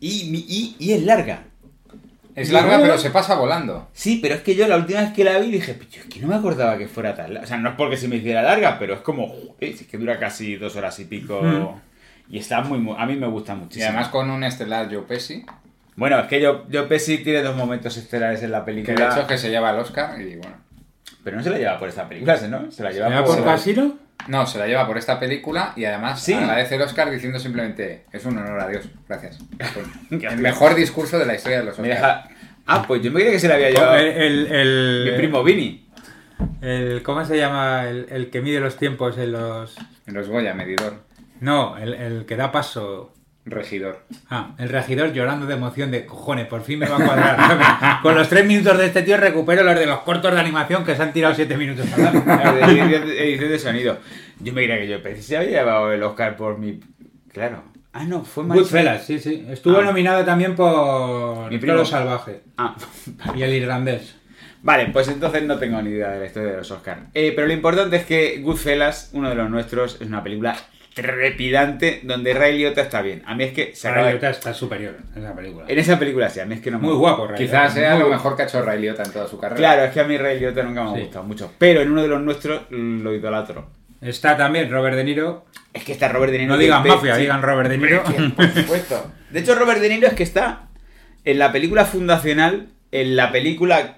Y, 0.00 0.36
y, 0.48 0.76
y 0.78 0.92
es 0.92 1.02
larga. 1.04 1.44
Es 2.34 2.50
larga, 2.52 2.78
pero 2.80 2.98
se 2.98 3.10
pasa 3.10 3.34
volando. 3.34 3.88
Sí, 3.94 4.18
pero 4.20 4.34
es 4.34 4.42
que 4.42 4.54
yo 4.54 4.68
la 4.68 4.76
última 4.76 5.00
vez 5.00 5.12
que 5.12 5.24
la 5.24 5.38
vi 5.38 5.50
dije, 5.50 5.72
"Pero 5.74 5.88
es 5.90 6.04
que 6.04 6.20
no 6.20 6.28
me 6.28 6.34
acordaba 6.34 6.76
que 6.76 6.86
fuera 6.86 7.14
tan 7.14 7.32
larga. 7.32 7.44
O 7.44 7.48
sea, 7.48 7.56
no 7.56 7.70
es 7.70 7.74
porque 7.76 7.96
se 7.96 8.08
me 8.08 8.16
hiciera 8.16 8.42
larga, 8.42 8.78
pero 8.78 8.94
es 8.94 9.00
como, 9.00 9.32
es 9.58 9.82
que 9.86 9.96
dura 9.96 10.18
casi 10.18 10.56
dos 10.56 10.76
horas 10.76 10.98
y 11.00 11.06
pico. 11.06 11.40
Y 12.28 12.38
está 12.38 12.60
muy, 12.60 12.78
muy- 12.78 12.94
a 12.98 13.06
mí 13.06 13.16
me 13.16 13.26
gusta 13.26 13.54
Y 13.54 13.56
muchísimo. 13.56 13.86
además 13.88 14.08
con 14.08 14.28
un 14.30 14.44
estelar 14.44 14.86
Joe 14.92 15.02
Pesci, 15.02 15.46
Bueno, 15.96 16.18
es 16.20 16.26
que 16.28 16.40
yo, 16.40 16.66
yo 16.68 16.88
Pesci 16.88 17.18
tiene 17.18 17.42
dos 17.42 17.56
momentos 17.56 17.96
estelares 17.96 18.42
en 18.42 18.52
la 18.52 18.60
que 18.60 18.64
película. 18.66 18.94
de 18.96 19.10
hecho 19.10 19.20
es 19.22 19.26
que 19.26 19.38
se 19.38 19.50
lleva 19.50 19.70
el 19.70 19.78
Oscar 19.78 20.20
y 20.20 20.36
bueno. 20.36 20.56
Pero 21.24 21.36
no 21.38 21.42
se 21.42 21.50
la 21.50 21.58
lleva 21.58 21.78
por 21.78 21.88
esta 21.88 22.08
película, 22.08 22.36
¿no? 22.48 22.70
Se 22.70 22.82
la 22.82 22.92
lleva 22.92 23.08
¿Era 23.08 23.24
por... 23.24 23.36
por 23.36 23.44
Casino? 23.44 23.98
No, 24.28 24.46
se 24.46 24.58
la 24.58 24.66
lleva 24.66 24.86
por 24.86 24.98
esta 24.98 25.18
película 25.20 25.72
y 25.76 25.84
además 25.84 26.20
Sí. 26.22 26.32
agradece 26.34 26.74
el 26.76 26.82
Oscar 26.82 27.10
diciendo 27.10 27.38
simplemente 27.38 28.04
es 28.12 28.24
un 28.24 28.36
honor 28.38 28.60
a 28.60 28.68
Dios. 28.68 28.88
Gracias. 29.08 29.38
El 30.10 30.38
mejor 30.38 30.74
discurso 30.74 31.18
de 31.18 31.26
la 31.26 31.34
historia 31.34 31.58
de 31.58 31.64
los 31.64 31.78
Oscars. 31.78 31.88
deja... 31.88 32.28
Ah, 32.66 32.84
pues 32.86 33.00
yo 33.02 33.10
me 33.12 33.20
creía 33.20 33.32
que 33.32 33.38
se 33.40 33.48
la 33.48 33.54
había 33.54 33.70
llevado 33.70 33.94
El, 33.96 34.06
el- 34.08 34.46
el- 34.52 35.08
mi 35.12 35.16
primo 35.18 35.44
Vini. 35.44 35.88
el- 36.60 37.02
¿Cómo 37.04 37.24
se 37.24 37.36
llama? 37.38 37.84
El, 37.88 38.06
el 38.10 38.30
que 38.30 38.40
mide 38.40 38.58
los 38.60 38.76
tiempos 38.76 39.16
en 39.18 39.32
los... 39.32 39.76
En 40.06 40.14
los 40.14 40.28
Goya, 40.28 40.52
medidor, 40.54 41.02
No, 41.40 41.76
el, 41.78 41.94
el 41.94 42.26
que 42.26 42.36
da 42.36 42.50
paso... 42.52 43.12
regidor. 43.46 44.00
Ah, 44.28 44.54
el 44.58 44.68
regidor 44.68 45.12
llorando 45.12 45.46
de 45.46 45.54
emoción 45.54 45.90
de 45.90 46.04
cojones, 46.04 46.46
por 46.46 46.62
fin 46.62 46.80
me 46.80 46.86
va 46.86 46.96
a 46.96 47.04
cuadrar. 47.06 48.02
Con 48.02 48.14
los 48.16 48.28
tres 48.28 48.44
minutos 48.44 48.76
de 48.76 48.86
este 48.86 49.02
tío 49.02 49.16
recupero 49.16 49.62
los 49.62 49.78
de 49.78 49.86
los 49.86 50.00
cortos 50.00 50.32
de 50.34 50.40
animación 50.40 50.84
que 50.84 50.94
se 50.96 51.02
han 51.02 51.12
tirado 51.12 51.34
siete 51.34 51.56
minutos. 51.56 51.86
Edición 51.96 53.50
de- 53.50 53.58
sonido. 53.58 53.98
Yo 54.40 54.52
me 54.52 54.64
creía 54.64 54.78
que 54.80 54.88
yo 54.88 55.02
Pesci 55.02 55.22
se 55.22 55.36
había 55.36 55.60
llevado 55.60 55.92
el 55.92 56.02
Oscar 56.02 56.36
por 56.36 56.58
mi... 56.58 56.80
Claro. 57.32 57.62
Ah, 57.92 58.04
no, 58.04 58.22
fue 58.24 58.44
más... 58.44 58.58
Goodfellas, 58.58 59.04
sí, 59.06 59.18
sí. 59.18 59.46
Estuvo 59.48 59.78
Ah. 59.78 59.82
nominado 59.84 60.24
también 60.24 60.54
por 60.54 61.50
Mi 61.50 61.58
primo. 61.58 61.84
Salvaje 61.84 62.42
Ah, 62.58 62.76
y 63.34 63.42
el 63.42 63.54
irlandés. 63.54 64.16
Vale, 64.62 64.86
pues 64.92 65.08
entonces 65.08 65.44
no 65.44 65.58
tengo 65.58 65.80
ni 65.80 65.90
idea 65.90 66.10
de 66.10 66.18
la 66.20 66.26
historia 66.26 66.50
de 66.50 66.56
los 66.58 66.70
Oscars. 66.70 67.00
Eh, 67.14 67.32
pero 67.34 67.46
lo 67.46 67.52
importante 67.54 67.96
es 67.96 68.04
que 68.04 68.40
Goodfellas, 68.42 69.10
uno 69.12 69.28
de 69.30 69.36
los 69.36 69.48
nuestros, 69.48 69.94
es 70.00 70.08
una 70.08 70.22
película 70.22 70.56
trepidante 70.96 72.00
donde 72.04 72.32
Ray 72.34 72.56
Liotta 72.58 72.80
está 72.80 73.02
bien. 73.02 73.22
A 73.26 73.34
mí 73.34 73.44
es 73.44 73.52
que 73.52 73.74
se 73.74 73.86
acaba 73.88 74.04
Ray 74.04 74.14
de- 74.14 74.18
Liotta 74.20 74.30
está 74.30 74.54
superior 74.54 74.96
en 75.14 75.22
esa 75.22 75.34
película. 75.36 75.64
En 75.68 75.78
esa 75.78 75.98
película 75.98 76.28
sí, 76.30 76.40
a 76.40 76.46
mí 76.46 76.54
es 76.54 76.60
que 76.60 76.70
no 76.70 76.78
me 76.78 76.86
Muy 76.86 76.94
gusta. 76.94 77.10
guapo, 77.16 77.26
Ray 77.28 77.38
Quizás 77.46 77.74
sea 77.74 77.90
muy 77.90 77.98
lo 78.00 78.06
guapo. 78.06 78.18
mejor 78.22 78.36
que 78.36 78.42
ha 78.42 78.44
hecho 78.46 78.62
Ray 78.62 78.80
Liotta 78.80 79.02
en 79.04 79.12
toda 79.12 79.28
su 79.28 79.38
carrera. 79.38 79.56
Claro, 79.56 79.84
es 79.84 79.92
que 79.92 80.00
a 80.00 80.04
mí 80.04 80.16
Ray 80.16 80.40
Liotta 80.40 80.62
nunca 80.62 80.82
me 80.84 80.90
ha 80.90 80.94
Sí. 80.94 81.00
gustado 81.02 81.24
mucho. 81.24 81.52
Pero 81.58 81.80
en 81.82 81.90
uno 81.92 82.02
de 82.02 82.08
los 82.08 82.20
nuestros 82.22 82.62
lo 82.70 83.14
idolatro. 83.14 83.68
Está 84.00 84.36
también 84.36 84.70
Robert 84.70 84.96
De 84.96 85.04
Niro. 85.04 85.44
Es 85.72 85.84
que 85.84 85.92
está 85.92 86.08
Robert 86.08 86.32
De 86.32 86.38
Niro. 86.38 86.52
No 86.52 86.58
que 86.58 86.64
digan 86.64 86.86
mafia, 86.86 87.14
sí. 87.14 87.20
digan 87.22 87.42
Robert 87.42 87.68
De 87.68 87.78
Niro. 87.78 88.02
Por 88.34 88.48
supuesto. 88.50 89.12
De 89.30 89.40
hecho, 89.40 89.54
Robert 89.54 89.80
De 89.80 89.88
Niro 89.88 90.08
es 90.08 90.14
que 90.14 90.22
está 90.22 90.68
en 91.24 91.38
la 91.38 91.52
película 91.52 91.84
fundacional, 91.84 92.68
en 92.92 93.16
la 93.16 93.32
película 93.32 93.95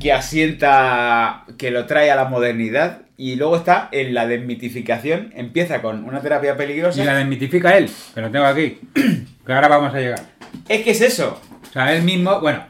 que 0.00 0.12
asienta, 0.12 1.44
que 1.58 1.70
lo 1.70 1.86
trae 1.86 2.10
a 2.10 2.16
la 2.16 2.24
modernidad, 2.26 3.02
y 3.16 3.36
luego 3.36 3.56
está 3.56 3.88
en 3.92 4.14
la 4.14 4.26
desmitificación. 4.26 5.32
Empieza 5.36 5.80
con 5.82 6.04
una 6.04 6.20
terapia 6.20 6.56
peligrosa. 6.56 7.00
Y 7.00 7.04
la 7.04 7.14
desmitifica 7.14 7.76
él, 7.76 7.88
que 8.14 8.20
lo 8.20 8.30
tengo 8.30 8.46
aquí. 8.46 8.80
Que 9.44 9.52
ahora 9.52 9.66
vamos 9.66 9.92
a 9.92 9.98
llegar. 9.98 10.20
Es 10.68 10.82
que 10.84 10.92
es 10.92 11.00
eso. 11.00 11.40
O 11.68 11.72
sea, 11.72 11.92
él 11.94 12.02
mismo, 12.04 12.40
bueno, 12.40 12.64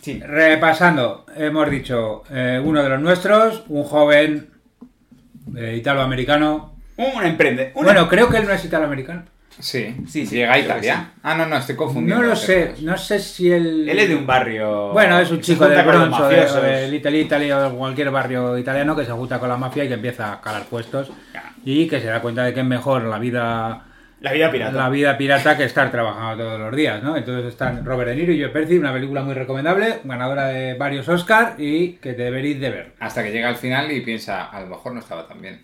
Sí. 0.00 0.18
repasando, 0.18 1.26
hemos 1.36 1.70
dicho 1.70 2.24
eh, 2.30 2.58
uno 2.64 2.82
de 2.82 2.88
los 2.88 3.00
nuestros, 3.02 3.62
un 3.68 3.84
joven 3.84 4.48
eh, 5.54 5.76
italoamericano. 5.76 6.74
Un 6.96 7.22
emprende. 7.24 7.72
una- 7.74 7.84
Bueno, 7.92 8.08
creo 8.08 8.30
que 8.30 8.38
él 8.38 8.46
no 8.46 8.52
es 8.52 8.64
italoamericano. 8.64 9.24
Sí, 9.58 9.94
Sí, 10.08 10.26
sí, 10.26 10.36
Llega 10.36 10.54
a 10.54 10.58
Italia. 10.58 11.10
Ah, 11.22 11.34
no, 11.34 11.46
no, 11.46 11.56
estoy 11.56 11.76
confundiendo. 11.76 12.22
No 12.22 12.28
lo 12.30 12.36
sé, 12.36 12.74
no 12.82 12.96
sé 12.96 13.18
si 13.18 13.50
él... 13.52 13.88
Él 13.88 13.98
es 13.98 14.08
de 14.08 14.16
un 14.16 14.26
barrio. 14.26 14.92
Bueno, 14.92 15.18
es 15.20 15.30
un 15.30 15.40
chico 15.40 15.66
del 15.68 15.84
con 15.84 15.94
los 15.94 16.08
Bronx 16.08 16.52
o 16.56 16.60
de, 16.60 16.70
de 16.70 16.88
Little 16.88 17.20
Italy 17.20 17.52
o 17.52 17.62
de 17.70 17.76
cualquier 17.76 18.10
barrio 18.10 18.58
italiano 18.58 18.96
que 18.96 19.04
se 19.04 19.12
junta 19.12 19.38
con 19.38 19.48
la 19.48 19.56
mafia 19.56 19.84
y 19.84 19.88
que 19.88 19.94
empieza 19.94 20.32
a 20.32 20.40
calar 20.40 20.64
puestos 20.64 21.10
y 21.64 21.86
que 21.86 22.00
se 22.00 22.06
da 22.06 22.20
cuenta 22.20 22.44
de 22.44 22.54
que 22.54 22.60
es 22.60 22.66
mejor 22.66 23.04
la 23.04 23.18
vida 23.18 23.84
La 24.20 24.32
vida 24.32 24.50
pirata. 24.50 24.76
la 24.76 24.88
vida 24.88 25.16
pirata 25.16 25.56
que 25.56 25.64
estar 25.64 25.90
trabajando 25.90 26.42
todos 26.44 26.58
los 26.60 26.74
días, 26.74 27.02
¿no? 27.02 27.16
Entonces 27.16 27.46
están 27.46 27.84
Robert 27.84 28.10
De 28.10 28.16
Niro 28.16 28.32
y 28.32 28.40
Joe 28.40 28.50
Pesci, 28.50 28.78
una 28.78 28.92
película 28.92 29.22
muy 29.22 29.34
recomendable, 29.34 30.00
ganadora 30.04 30.46
de 30.48 30.74
varios 30.74 31.08
Oscars 31.08 31.54
y 31.58 31.92
que 31.94 32.14
deberéis 32.14 32.58
de 32.60 32.70
ver. 32.70 32.92
Hasta 32.98 33.22
que 33.22 33.30
llega 33.30 33.48
al 33.48 33.56
final 33.56 33.92
y 33.92 34.00
piensa, 34.00 34.44
a 34.46 34.60
lo 34.60 34.66
mejor 34.68 34.92
no 34.94 35.00
estaba 35.00 35.28
tan 35.28 35.40
bien. 35.40 35.60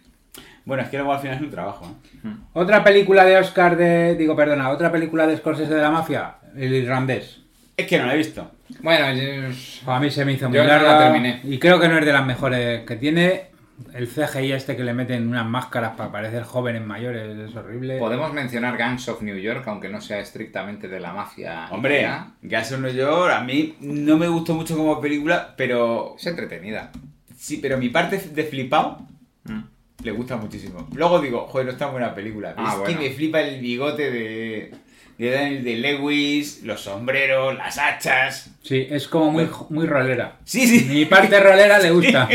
Bueno, 0.69 0.83
es 0.83 0.91
que 0.91 0.99
luego 0.99 1.13
al 1.15 1.21
final 1.21 1.37
es 1.37 1.43
un 1.43 1.51
trabajo. 1.51 1.97
¿eh? 2.25 2.29
Otra 2.53 2.85
película 2.85 3.25
de 3.25 3.39
Oscar 3.39 3.77
de... 3.77 4.15
digo, 4.17 4.37
perdona, 4.37 4.69
otra 4.69 4.93
película 4.93 5.27
de 5.27 5.37
Scorsese 5.39 5.75
de 5.75 5.81
la 5.83 5.91
mafia, 5.91 6.35
El 6.55 6.73
Irlandés. 6.75 7.41
Es 7.77 7.87
que 7.87 7.99
no 7.99 8.05
la 8.07 8.15
he 8.15 8.19
visto. 8.19 8.51
Bueno, 8.83 9.07
yo- 9.15 9.91
A 9.91 9.99
mí 9.99 10.11
se 10.11 10.25
me 10.27 10.35
hizo 10.35 10.49
muy 10.49 10.57
Yo 10.59 10.65
no 10.65 10.69
la 10.69 10.83
larga 10.83 10.99
terminé. 11.05 11.41
y 11.45 11.59
creo 11.59 11.81
que 11.81 11.89
no 11.89 11.97
es 11.99 12.05
de 12.05 12.13
las 12.13 12.27
mejores 12.27 12.85
que 12.85 12.97
tiene. 12.97 13.47
El 13.95 14.09
CGI 14.09 14.53
este 14.53 14.77
que 14.77 14.83
le 14.83 14.93
meten 14.93 15.29
unas 15.29 15.47
máscaras 15.47 15.93
para 15.97 16.11
parecer 16.11 16.43
jóvenes 16.43 16.83
mayores 16.85 17.49
es 17.49 17.55
horrible. 17.57 17.97
podemos 17.99 18.33
mencionar 18.33 18.77
Gangs 18.77 19.09
of 19.09 19.23
New 19.23 19.37
York, 19.39 19.63
aunque 19.69 19.89
no 19.89 20.01
sea 20.01 20.19
estrictamente 20.19 20.89
de 20.89 20.99
la 21.01 21.13
mafia. 21.13 21.69
Hombre. 21.71 22.07
Gas 22.43 22.73
of 22.73 22.81
New 22.81 22.93
York 22.93 23.33
a 23.33 23.41
mí 23.41 23.77
no 23.81 24.17
me 24.19 24.27
gustó 24.29 24.55
mucho 24.55 24.77
como 24.77 25.01
película, 25.01 25.55
pero 25.57 26.17
Es 26.19 26.27
entretenida. 26.27 26.91
sí, 27.37 27.59
pero 27.63 27.79
mi 27.79 27.89
parte 27.89 28.19
de 28.19 28.43
flipado 28.45 28.99
Mm. 29.45 29.61
Le 30.03 30.11
gusta 30.13 30.37
muchísimo. 30.37 30.89
Luego 30.95 31.21
digo, 31.21 31.47
joder, 31.49 31.67
no 31.67 31.73
es 31.73 31.79
tan 31.79 31.91
buena 31.91 32.15
película. 32.15 32.55
Ah, 32.57 32.71
es 32.73 32.79
bueno. 32.79 32.99
que 33.01 33.09
me 33.09 33.15
flipa 33.15 33.41
el 33.41 33.61
bigote 33.61 34.11
de, 34.11 34.71
de 35.19 35.31
Daniel 35.31 35.65
de 35.65 35.77
Lewis, 35.77 36.63
los 36.63 36.81
sombreros, 36.83 37.57
las 37.57 37.79
hachas. 37.79 38.51
Sí, 38.63 38.87
es 38.89 39.09
como 39.09 39.33
muy, 39.33 39.49
muy 39.71 39.87
rolera. 39.87 40.37
Sí, 40.45 40.67
sí. 40.67 40.85
Mi 40.89 41.05
parte 41.07 41.41
rolera 41.41 41.79
le 41.81 41.91
gusta. 41.91 42.29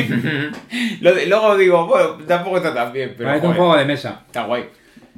Lo 1.01 1.15
de- 1.15 1.25
luego 1.27 1.57
digo, 1.57 1.87
bueno, 1.87 2.17
tampoco 2.27 2.57
está 2.57 2.73
tan 2.73 2.91
bien, 2.91 3.13
pero 3.17 3.29
Parece 3.29 3.47
un 3.47 3.53
juego 3.53 3.77
de 3.77 3.85
mesa. 3.85 4.23
está 4.25 4.43
guay. 4.43 4.65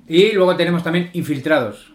Y 0.08 0.34
luego 0.34 0.56
tenemos 0.56 0.84
también 0.84 1.10
Infiltrados. 1.14 1.92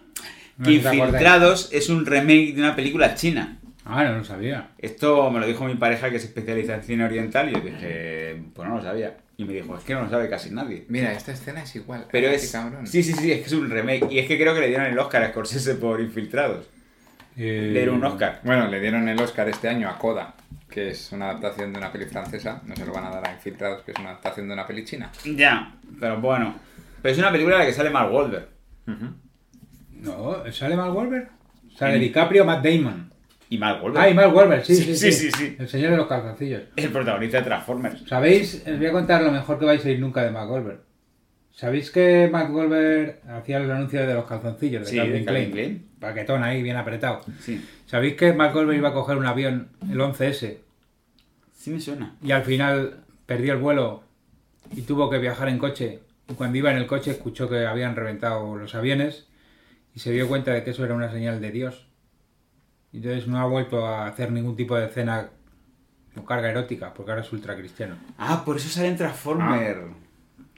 No. 0.59 0.69
Infiltrados 0.69 1.69
es 1.73 1.89
un 1.89 2.05
remake 2.05 2.55
de 2.55 2.61
una 2.61 2.75
película 2.75 3.15
china. 3.15 3.60
Ah, 3.85 4.05
no 4.05 4.19
lo 4.19 4.25
sabía. 4.25 4.71
Esto 4.79 5.31
me 5.31 5.41
lo 5.41 5.47
dijo 5.47 5.65
mi 5.65 5.75
pareja 5.75 6.11
que 6.11 6.19
se 6.19 6.27
especializa 6.27 6.75
en 6.75 6.83
cine 6.83 7.05
oriental 7.05 7.49
y 7.49 7.55
yo 7.55 7.61
dije, 7.61 8.43
pues 8.55 8.69
no 8.69 8.77
lo 8.77 8.83
sabía. 8.83 9.17
Y 9.37 9.45
me 9.45 9.55
dijo, 9.55 9.75
es 9.77 9.85
que 9.85 9.95
no 9.95 10.03
lo 10.03 10.11
sabe 10.11 10.29
casi 10.29 10.51
nadie. 10.51 10.85
Mira, 10.89 11.13
esta 11.13 11.33
escena 11.33 11.63
es 11.63 11.75
igual. 11.77 12.07
Pero 12.13 12.29
Ay, 12.29 12.35
es... 12.35 12.53
cabrón. 12.53 12.87
Sí, 12.87 13.03
sí, 13.03 13.15
sí, 13.15 13.33
es 13.33 13.39
que 13.41 13.47
es 13.47 13.53
un 13.55 13.71
remake. 13.71 14.07
Y 14.11 14.19
es 14.19 14.27
que 14.29 14.37
creo 14.39 14.55
que 14.55 14.61
le 14.61 14.69
dieron 14.69 14.87
el 14.87 14.99
Oscar 14.99 15.23
a 15.23 15.29
Scorsese 15.31 15.77
por 15.77 16.01
Infiltrados. 16.01 16.69
Eh, 17.37 17.71
Le 17.73 17.79
dieron 17.81 17.97
un 17.97 18.05
Oscar. 18.05 18.41
Bueno, 18.45 18.67
le 18.69 18.81
dieron 18.81 19.09
el 19.09 19.19
Oscar 19.19 19.49
este 19.49 19.69
año 19.69 19.89
a 19.89 19.97
Coda, 19.97 20.35
que 20.69 20.91
es 20.91 21.11
una 21.13 21.31
adaptación 21.31 21.73
de 21.73 21.79
una 21.79 21.91
peli 21.91 22.05
francesa. 22.05 22.61
No 22.67 22.77
se 22.77 22.85
lo 22.85 22.93
van 22.93 23.05
a 23.07 23.11
dar 23.11 23.27
a 23.29 23.33
Infiltrados, 23.33 23.83
que 23.83 23.93
es 23.93 23.99
una 23.99 24.11
adaptación 24.11 24.47
de 24.47 24.53
una 24.53 24.67
peli 24.67 24.85
china. 24.85 25.11
Ya, 25.25 25.75
pero 25.99 26.21
bueno. 26.21 26.55
Pero 27.01 27.13
es 27.13 27.19
una 27.19 27.33
película 27.33 27.57
en 27.57 27.61
la 27.61 27.67
que 27.67 27.73
sale 27.73 27.89
Mark 27.89 28.13
Wahlberg. 28.13 28.47
No, 30.03 30.53
¿sale 30.53 30.77
Mark 30.77 30.95
Wahlberg? 30.95 31.31
Sale 31.77 31.99
DiCaprio, 31.99 32.45
Matt 32.45 32.63
Damon. 32.65 33.11
Y 33.51 33.59
Mark 33.59 33.83
Wahlberg. 33.83 34.03
Ah, 34.03 34.09
y 34.09 34.15
Mark 34.15 34.35
Wahlberg, 34.35 34.65
sí, 34.65 34.75
Sí, 34.77 34.85
sí, 34.85 34.97
sí, 34.97 35.13
sí, 35.13 35.31
sí. 35.33 35.57
El 35.59 35.69
señor 35.69 35.91
de 35.91 35.97
los 35.99 36.07
calzoncillos. 36.07 36.63
El 36.77 36.91
protagonista 36.91 37.39
de 37.39 37.45
Transformers. 37.45 38.03
¿Sabéis? 38.09 38.63
Os 38.67 38.79
voy 38.79 38.87
a 38.87 38.93
contar 38.93 39.23
lo 39.23 39.33
mejor 39.33 39.59
que 39.59 39.65
vais 39.67 39.85
a 39.85 39.91
ir 39.91 39.99
nunca 40.01 40.23
de 40.25 40.31
Mark 40.31 40.51
Wahlberg. 40.51 40.81
¿Sabéis 41.53 41.91
que 41.91 42.29
Mark 42.33 42.55
Wahlberg 42.55 43.21
hacía 43.29 43.59
los 43.59 43.69
anuncios 43.71 44.07
de 44.07 44.15
los 44.15 44.25
calzoncillos 44.25 44.85
de 44.85 44.91
Sí, 44.91 44.97
Calvin 44.97 45.13
de 45.13 45.25
Calvin 45.25 45.51
Klein? 45.51 45.69
Klein. 45.69 45.91
Paquetón 45.99 46.43
ahí, 46.45 46.63
bien 46.63 46.77
apretado. 46.77 47.21
Sí. 47.41 47.63
¿Sabéis 47.87 48.15
que 48.15 48.33
Mark 48.33 48.55
Wahlberg 48.55 48.79
iba 48.79 48.89
a 48.91 48.95
coger 48.95 49.17
un 49.19 49.27
avión, 49.27 49.69
el 49.91 49.99
11S, 50.01 50.59
Sí 51.53 51.71
me 51.71 51.81
suena. 51.81 52.15
y 52.23 52.31
al 52.31 52.45
final 52.45 53.01
perdió 53.27 53.53
el 53.53 53.59
vuelo 53.59 54.05
y 54.75 54.83
tuvo 54.83 55.11
que 55.11 55.19
viajar 55.19 55.49
en 55.49 55.59
coche? 55.59 55.99
Y 56.29 56.35
cuando 56.35 56.57
iba 56.57 56.71
en 56.71 56.77
el 56.79 56.87
coche 56.87 57.11
escuchó 57.11 57.51
que 57.51 57.67
habían 57.67 57.97
reventado 57.97 58.57
los 58.57 58.75
aviones 58.77 59.27
y 59.95 59.99
se 59.99 60.13
dio 60.13 60.29
cuenta 60.29 60.53
de 60.53 60.63
que 60.63 60.71
eso 60.71 60.85
era 60.85 60.95
una 60.95 61.11
señal 61.11 61.41
de 61.41 61.51
Dios. 61.51 61.89
Y 62.93 62.99
Entonces 62.99 63.27
no 63.29 63.39
ha 63.39 63.47
vuelto 63.47 63.87
a 63.87 64.07
hacer 64.07 64.33
ningún 64.33 64.57
tipo 64.57 64.77
de 64.77 64.87
escena 64.87 65.29
con 66.15 66.25
carga 66.25 66.51
erótica, 66.51 66.93
porque 66.93 67.13
ahora 67.13 67.23
es 67.23 67.33
ultra 67.33 67.57
cristiano. 67.57 67.97
Ah, 68.19 68.43
por 68.45 68.57
eso 68.57 68.69
sale 68.69 68.89
en 68.89 68.97
Transformers. 68.97 69.79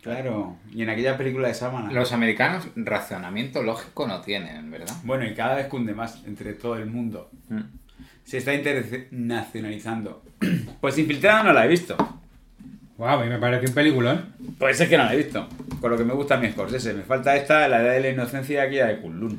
Claro. 0.03 0.57
Y 0.73 0.83
en 0.83 0.91
aquella 0.91 1.17
película 1.17 1.49
de 1.49 1.55
Sámana. 1.55 1.93
Los 1.93 2.13
americanos 2.13 2.67
razonamiento 2.75 3.63
lógico 3.63 4.07
no 4.09 4.21
tienen, 4.21 4.69
¿verdad? 4.71 4.95
Bueno, 5.05 5.25
y 5.25 5.35
cada 5.35 5.55
vez 5.55 5.67
cunde 5.67 5.95
más 5.95 6.25
entre 6.27 6.55
todo 6.55 6.77
el 6.77 6.87
mundo. 6.87 7.31
Mm. 7.49 7.61
Se 8.25 8.39
está 8.39 8.55
internacionalizando. 8.55 10.23
Pues 10.81 10.99
Infiltrado 10.99 11.45
no 11.45 11.53
la 11.53 11.65
he 11.65 11.69
visto. 11.69 11.97
Wow, 12.99 13.09
a 13.09 13.23
mí 13.23 13.29
me 13.29 13.39
parece 13.39 13.69
un 13.69 13.75
peliculón. 13.75 14.35
Pues 14.59 14.81
es 14.81 14.89
que 14.89 14.99
no 14.99 15.05
la 15.05 15.15
he 15.15 15.19
visto. 15.19 15.49
Con 15.81 15.93
lo 15.93 15.97
que 15.97 16.05
me 16.05 16.13
gusta 16.13 16.35
a 16.35 16.39
mi 16.39 16.51
Scorsese. 16.51 16.93
Me 16.93 17.03
falta 17.03 17.37
esta, 17.37 17.69
la 17.69 17.81
edad 17.81 17.93
de 17.93 18.01
la 18.01 18.09
inocencia 18.09 18.65
aquí, 18.65 18.77
la 18.77 18.89
de 18.89 19.01
Kunlun. 19.01 19.39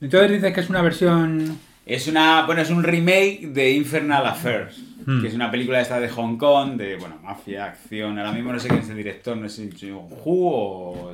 Entonces 0.00 0.30
dices 0.30 0.52
que 0.54 0.60
es 0.60 0.70
una 0.70 0.82
versión... 0.82 1.58
Es 1.86 2.06
una, 2.08 2.46
bueno, 2.46 2.62
es 2.62 2.70
un 2.70 2.82
remake 2.82 3.48
de 3.52 3.72
Infernal 3.72 4.26
Affairs, 4.26 4.80
Hmm. 5.04 5.20
que 5.20 5.26
es 5.26 5.34
una 5.34 5.50
película 5.50 5.80
esta 5.80 5.98
de 5.98 6.08
Hong 6.08 6.36
Kong, 6.36 6.76
de, 6.76 6.94
bueno, 6.94 7.16
mafia, 7.24 7.64
acción. 7.64 8.16
Ahora 8.20 8.30
mismo 8.30 8.52
no 8.52 8.60
sé 8.60 8.68
quién 8.68 8.82
es 8.82 8.88
el 8.88 8.96
director, 8.96 9.36
no 9.36 9.48
sé 9.48 9.68
si 9.72 9.90
Hu 9.90 10.06
o 10.24 11.12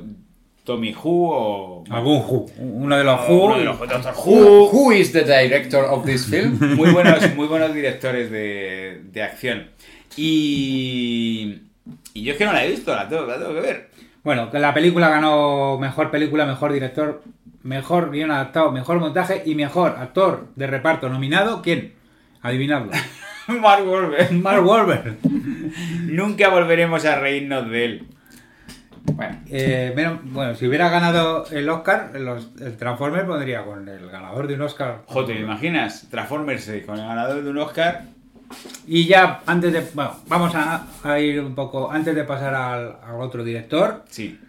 Tommy 0.63 0.93
Hu 0.93 1.25
o... 1.31 1.83
Algún 1.89 2.17
Who. 2.17 2.51
Uno 2.59 2.95
de 2.95 3.03
los 3.03 3.27
Who. 3.27 3.45
uno 3.45 3.57
de 3.57 3.65
los 3.65 3.79
Doctor 3.79 4.13
Who, 4.15 4.69
Who. 4.71 4.91
is 4.91 5.11
the 5.11 5.23
director 5.23 5.85
of 5.85 6.05
this 6.05 6.27
film? 6.27 6.59
Muy 6.77 6.91
buenos, 6.91 7.35
muy 7.35 7.47
buenos 7.47 7.73
directores 7.73 8.29
de, 8.29 9.01
de 9.11 9.23
acción. 9.23 9.69
Y, 10.15 11.61
y 12.13 12.21
yo 12.23 12.33
es 12.33 12.37
que 12.37 12.45
no 12.45 12.53
la 12.53 12.63
he 12.63 12.69
visto, 12.69 12.93
la 12.95 13.07
tengo, 13.09 13.25
la 13.25 13.39
tengo 13.39 13.55
que 13.55 13.61
ver. 13.61 13.89
Bueno, 14.23 14.51
que 14.51 14.59
la 14.59 14.73
película 14.73 15.09
ganó 15.09 15.79
mejor 15.79 16.11
película, 16.11 16.45
mejor 16.45 16.71
director, 16.73 17.23
mejor 17.63 18.11
guion 18.11 18.31
adaptado, 18.31 18.71
mejor 18.71 18.99
montaje 18.99 19.43
y 19.45 19.55
mejor 19.55 19.95
actor 19.99 20.47
de 20.55 20.67
reparto 20.67 21.09
nominado. 21.09 21.61
¿Quién? 21.61 21.93
Adivinadlo. 22.41 22.91
Mark 23.47 23.85
Wahlberg. 23.87 24.31
Mark 24.41 24.65
Wahlberg. 24.65 25.17
Nunca 26.05 26.49
volveremos 26.49 27.05
a 27.05 27.19
reírnos 27.19 27.69
de 27.69 27.85
él. 27.85 28.07
Bueno, 29.13 29.37
Eh, 29.49 29.91
menos- 29.95 30.19
bueno, 30.23 30.55
si 30.55 30.67
hubiera 30.67 30.89
ganado 30.89 31.45
el 31.51 31.67
Oscar, 31.69 32.11
los- 32.19 32.49
el 32.61 32.77
Transformer 32.77 33.25
pondría 33.25 33.63
con 33.65 33.87
el 33.87 34.09
ganador 34.09 34.47
de 34.47 34.53
un 34.55 34.61
Oscar. 34.61 35.01
Joder, 35.07 35.35
¿te 35.37 35.41
imaginas? 35.41 36.07
Transformers 36.11 36.63
6 36.65 36.85
con 36.85 36.99
el 36.99 37.07
ganador 37.07 37.43
de 37.43 37.49
un 37.49 37.57
Oscar. 37.57 38.03
Y 38.87 39.05
ya 39.05 39.41
antes 39.45 39.71
de. 39.73 39.81
Bueno, 39.93 40.15
vamos 40.27 40.53
a, 40.55 40.85
a 41.03 41.19
ir 41.19 41.39
un 41.39 41.53
poco. 41.55 41.91
Antes 41.91 42.15
de 42.15 42.23
pasar 42.23 42.53
al, 42.53 42.97
al 43.03 43.21
otro 43.21 43.43
director, 43.43 44.03
Sí. 44.09 44.39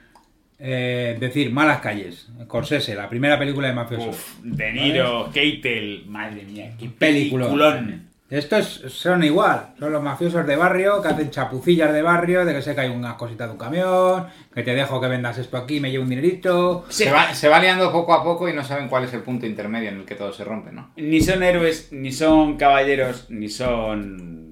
Eh, 0.61 1.17
decir 1.19 1.51
Malas 1.53 1.81
Calles, 1.81 2.29
Corsese, 2.47 2.95
la 2.95 3.09
primera 3.09 3.39
película 3.39 3.69
de 3.69 3.75
mafioso. 3.75 4.11
Uf, 4.11 4.35
De 4.43 4.73
Niro, 4.73 5.31
Keitel, 5.33 6.05
madre 6.07 6.45
mía, 6.45 6.73
qué 6.79 6.89
Peliculón. 6.89 7.49
peliculón. 7.49 8.11
Estos 8.31 8.85
son 8.87 9.25
igual, 9.25 9.71
son 9.77 9.91
los 9.93 10.01
mafiosos 10.01 10.47
de 10.47 10.55
barrio 10.55 11.03
que 11.03 11.09
hacen 11.09 11.31
chapucillas 11.31 11.93
de 11.93 12.01
barrio, 12.01 12.45
de 12.45 12.55
que 12.55 12.63
se 12.63 12.77
cae 12.77 12.89
unas 12.89 13.15
cositas 13.15 13.49
de 13.49 13.53
un 13.55 13.59
camión, 13.59 14.27
que 14.55 14.63
te 14.63 14.73
dejo 14.73 15.01
que 15.01 15.09
vendas 15.09 15.37
esto 15.39 15.57
aquí, 15.57 15.81
me 15.81 15.91
llevo 15.91 16.05
un 16.05 16.11
dinerito. 16.11 16.85
se, 16.91 17.11
va, 17.11 17.35
se 17.35 17.49
va 17.49 17.59
liando 17.59 17.91
poco 17.91 18.15
a 18.15 18.23
poco 18.23 18.49
y 18.49 18.53
no 18.53 18.63
saben 18.63 18.87
cuál 18.89 19.03
es 19.03 19.13
el 19.15 19.23
punto 19.23 19.47
intermedio 19.47 19.89
en 19.89 19.97
el 19.97 20.05
que 20.05 20.15
todo 20.15 20.33
se 20.33 20.45
rompe, 20.45 20.71
¿no? 20.71 20.93
Ni 20.97 21.21
son 21.21 21.43
héroes, 21.43 21.89
ni 21.91 22.13
son 22.13 22.57
caballeros, 22.57 23.27
ni 23.31 23.49
son. 23.49 24.50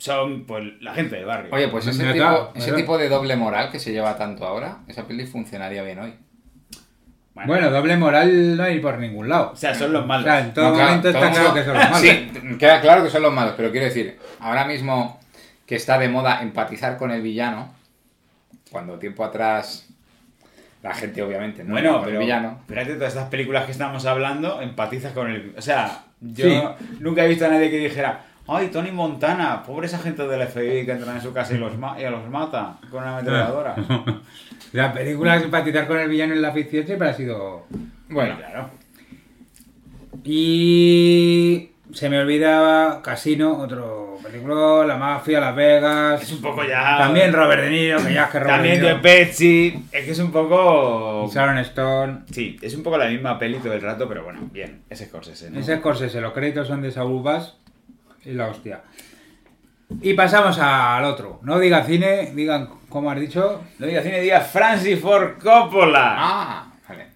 Son, 0.00 0.44
pues, 0.46 0.64
la 0.80 0.94
gente 0.94 1.16
del 1.16 1.26
barrio. 1.26 1.50
Oye, 1.54 1.68
pues 1.68 1.86
ese, 1.86 2.02
tipo, 2.02 2.14
claro, 2.14 2.52
ese 2.54 2.64
claro. 2.68 2.76
tipo 2.80 2.98
de 2.98 3.08
doble 3.08 3.36
moral 3.36 3.70
que 3.70 3.78
se 3.78 3.92
lleva 3.92 4.16
tanto 4.16 4.46
ahora, 4.46 4.78
esa 4.88 5.06
peli 5.06 5.26
funcionaría 5.26 5.82
bien 5.82 5.98
hoy. 5.98 6.14
Bueno, 7.46 7.70
doble 7.70 7.96
moral 7.96 8.56
no 8.56 8.62
hay 8.64 8.80
por 8.80 8.98
ningún 8.98 9.28
lado. 9.28 9.52
O 9.52 9.56
sea, 9.56 9.74
son 9.74 9.92
los 9.92 10.04
O 10.04 10.06
malos. 10.06 10.24
sea, 10.24 10.40
en 10.40 10.52
todo 10.52 10.68
No, 10.68 10.74
claro, 10.74 10.88
momento 10.88 11.12
todo 11.12 11.24
está 11.24 11.30
claro 11.40 11.54
que 11.54 11.64
son 11.64 11.74
los 11.74 11.84
malos. 11.90 12.00
Sí, 12.00 12.30
queda 12.58 12.80
claro 12.80 13.02
que 13.04 13.10
son 13.10 13.22
los 13.22 13.32
malos, 13.32 13.54
pero 13.56 13.70
quiero 13.70 13.86
decir, 13.86 14.18
ahora 14.40 14.64
mismo 14.66 15.20
que 15.66 15.76
está 15.76 15.98
de 15.98 16.08
moda 16.08 16.42
empatizar 16.42 16.96
con 16.98 17.10
el 17.12 17.22
villano, 17.22 17.72
cuando 18.70 18.98
tiempo 18.98 19.24
atrás 19.24 19.88
la 20.82 20.94
gente 20.94 21.22
obviamente 21.22 21.62
no 21.64 21.72
Bueno, 21.72 21.92
con 21.94 22.04
pero 22.04 22.16
el 22.18 22.24
villano. 22.24 22.58
espérate, 22.60 22.94
todas 22.94 23.12
estas 23.14 23.28
películas 23.28 23.64
que 23.66 23.72
estamos 23.72 24.04
hablando, 24.06 24.60
empatizas 24.60 25.12
con 25.12 25.30
el... 25.30 25.54
O 25.56 25.62
sea, 25.62 26.04
yo 26.20 26.46
Sí. 26.46 26.62
nunca 27.00 27.24
he 27.24 27.28
visto 27.28 27.46
a 27.46 27.48
nadie 27.48 27.70
que 27.70 27.78
dijera 27.78 28.24
ay, 28.54 28.68
Tony 28.68 28.90
Montana, 28.92 29.62
pobres 29.62 29.94
agentes 29.94 30.28
del 30.28 30.46
FBI 30.46 30.84
que 30.84 30.92
entran 30.92 31.16
en 31.16 31.22
su 31.22 31.32
casa 31.32 31.54
y 31.54 31.58
los, 31.58 31.76
ma- 31.78 32.00
y 32.00 32.04
los 32.10 32.28
mata 32.28 32.78
con 32.90 33.02
una 33.02 33.18
ametralladora. 33.18 33.74
La 34.72 34.92
película 34.92 35.40
simpatizar 35.40 35.86
con 35.88 35.98
el 35.98 36.08
villano 36.08 36.32
en 36.34 36.42
la 36.42 36.52
ficción 36.52 36.86
siempre 36.86 37.08
ha 37.08 37.14
sido... 37.14 37.64
Bueno, 38.08 38.36
claro. 38.36 38.70
Y 40.24 41.70
se 41.92 42.08
me 42.08 42.20
olvidaba 42.20 43.02
Casino, 43.02 43.58
otro 43.58 44.16
película, 44.22 44.84
La 44.86 44.96
Mafia, 44.96 45.40
Las 45.40 45.56
Vegas. 45.56 46.22
Es 46.22 46.32
un 46.32 46.40
poco 46.42 46.62
ya... 46.62 46.98
También 46.98 47.32
Robert 47.32 47.62
De 47.62 47.70
Niro, 47.70 47.98
que 48.04 48.14
ya 48.14 48.24
es 48.24 48.30
que 48.30 48.38
Robert 48.38 48.54
También 48.56 48.80
De. 48.80 48.94
Pepsi. 48.96 49.84
Es 49.90 50.04
que 50.04 50.10
es 50.12 50.18
un 50.20 50.30
poco... 50.30 51.28
Sharon 51.32 51.58
Stone. 51.58 52.20
Sí, 52.30 52.56
es 52.62 52.74
un 52.76 52.82
poco 52.84 52.96
la 52.98 53.08
misma 53.08 53.38
peli 53.38 53.58
todo 53.58 53.72
el 53.72 53.80
rato, 53.80 54.06
pero 54.08 54.22
bueno, 54.22 54.40
bien, 54.52 54.82
ese 54.88 55.06
Scorsese, 55.06 55.50
¿no? 55.50 55.58
Ese 55.58 55.78
Scorsese, 55.78 56.20
los 56.20 56.32
créditos 56.32 56.68
son 56.68 56.82
de 56.82 56.92
Saúl 56.92 57.22
Bass 57.24 57.56
y 58.24 58.32
la 58.32 58.48
hostia. 58.48 58.80
Y 60.02 60.14
pasamos 60.14 60.58
al 60.58 61.04
otro. 61.04 61.40
No 61.42 61.58
diga 61.58 61.82
cine, 61.84 62.32
digan, 62.34 62.68
como 62.88 63.10
has 63.10 63.18
dicho, 63.20 63.62
No 63.78 63.86
diga 63.86 64.02
cine, 64.02 64.20
diga 64.20 64.40
Francis 64.40 65.00
Ford 65.00 65.38
Coppola. 65.42 66.14
ah, 66.16 66.72
vale. 66.88 67.06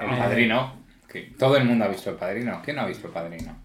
El 0.00 0.18
padrino. 0.18 0.74
Que 1.10 1.22
todo 1.38 1.56
el 1.56 1.64
mundo 1.64 1.84
ha 1.84 1.88
visto 1.88 2.10
el 2.10 2.16
padrino. 2.16 2.60
¿Quién 2.64 2.76
no 2.76 2.82
ha 2.82 2.86
visto 2.86 3.06
el 3.08 3.12
padrino? 3.12 3.56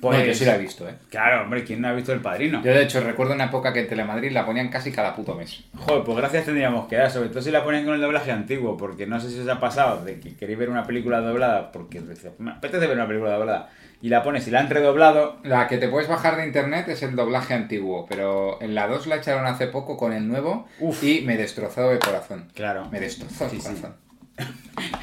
Pues- 0.00 0.18
No, 0.18 0.24
yo 0.26 0.34
sí 0.34 0.44
la 0.44 0.56
he 0.56 0.58
visto, 0.58 0.86
¿eh? 0.88 0.94
Claro, 1.10 1.42
hombre, 1.44 1.64
¿quién 1.64 1.80
no 1.80 1.88
ha 1.88 1.92
visto 1.94 2.12
El 2.12 2.20
Padrino? 2.20 2.58
Yo 2.62 2.70
de 2.70 2.82
hecho 2.82 3.00
recuerdo 3.00 3.32
una 3.32 3.44
época 3.44 3.72
que 3.72 3.80
en 3.80 3.88
Telemadrid 3.88 4.30
la 4.30 4.44
ponían 4.44 4.68
casi 4.68 4.92
cada 4.92 5.16
puto 5.16 5.34
mes. 5.34 5.64
Joder, 5.74 6.04
pues 6.04 6.18
gracias 6.18 6.44
tendríamos 6.44 6.86
que 6.86 6.96
dar, 6.96 7.10
sobre 7.10 7.30
todo 7.30 7.40
si 7.40 7.50
la 7.50 7.64
ponen 7.64 7.86
con 7.86 7.94
el 7.94 8.00
doblaje 8.02 8.30
antiguo, 8.30 8.76
porque 8.76 9.06
no 9.06 9.18
sé 9.18 9.30
si 9.30 9.40
os 9.40 9.48
ha 9.48 9.58
pasado 9.58 10.04
de 10.04 10.20
que 10.20 10.36
queréis 10.36 10.58
ver 10.58 10.68
una 10.68 10.84
película 10.84 11.20
doblada, 11.22 11.72
porque 11.72 12.02
me 12.38 12.50
apetece 12.50 12.86
ver 12.86 12.94
una 12.94 13.08
película 13.08 13.32
doblada, 13.38 13.70
y 14.02 14.08
la 14.08 14.22
pones 14.22 14.46
y 14.46 14.50
la 14.50 14.60
han 14.60 14.70
redoblado, 14.70 15.38
La 15.42 15.66
que 15.68 15.78
te 15.78 15.88
puedes 15.88 16.08
bajar 16.08 16.36
de 16.36 16.46
internet 16.46 16.88
es 16.88 17.02
el 17.02 17.16
doblaje 17.16 17.54
antiguo, 17.54 18.06
pero 18.08 18.60
en 18.62 18.74
la 18.74 18.86
2 18.86 19.06
la 19.06 19.16
echaron 19.16 19.46
hace 19.46 19.66
poco 19.68 19.96
con 19.96 20.12
el 20.12 20.28
nuevo 20.28 20.66
Uf. 20.80 21.02
y 21.02 21.22
me 21.22 21.36
destrozó 21.36 21.90
el 21.92 21.98
corazón. 21.98 22.48
claro, 22.54 22.88
Me 22.90 23.00
destrozó 23.00 23.44
el 23.46 23.50
sí. 23.50 23.58
corazón. 23.58 23.96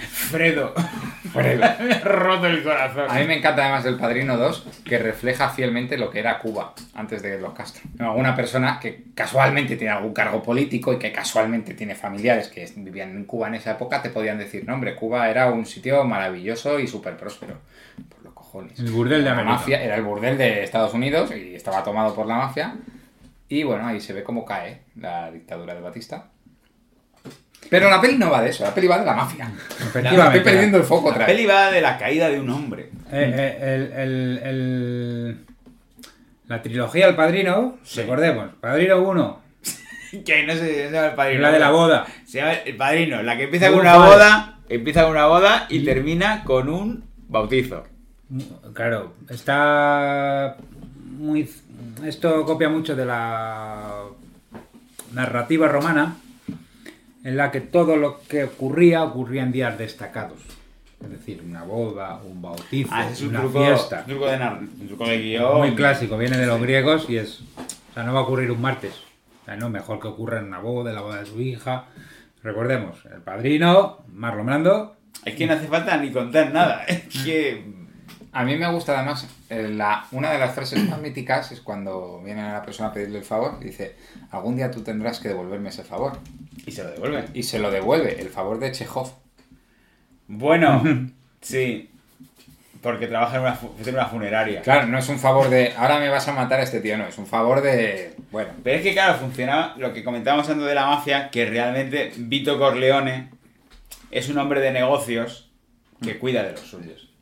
Fredo, 0.10 0.74
me 1.36 1.64
ha 1.94 2.00
roto 2.02 2.46
el 2.46 2.64
corazón. 2.64 3.06
A 3.10 3.16
mí 3.16 3.26
me 3.26 3.38
encanta 3.38 3.64
además 3.64 3.84
del 3.84 3.98
Padrino 3.98 4.38
2 4.38 4.68
que 4.86 5.00
refleja 5.00 5.50
fielmente 5.50 5.98
lo 5.98 6.10
que 6.12 6.20
era 6.20 6.38
Cuba 6.38 6.74
antes 6.94 7.22
de 7.24 7.40
los 7.40 7.54
Castro. 7.54 7.82
Alguna 8.00 8.36
persona 8.36 8.80
que 8.80 9.06
casualmente 9.16 9.76
tiene 9.76 9.92
algún 9.94 10.14
cargo 10.14 10.44
político 10.44 10.94
y 10.94 11.00
que 11.00 11.12
casualmente 11.12 11.74
tiene 11.74 11.96
familiares 11.96 12.48
que 12.50 12.72
vivían 12.76 13.10
en 13.12 13.26
Cuba 13.26 13.48
en 13.48 13.56
esa 13.56 13.72
época 13.72 14.02
te 14.04 14.10
podían 14.12 14.38
decir, 14.38 14.66
no 14.68 14.76
hombre, 14.76 14.96
Cuba 14.96 15.30
era 15.30 15.50
un 15.52 15.66
sitio 15.66 16.04
maravilloso 16.04 16.80
y 16.80 16.88
súper 16.88 17.18
próspero. 17.18 17.58
Cojones. 18.54 18.78
El 18.80 18.92
burdel 18.92 19.20
de 19.24 19.26
La 19.26 19.32
América. 19.32 19.54
mafia 19.56 19.84
era 19.84 19.96
el 19.96 20.04
burdel 20.04 20.38
de 20.38 20.64
Estados 20.64 20.94
Unidos 20.94 21.32
y 21.36 21.56
estaba 21.56 21.84
tomado 21.84 22.14
por 22.14 22.28
la 22.28 22.36
mafia. 22.36 22.76
Y 23.50 23.64
bueno, 23.64 23.88
ahí 23.88 24.00
se 24.00 24.14
ve 24.14 24.24
cómo 24.24 24.46
cae 24.46 24.82
la 24.96 25.32
dictadura 25.32 25.74
de 25.74 25.82
Batista. 25.82 26.28
Pero 27.70 27.90
la 27.90 28.00
peli 28.00 28.18
no 28.18 28.30
va 28.30 28.42
de 28.44 28.50
eso, 28.50 28.64
la 28.64 28.74
peli 28.76 28.88
va 28.88 29.00
de 29.00 29.06
la 29.06 29.14
mafia. 29.14 29.52
efectivamente. 29.80 30.38
Estoy 30.38 30.52
perdiendo 30.54 30.78
el 30.78 30.84
foco 30.84 31.08
otra 31.10 31.22
La 31.22 31.26
vez. 31.28 31.36
peli 31.36 31.48
va 31.48 31.72
de 31.72 31.82
la 31.82 31.98
caída 31.98 32.30
de 32.30 32.40
un 32.40 32.50
hombre. 32.50 32.90
Eh, 33.12 33.34
eh, 33.36 33.58
el- 33.62 33.92
el- 34.00 34.38
el- 34.44 35.46
la 36.48 36.62
trilogía 36.62 37.08
El 37.08 37.16
Padrino, 37.16 37.78
recordemos, 37.96 38.50
Padrino 38.60 39.02
1, 39.02 39.40
Que 40.26 40.44
no 40.46 40.54
se, 40.54 40.60
se 40.60 40.92
llama 40.92 41.08
El 41.08 41.14
Padrino. 41.16 41.42
la 41.42 41.52
de 41.52 41.60
la 41.60 41.70
boda. 41.72 42.06
Se 42.26 42.38
llama 42.40 42.54
El 42.54 42.76
Padrino, 42.76 43.24
la 43.24 43.36
que 43.38 43.44
empieza 43.44 43.72
con 43.72 43.80
una 43.80 43.94
Father. 43.96 44.10
boda, 44.14 44.60
empieza 44.70 45.02
con 45.04 45.12
una 45.12 45.26
boda 45.26 45.66
y 45.70 45.84
termina 45.84 46.44
con 46.44 46.70
un 46.70 47.06
bautizo. 47.28 47.86
Claro, 48.74 49.14
está 49.30 50.58
muy... 51.18 51.50
Esto 52.06 52.44
copia 52.46 52.70
mucho 52.70 52.96
de 52.96 53.06
la 53.06 54.04
narrativa 55.14 55.68
romana, 55.68 56.16
en 57.24 57.38
la 57.38 57.52
que 57.52 57.62
todo 57.62 57.96
lo 57.96 58.20
que 58.28 58.46
ocurría 58.46 59.04
ocurría 59.04 59.44
en 59.44 59.52
días 59.52 59.78
destacados. 59.78 60.40
Es 61.02 61.10
decir, 61.10 61.44
una 61.46 61.64
boda, 61.64 62.20
un 62.24 62.42
bautizo, 62.42 62.90
Ah, 62.94 63.04
ese 63.06 63.14
es 63.14 63.22
un 63.22 63.30
una 63.30 63.42
truco, 63.42 63.64
fiesta. 63.64 64.00
un 64.00 64.06
truco 64.06 64.26
de 64.28 64.36
un 64.38 64.88
truco 64.88 65.06
de 65.06 65.22
guion. 65.22 65.58
Muy 65.58 65.76
clásico, 65.76 66.18
viene 66.18 66.38
de 66.38 66.46
los 66.48 66.62
griegos 66.62 67.10
y 67.10 67.18
es. 67.18 67.42
O 67.92 67.94
sea, 67.94 68.04
no 68.04 68.14
va 68.14 68.22
a 68.22 68.24
ocurrir 68.24 68.50
un 68.52 68.62
martes. 68.62 68.96
O 69.42 69.46
sea, 69.46 69.58
no, 69.58 69.70
mejor 69.70 70.00
que 70.00 70.08
ocurra 70.08 70.40
en 70.40 70.46
una 70.46 70.60
boda, 70.60 70.90
en 70.92 70.96
la 70.96 71.02
boda 71.02 71.20
de 71.20 71.26
su 71.26 71.42
hija. 71.42 71.86
Recordemos, 72.42 72.98
el 73.14 73.22
padrino, 73.22 74.00
Marlon 74.14 74.46
Brando. 74.46 74.96
Es 75.26 75.36
que 75.36 75.46
no 75.46 75.54
hace 75.54 75.68
falta 75.68 75.96
ni 75.98 76.10
contar 76.12 76.52
nada. 76.54 76.84
Es 76.86 77.04
que. 77.24 77.73
A 78.34 78.44
mí 78.44 78.58
me 78.58 78.68
gusta 78.72 78.98
además, 78.98 79.28
eh, 79.50 79.70
la, 79.72 80.06
una 80.12 80.32
de 80.32 80.40
las 80.40 80.56
frases 80.56 80.88
más 80.90 81.00
míticas 81.00 81.52
es 81.52 81.62
cuando 81.62 82.22
viene 82.24 82.42
a 82.42 82.54
la 82.54 82.64
persona 82.64 82.90
a 82.90 82.94
pedirle 82.94 83.20
el 83.20 83.24
favor 83.26 83.60
y 83.62 83.66
dice, 83.66 83.96
algún 84.32 84.56
día 84.56 84.72
tú 84.72 84.82
tendrás 84.82 85.20
que 85.20 85.28
devolverme 85.30 85.70
ese 85.70 85.84
favor. 85.84 86.20
Y 86.66 86.72
se 86.72 86.84
lo 86.84 86.90
devuelve. 86.92 87.26
Y 87.36 87.44
se 87.44 87.60
lo 87.60 87.70
devuelve, 87.70 88.20
el 88.20 88.30
favor 88.30 88.60
de 88.60 88.72
Chekhov. 88.72 89.12
Bueno, 90.28 90.82
sí. 91.42 91.90
Porque 92.82 93.08
trabaja 93.08 93.36
en 93.38 93.42
una, 93.44 93.54
fu- 93.54 93.72
en 93.86 93.94
una 93.94 94.08
funeraria. 94.08 94.62
Claro, 94.62 94.88
no 94.88 94.98
es 94.98 95.08
un 95.08 95.18
favor 95.20 95.50
de, 95.50 95.74
ahora 95.78 96.00
me 96.00 96.10
vas 96.10 96.28
a 96.28 96.34
matar 96.34 96.60
a 96.60 96.64
este 96.64 96.82
tío, 96.82 96.98
no, 96.98 97.06
es 97.08 97.18
un 97.18 97.26
favor 97.28 97.62
de, 97.62 98.16
bueno, 98.32 98.50
Pero 98.62 98.78
es 98.78 98.84
que, 98.84 98.92
claro, 98.94 99.18
funcionaba 99.20 99.76
lo 99.78 99.94
que 99.94 100.04
comentábamos 100.04 100.50
antes 100.50 100.66
de 100.66 100.76
la 100.76 100.88
mafia, 100.88 101.30
que 101.30 101.46
realmente 101.46 102.12
Vito 102.18 102.58
Corleone 102.60 103.30
es 104.12 104.28
un 104.28 104.38
hombre 104.38 104.60
de 104.60 104.72
negocios 104.72 105.50
que 106.02 106.18
cuida 106.20 106.44
de 106.44 106.52
los 106.52 106.62
suyos. 106.62 107.13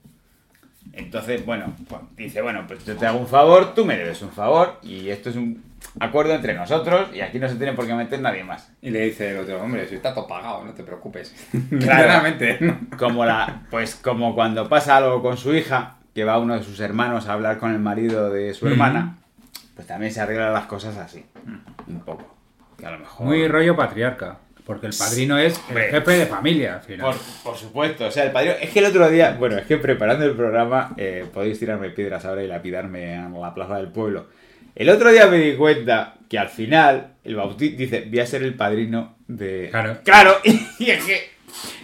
Entonces, 0.93 1.45
bueno, 1.45 1.73
pues, 1.87 2.01
dice, 2.17 2.41
bueno, 2.41 2.65
pues 2.67 2.85
yo 2.85 2.95
te 2.97 3.05
hago 3.05 3.19
un 3.19 3.27
favor, 3.27 3.73
tú 3.73 3.85
me 3.85 3.97
debes 3.97 4.21
un 4.21 4.31
favor, 4.31 4.79
y 4.83 5.09
esto 5.09 5.29
es 5.29 5.35
un 5.35 5.63
acuerdo 5.99 6.33
entre 6.33 6.53
nosotros, 6.53 7.09
y 7.13 7.21
aquí 7.21 7.39
no 7.39 7.47
se 7.47 7.55
tiene 7.55 7.73
por 7.73 7.87
qué 7.87 7.93
meter 7.93 8.19
nadie 8.19 8.43
más. 8.43 8.71
y 8.81 8.89
le 8.89 9.01
dice 9.01 9.31
el 9.31 9.37
otro, 9.37 9.61
hombre, 9.61 9.87
si 9.87 9.95
está 9.95 10.13
todo 10.13 10.27
pagado, 10.27 10.63
no 10.63 10.73
te 10.73 10.83
preocupes. 10.83 11.33
Claramente. 11.79 12.75
Como 12.97 13.25
la, 13.25 13.63
pues 13.69 13.95
como 13.95 14.35
cuando 14.35 14.67
pasa 14.67 14.97
algo 14.97 15.21
con 15.21 15.37
su 15.37 15.55
hija, 15.55 15.95
que 16.13 16.25
va 16.25 16.39
uno 16.39 16.55
de 16.55 16.63
sus 16.63 16.79
hermanos 16.79 17.27
a 17.27 17.33
hablar 17.33 17.57
con 17.57 17.71
el 17.71 17.79
marido 17.79 18.29
de 18.29 18.53
su 18.53 18.67
hermana, 18.67 19.17
pues 19.75 19.87
también 19.87 20.11
se 20.11 20.19
arreglan 20.19 20.53
las 20.53 20.65
cosas 20.65 20.97
así, 20.97 21.25
un 21.87 22.01
poco. 22.01 22.35
Que 22.77 22.85
a 22.85 22.91
lo 22.91 22.99
mejor. 22.99 23.27
Muy 23.27 23.47
rollo 23.47 23.75
patriarca. 23.75 24.39
Porque 24.65 24.87
el 24.87 24.93
padrino 24.93 25.37
es 25.39 25.59
el 25.69 25.77
jefe 25.77 26.11
de 26.11 26.25
familia, 26.27 26.75
al 26.75 26.81
final. 26.81 27.07
Por, 27.07 27.51
por 27.51 27.57
supuesto, 27.57 28.05
o 28.05 28.11
sea, 28.11 28.25
el 28.25 28.31
padrino. 28.31 28.55
Es 28.61 28.69
que 28.69 28.79
el 28.79 28.85
otro 28.85 29.09
día, 29.09 29.35
bueno, 29.39 29.57
es 29.57 29.65
que 29.65 29.77
preparando 29.77 30.25
el 30.25 30.35
programa, 30.35 30.93
eh, 30.97 31.25
podéis 31.33 31.59
tirarme 31.59 31.89
piedras 31.89 32.25
ahora 32.25 32.43
y 32.43 32.47
lapidarme 32.47 33.15
en 33.15 33.39
la 33.39 33.53
plaza 33.53 33.77
del 33.77 33.87
pueblo. 33.87 34.27
El 34.75 34.89
otro 34.89 35.11
día 35.11 35.27
me 35.27 35.37
di 35.37 35.55
cuenta 35.55 36.15
que 36.29 36.37
al 36.37 36.49
final 36.49 37.15
el 37.23 37.35
bautista 37.35 37.77
dice: 37.77 38.05
Voy 38.07 38.19
a 38.19 38.25
ser 38.25 38.43
el 38.43 38.53
padrino 38.53 39.17
de. 39.27 39.69
Claro. 39.71 39.97
Claro, 40.03 40.37
y 40.79 40.89
es 40.91 41.03
que 41.03 41.29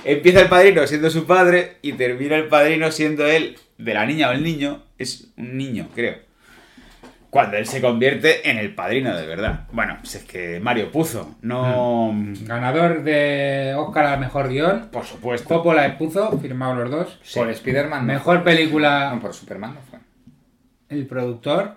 empieza 0.03 0.41
el 0.41 0.49
padrino 0.49 0.85
siendo 0.85 1.09
su 1.09 1.25
padre 1.25 1.77
y 1.81 1.93
termina 1.93 2.35
el 2.35 2.47
padrino 2.47 2.91
siendo 2.91 3.25
él 3.25 3.57
de 3.77 3.93
la 3.93 4.05
niña 4.05 4.29
o 4.29 4.33
el 4.33 4.43
niño. 4.43 4.83
Es 4.97 5.29
un 5.37 5.57
niño, 5.57 5.89
creo. 5.93 6.26
Cuando 7.37 7.57
él 7.57 7.67
se 7.67 7.81
convierte 7.81 8.49
en 8.49 8.57
el 8.57 8.73
padrino 8.73 9.15
de 9.15 9.27
verdad. 9.27 9.67
Bueno, 9.71 9.97
pues 10.01 10.15
es 10.15 10.23
que 10.23 10.59
Mario 10.59 10.91
Puzo, 10.91 11.35
no. 11.43 12.11
Ganador 12.41 13.03
de 13.03 13.75
Oscar 13.77 14.05
al 14.07 14.19
mejor 14.19 14.49
guion. 14.49 14.89
Por 14.91 15.05
supuesto. 15.05 15.47
Coppola 15.47 15.87
y 15.87 15.91
Puzo, 15.91 16.35
firmados 16.39 16.79
los 16.79 16.89
dos. 16.89 17.19
Por 17.35 17.47
Spider-Man. 17.51 18.07
no. 18.07 18.13
Mejor 18.13 18.43
película, 18.43 19.11
No, 19.13 19.21
por 19.21 19.35
Superman 19.35 19.75
no 19.75 19.81
fue. 19.87 19.99
el 20.89 21.05
productor. 21.05 21.75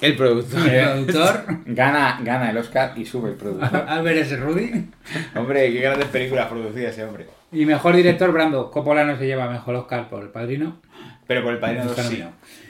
El 0.00 0.16
productor. 0.16 0.66
El 0.66 1.04
productor, 1.04 1.44
Gana, 1.66 2.18
gana 2.22 2.48
el 2.50 2.56
Oscar 2.56 2.94
y 2.96 3.04
sube 3.04 3.28
el 3.32 3.36
productor. 3.36 3.84
Albert 3.88 4.16
S. 4.20 4.34
Rudy. 4.38 4.90
Hombre, 5.34 5.72
qué 5.74 5.80
grandes 5.82 6.08
películas 6.08 6.46
producía 6.46 6.88
ese 6.88 7.04
hombre. 7.04 7.26
Y 7.52 7.64
mejor 7.64 7.94
director, 7.96 8.32
Brando. 8.32 8.70
Coppola 8.70 9.04
no 9.04 9.16
se 9.16 9.26
lleva 9.26 9.48
mejor 9.50 9.74
Oscar 9.76 10.08
por 10.08 10.22
el 10.22 10.28
padrino. 10.30 10.80
Pero 11.26 11.42
por 11.42 11.52
el 11.52 11.58
padrino 11.58 11.84
2 11.84 11.96
sí. 11.96 12.24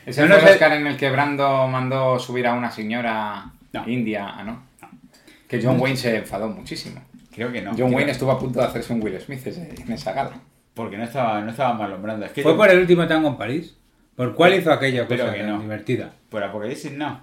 ¿Ese 0.06 0.22
No, 0.22 0.28
fue 0.28 0.36
no 0.36 0.40
el 0.42 0.46
sé- 0.48 0.52
Oscar 0.54 0.72
en 0.72 0.86
el 0.86 0.96
que 0.96 1.10
Brando 1.10 1.66
mandó 1.68 2.18
subir 2.18 2.46
a 2.46 2.54
una 2.54 2.70
señora 2.70 3.46
No. 3.72 3.88
india? 3.88 4.42
¿no? 4.44 4.64
Que 5.48 5.60
John 5.62 5.80
Wayne 5.80 5.96
se 5.96 6.16
enfadó 6.16 6.48
muchísimo. 6.48 7.00
Creo 7.34 7.52
que 7.52 7.60
no. 7.62 7.72
John 7.76 7.92
Wayne 7.94 8.12
estuvo 8.12 8.30
a 8.32 8.38
punto 8.38 8.60
de 8.60 8.66
hacerse 8.66 8.92
un 8.92 9.02
Will 9.02 9.20
Smith 9.20 9.46
ese- 9.46 9.74
en 9.82 9.92
esa 9.92 10.12
gala. 10.12 10.32
Porque 10.74 10.96
no 10.96 11.04
estaba, 11.04 11.40
no 11.40 11.50
estaba 11.50 11.74
mal 11.74 11.90
nombrando. 11.90 12.26
Es 12.26 12.32
que 12.32 12.42
Fue 12.42 12.52
yo- 12.52 12.56
por 12.58 12.70
el 12.70 12.78
último 12.78 13.06
tango 13.06 13.28
en 13.28 13.36
París. 13.36 13.76
¿Por 14.14 14.34
cuál 14.34 14.54
hizo 14.54 14.72
aquella 14.72 15.06
cosa 15.06 15.32
que 15.32 15.40
tan 15.40 15.48
no. 15.48 15.60
divertida? 15.60 16.12
por 16.30 16.42
Apocalipsis 16.42 16.92
no. 16.92 17.20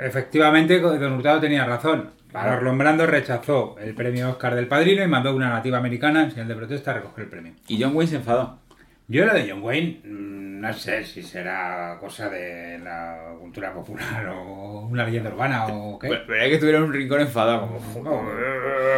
Efectivamente, 0.00 0.78
Don 0.80 1.12
Hurtado 1.12 1.40
tenía 1.40 1.64
razón. 1.64 2.10
Marlon 2.34 2.76
Brando 2.76 3.06
rechazó 3.06 3.76
el 3.80 3.94
premio 3.94 4.28
Oscar 4.30 4.56
del 4.56 4.66
Padrino 4.66 5.04
y 5.04 5.06
mandó 5.06 5.34
una 5.34 5.50
nativa 5.50 5.78
americana 5.78 6.24
en 6.24 6.30
señal 6.32 6.48
de 6.48 6.56
protesta 6.56 6.90
a 6.90 6.94
recoger 6.94 7.24
el 7.24 7.30
premio. 7.30 7.52
Y 7.68 7.80
John 7.80 7.94
Wayne 7.94 8.10
se 8.10 8.16
enfadó. 8.16 8.58
Yo 9.06 9.24
lo 9.24 9.34
de 9.34 9.48
John 9.48 9.62
Wayne, 9.62 10.00
mm, 10.04 10.60
no 10.60 10.72
sé 10.72 11.04
si 11.04 11.22
será 11.22 11.96
cosa 12.00 12.28
de 12.28 12.80
la 12.80 13.34
cultura 13.38 13.72
popular 13.72 14.26
o 14.28 14.80
una 14.80 15.04
leyenda 15.04 15.30
urbana 15.30 15.66
o 15.66 15.98
qué. 15.98 16.08
Pero, 16.08 16.22
pero 16.26 16.42
hay 16.42 16.50
que 16.50 16.58
tuviera 16.58 16.82
un 16.82 16.92
rincón 16.92 17.20
enfadado. 17.20 17.68
Como, 17.92 18.28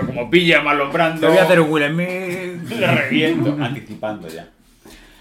como 0.07 0.31
pilla 0.31 0.63
Marlon 0.63 0.93
Brando. 0.93 1.21
Te 1.21 1.27
voy 1.27 1.37
a 1.37 1.43
hacer 1.43 1.61
un 1.61 1.71
Will 1.71 1.89
Smith. 1.91 2.71
Le 2.71 2.87
reviento. 2.87 3.57
Anticipando 3.61 4.29
ya. 4.29 4.49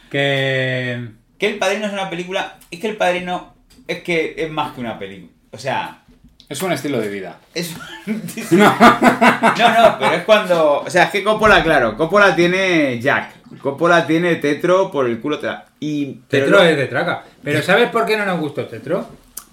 Que... 0.10 1.10
Que 1.38 1.48
El 1.48 1.58
Padrino 1.58 1.88
es 1.88 1.94
una 1.94 2.10
película. 2.10 2.60
Es 2.72 2.80
que 2.80 2.88
El 2.88 2.96
Padrino 2.96 3.56
es 3.88 4.04
que 4.04 4.36
es 4.38 4.50
más 4.50 4.74
que 4.74 4.80
una 4.80 4.98
película. 4.98 5.34
O 5.52 5.58
sea, 5.58 6.05
Es 6.48 6.62
un 6.62 6.72
estilo 6.72 7.00
de 7.00 7.10
vida. 7.10 7.38
Es... 7.54 7.76
no. 8.52 8.66
no, 8.66 9.96
pero 10.00 10.12
es 10.14 10.24
cuando... 10.26 10.82
O 10.82 10.90
sea, 10.90 11.06
es 11.06 11.10
que 11.10 11.24
Coppola, 11.24 11.64
claro, 11.64 11.98
Coppola 11.98 12.36
tiene 12.36 13.00
Jack, 13.00 13.32
Coppola 13.62 14.06
tiene 14.06 14.36
Tetro 14.36 14.92
por 14.92 15.08
el 15.08 15.20
culo. 15.20 15.40
Y... 15.80 16.20
pero 16.30 16.46
Tetro 16.46 16.60
no- 16.60 16.64
es 16.66 16.78
de 16.78 16.86
traca. 16.86 17.24
Pero 17.44 17.62
¿sabes 17.64 17.90
por 17.90 18.06
qué 18.06 18.16
no 18.18 18.26
nos 18.26 18.40
gustó 18.40 18.66
Tetro? 18.68 19.08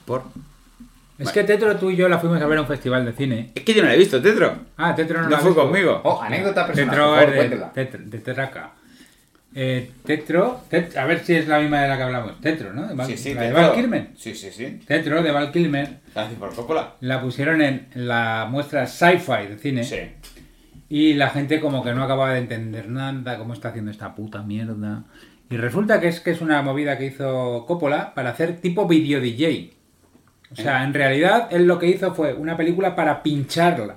Por... 0.04 0.22
Es 1.18 1.30
que 1.30 1.44
Tetro 1.44 1.76
tú 1.76 1.90
y 1.90 1.96
yo 1.96 2.08
la 2.08 2.18
fuimos 2.18 2.42
a 2.42 2.46
ver 2.46 2.58
a 2.58 2.62
un 2.62 2.66
festival 2.66 3.04
de 3.06 3.12
cine. 3.12 3.52
Es 3.54 3.62
que 3.62 3.74
yo 3.74 3.82
no 3.82 3.88
la 3.88 3.94
he 3.94 3.98
visto, 3.98 4.20
Tetro. 4.20 4.54
Ah, 4.76 4.94
Tetro 4.94 5.18
no, 5.18 5.24
No 5.24 5.30
la 5.30 5.38
fue 5.38 5.50
visto. 5.50 5.62
conmigo. 5.64 6.00
Oh, 6.04 6.20
anécdota 6.20 6.66
personal. 6.66 6.90
Tetro 6.90 7.04
por 7.10 7.14
es 7.14 7.18
favor, 7.20 7.30
de, 7.30 7.36
cuéntela. 7.36 7.72
Tetro- 7.72 8.00
de 8.04 8.18
Traca. 8.18 8.70
Eh, 9.54 9.90
Tetro, 10.04 10.62
Tet- 10.70 10.96
a 10.96 11.04
ver 11.04 11.20
si 11.24 11.34
es 11.34 11.46
la 11.46 11.60
misma 11.60 11.82
de 11.82 11.88
la 11.88 11.96
que 11.96 12.02
hablamos. 12.04 12.40
Tetro, 12.40 12.72
¿no? 12.72 12.88
De 12.88 12.94
Val- 12.94 13.06
Sí, 13.06 13.16
sí, 13.18 13.34
la 13.34 13.42
de. 13.42 13.52
Val 13.52 13.74
Kilmer. 13.74 14.08
Sí, 14.16 14.34
sí, 14.34 14.50
sí. 14.50 14.80
Tetro 14.86 15.22
de 15.22 15.30
Val 15.30 15.52
Kilmer 15.52 15.98
Gracias 16.14 16.38
por 16.38 16.54
Coppola. 16.54 16.94
la 17.00 17.20
pusieron 17.20 17.60
en 17.60 17.88
la 17.94 18.46
muestra 18.50 18.86
sci-fi 18.86 19.48
de 19.48 19.58
cine. 19.58 19.84
Sí. 19.84 19.96
Y 20.88 21.14
la 21.14 21.30
gente 21.30 21.60
como 21.60 21.82
que 21.84 21.92
no 21.94 22.02
acababa 22.04 22.32
de 22.34 22.38
entender 22.40 22.88
nada, 22.88 23.36
cómo 23.38 23.52
está 23.54 23.68
haciendo 23.68 23.90
esta 23.90 24.14
puta 24.14 24.42
mierda. 24.42 25.04
Y 25.50 25.56
resulta 25.58 26.00
que 26.00 26.08
es 26.08 26.20
que 26.20 26.30
es 26.30 26.40
una 26.40 26.62
movida 26.62 26.96
que 26.96 27.06
hizo 27.06 27.64
Coppola 27.66 28.14
para 28.14 28.30
hacer 28.30 28.56
tipo 28.60 28.86
video 28.88 29.20
DJ. 29.20 29.72
O 30.50 30.56
sea, 30.56 30.82
en 30.84 30.92
realidad 30.94 31.48
él 31.50 31.66
lo 31.66 31.78
que 31.78 31.86
hizo 31.88 32.14
fue 32.14 32.34
una 32.34 32.56
película 32.56 32.94
para 32.94 33.22
pincharla. 33.22 33.96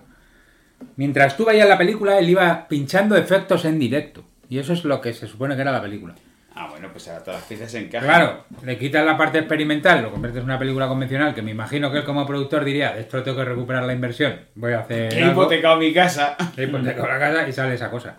Mientras 0.98 1.36
tú 1.38 1.46
veías 1.46 1.68
la 1.68 1.78
película, 1.78 2.18
él 2.20 2.30
iba 2.30 2.68
pinchando 2.68 3.16
efectos 3.18 3.66
en 3.66 3.80
directo. 3.80 4.24
Y 4.56 4.60
eso 4.60 4.72
es 4.72 4.86
lo 4.86 5.02
que 5.02 5.12
se 5.12 5.28
supone 5.28 5.54
que 5.58 5.64
era 5.64 5.72
la 5.74 5.82
película. 5.82 6.16
Ah, 6.56 6.68
bueno, 6.70 6.88
pues 6.90 7.06
ahora 7.10 7.22
todas 7.22 7.42
las 7.42 7.48
piezas 7.50 7.70
se 7.70 7.80
encajan. 7.80 8.08
Claro, 8.08 8.46
le 8.64 8.78
quitas 8.78 9.06
la 9.06 9.18
parte 9.18 9.40
experimental, 9.40 10.02
lo 10.02 10.12
conviertes 10.12 10.40
en 10.40 10.46
una 10.46 10.58
película 10.58 10.88
convencional, 10.88 11.36
que 11.36 11.42
me 11.42 11.52
imagino 11.52 11.92
que 11.92 11.98
él 11.98 12.04
como 12.06 12.26
productor 12.26 12.64
diría, 12.64 12.94
de 12.94 13.02
esto 13.02 13.22
tengo 13.22 13.36
que 13.36 13.44
recuperar 13.44 13.84
la 13.84 13.92
inversión, 13.92 14.40
voy 14.56 14.72
a 14.72 14.80
hacer... 14.80 15.14
He 15.14 15.24
algo". 15.24 15.42
hipotecado 15.42 15.76
mi 15.76 15.94
casa. 15.94 16.38
He 16.56 16.64
hipotecado 16.64 17.06
la 17.06 17.20
casa 17.20 17.46
y 17.50 17.52
sale 17.52 17.74
esa 17.74 17.92
cosa. 17.92 18.16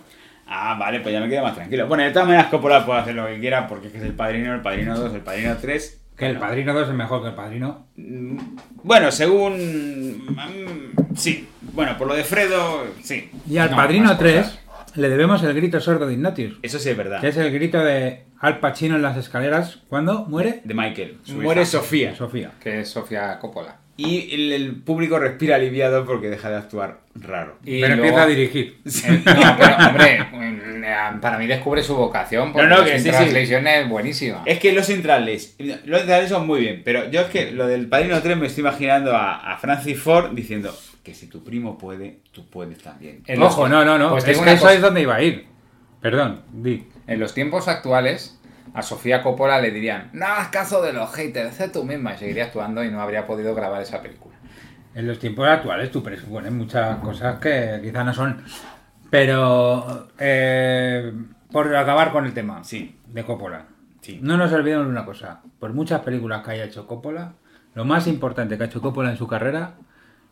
Ah, 0.46 0.76
vale, 0.78 1.00
pues 1.00 1.14
ya 1.14 1.20
me 1.20 1.28
quedo 1.30 1.42
más 1.42 1.54
tranquilo. 1.54 1.86
Bueno, 1.86 2.04
de 2.04 2.10
todas 2.10 2.28
maneras 2.28 2.48
Coppola 2.48 2.84
puede 2.84 3.00
hacer 3.00 3.14
lo 3.14 3.26
que 3.26 3.40
quiera 3.40 3.66
porque 3.66 3.86
es 3.86 3.92
que 3.92 3.98
es 4.00 4.04
el 4.04 4.12
Padrino, 4.12 4.52
el 4.54 4.60
Padrino 4.60 4.94
2, 4.94 5.14
el 5.14 5.20
Padrino 5.22 5.56
3. 5.58 6.02
Que 6.18 6.26
el 6.26 6.36
Padrino 6.38 6.74
2 6.74 6.88
es 6.88 6.94
mejor 6.94 7.22
que 7.22 7.28
el 7.28 7.34
Padrino. 7.34 7.86
Mm, 7.96 8.36
Bueno, 8.82 9.10
según... 9.10 10.26
mm, 10.28 11.14
Sí. 11.16 11.48
Bueno, 11.72 11.96
por 11.96 12.06
lo 12.08 12.14
de 12.14 12.24
Fredo, 12.24 12.84
sí. 13.02 13.30
Y 13.48 13.56
al 13.56 13.70
No, 13.70 13.76
Padrino 13.76 14.04
más 14.10 14.18
3 14.18 14.36
cosas. 14.46 14.60
Le 14.96 15.08
debemos 15.08 15.42
el 15.42 15.54
grito 15.54 15.80
sordo 15.80 16.06
de 16.06 16.14
Ignatius. 16.14 16.58
Eso 16.62 16.78
sí 16.78 16.90
es 16.90 16.96
verdad. 16.96 17.20
Que 17.20 17.28
es 17.28 17.36
el 17.36 17.52
grito 17.52 17.78
de 17.84 18.24
Al 18.40 18.58
Pacino 18.60 18.96
en 18.96 19.02
las 19.02 19.16
escaleras 19.16 19.78
cuando 19.88 20.24
muere 20.26 20.60
De 20.64 20.74
Michael. 20.74 21.18
Muere 21.34 21.62
hija. 21.62 21.70
Sofía. 21.70 22.14
Sofía. 22.14 22.50
Que 22.60 22.80
es 22.80 22.88
Sofía 22.88 23.38
Coppola. 23.38 23.76
Y 23.98 24.34
el, 24.34 24.52
el 24.52 24.76
público 24.82 25.18
respira 25.18 25.56
aliviado 25.56 26.04
porque 26.04 26.28
deja 26.28 26.50
de 26.50 26.56
actuar 26.56 26.98
raro. 27.14 27.56
Y 27.64 27.80
Pero 27.80 27.96
luego- 27.96 28.08
empieza 28.08 28.22
a 28.24 28.26
dirigir. 28.26 28.78
No, 29.24 29.56
pero 29.58 29.76
hombre, 29.88 30.18
mm, 30.32 31.20
para 31.20 31.38
mí 31.38 31.46
descubre 31.46 31.82
su 31.82 31.94
vocación 31.96 32.52
porque 32.52 32.68
No, 32.68 32.78
no, 32.78 32.84
que 32.84 32.98
sí, 32.98 33.10
sí. 33.10 33.54
es 33.54 33.88
buenísima. 33.88 34.42
Es 34.44 34.58
que 34.58 34.72
los 34.74 34.84
centrales, 34.86 35.56
los 35.86 36.00
centrales 36.00 36.28
son 36.28 36.46
muy 36.46 36.60
bien, 36.60 36.82
pero 36.84 37.10
yo 37.10 37.22
es 37.22 37.26
que 37.28 37.52
lo 37.52 37.66
del 37.66 37.86
Padrino 37.88 38.20
3 38.20 38.36
me 38.36 38.46
estoy 38.48 38.60
imaginando 38.62 39.16
a, 39.16 39.54
a 39.54 39.56
Francis 39.56 39.98
Ford 39.98 40.32
diciendo 40.34 40.76
que 41.06 41.14
si 41.14 41.28
tu 41.28 41.44
primo 41.44 41.78
puede, 41.78 42.18
tú 42.32 42.50
puedes 42.50 42.78
también. 42.82 43.22
En 43.28 43.38
los- 43.38 43.52
Ojo, 43.52 43.68
no, 43.68 43.84
no, 43.84 43.96
no. 43.96 44.10
Pues 44.10 44.26
es 44.26 44.40
que 44.40 44.52
eso 44.54 44.68
es 44.68 44.80
donde 44.82 45.02
iba 45.02 45.14
a 45.14 45.22
ir. 45.22 45.46
Perdón, 46.00 46.42
di. 46.52 46.88
En 47.06 47.20
los 47.20 47.32
tiempos 47.32 47.68
actuales, 47.68 48.40
a 48.74 48.82
Sofía 48.82 49.22
Coppola 49.22 49.60
le 49.60 49.70
dirían, 49.70 50.10
no 50.12 50.26
hagas 50.26 50.48
caso 50.48 50.82
de 50.82 50.92
los 50.92 51.08
haters, 51.14 51.54
sé 51.54 51.68
tú 51.68 51.84
misma, 51.84 52.14
y 52.14 52.18
seguiría 52.18 52.46
actuando 52.46 52.82
y 52.82 52.90
no 52.90 53.00
habría 53.00 53.24
podido 53.24 53.54
grabar 53.54 53.80
esa 53.82 54.02
película. 54.02 54.34
En 54.96 55.06
los 55.06 55.20
tiempos 55.20 55.46
actuales 55.46 55.92
tú 55.92 56.02
presupones 56.02 56.50
muchas 56.50 56.96
cosas 56.98 57.38
que 57.38 57.78
quizás 57.84 58.04
no 58.04 58.12
son. 58.12 58.42
Pero 59.10 60.08
eh, 60.18 61.12
por 61.52 61.74
acabar 61.76 62.10
con 62.10 62.26
el 62.26 62.34
tema 62.34 62.64
Sí. 62.64 62.98
de 63.06 63.22
Coppola. 63.24 63.66
Sí. 64.00 64.18
No 64.20 64.36
nos 64.36 64.52
olvidemos 64.52 64.86
de 64.86 64.90
una 64.92 65.04
cosa. 65.04 65.40
Por 65.60 65.72
muchas 65.72 66.00
películas 66.00 66.44
que 66.44 66.50
haya 66.50 66.64
hecho 66.64 66.86
Coppola, 66.88 67.34
lo 67.74 67.84
más 67.84 68.08
importante 68.08 68.56
que 68.56 68.64
ha 68.64 68.66
hecho 68.66 68.80
Coppola 68.82 69.10
en 69.10 69.16
su 69.16 69.28
carrera 69.28 69.74